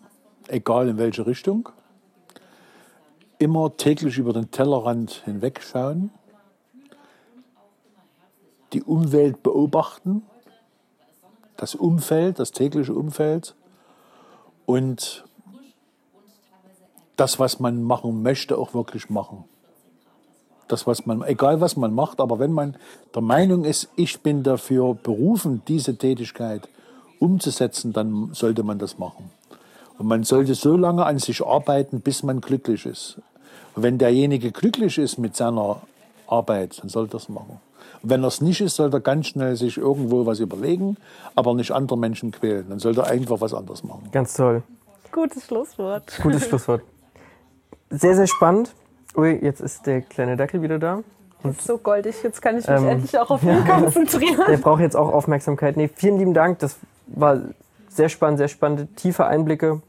egal 0.48 0.88
in 0.88 0.98
welche 0.98 1.26
Richtung. 1.26 1.70
Immer 3.40 3.76
täglich 3.76 4.18
über 4.18 4.34
den 4.34 4.50
Tellerrand 4.50 5.24
hinwegschauen, 5.26 6.12
die 8.74 8.84
Umwelt 8.84 9.44
beobachten, 9.44 10.24
das 11.56 11.76
Umfeld, 11.76 12.40
das 12.40 12.52
tägliche 12.52 12.94
Umfeld 12.94 13.56
und 14.66 15.26
das, 17.16 17.40
was 17.40 17.60
man 17.60 17.82
machen 17.82 18.22
möchte, 18.22 18.58
auch 18.58 18.74
wirklich 18.74 19.10
machen 19.10 19.46
das, 20.68 20.88
was 20.88 21.06
man, 21.06 21.24
egal 21.24 21.62
was 21.62 21.76
man 21.78 21.94
macht, 21.94 22.20
aber 22.20 22.40
wenn 22.40 22.52
man 22.52 22.76
der 23.14 23.22
Meinung 23.22 23.66
ist, 23.66 23.90
ich 23.96 24.22
bin 24.22 24.44
dafür 24.44 24.96
berufen, 24.96 25.62
diese 25.68 25.98
Tätigkeit 25.98 26.68
umzusetzen, 27.20 27.94
dann 27.94 28.30
sollte 28.34 28.64
man 28.64 28.80
das 28.80 28.98
machen. 28.98 29.32
Und 29.98 30.08
man 30.08 30.24
sollte 30.24 30.54
so 30.56 30.78
lange 30.78 31.06
an 31.06 31.20
sich 31.20 31.46
arbeiten, 31.46 32.02
bis 32.02 32.24
man 32.24 32.42
glücklich 32.42 32.86
ist. 32.86 33.18
Und 33.76 33.84
wenn 33.84 33.98
derjenige 33.98 34.52
glücklich 34.52 34.98
ist 34.98 35.18
mit 35.18 35.36
seiner 35.36 35.82
Arbeit, 36.28 36.80
dann 36.82 36.90
sollte 36.90 37.12
er 37.12 37.20
das 37.20 37.30
machen. 37.30 37.60
Und 38.04 38.10
wenn 38.10 38.24
er 38.24 38.28
es 38.28 38.42
nicht 38.42 38.62
ist, 38.62 38.76
sollte 38.76 38.98
er 38.98 39.02
ganz 39.02 39.28
schnell 39.28 39.56
sich 39.56 39.78
irgendwo 39.78 40.26
was 40.26 40.40
überlegen, 40.40 40.98
aber 41.36 41.54
nicht 41.56 41.72
andere 41.72 41.98
Menschen 41.98 42.32
quälen. 42.32 42.66
Dann 42.70 42.80
sollte 42.80 43.02
er 43.02 43.08
einfach 43.08 43.42
was 43.42 43.54
anderes 43.54 43.84
machen. 43.84 44.10
Ganz 44.12 44.34
toll. 44.34 44.64
Gutes 45.12 45.46
Schlusswort. 45.46 46.20
Gutes 46.22 46.46
Schlusswort. 46.48 46.82
Sehr, 47.90 48.16
sehr 48.16 48.28
spannend. 48.28 48.74
Ui, 49.16 49.40
jetzt 49.42 49.62
ist 49.62 49.86
der 49.86 50.02
kleine 50.02 50.38
Dackel 50.38 50.62
wieder 50.62 50.80
da. 50.80 51.04
Und 51.44 51.62
so 51.62 51.78
goldig, 51.78 52.16
jetzt 52.24 52.42
kann 52.42 52.58
ich 52.58 52.68
mich 52.68 52.78
ähm, 52.78 52.88
endlich 52.88 53.18
auch 53.18 53.30
auf 53.30 53.44
ihn 53.44 53.50
ja, 53.68 53.80
konzentrieren. 53.80 54.46
Der 54.48 54.58
braucht 54.58 54.82
jetzt 54.82 54.96
auch 54.96 55.14
Aufmerksamkeit. 55.14 55.78
Nee, 55.78 55.90
vielen 55.94 56.18
lieben 56.18 56.34
Dank, 56.34 56.60
das 56.60 56.78
war 57.08 57.40
sehr 57.90 58.10
spannend, 58.10 58.40
sehr 58.40 58.48
spannende, 58.48 58.88
tiefe 58.96 59.26
Einblicke. 59.26 59.82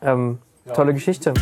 Ähm, 0.00 0.38
ja. 0.64 0.72
Tolle 0.72 0.94
Geschichte. 0.94 1.34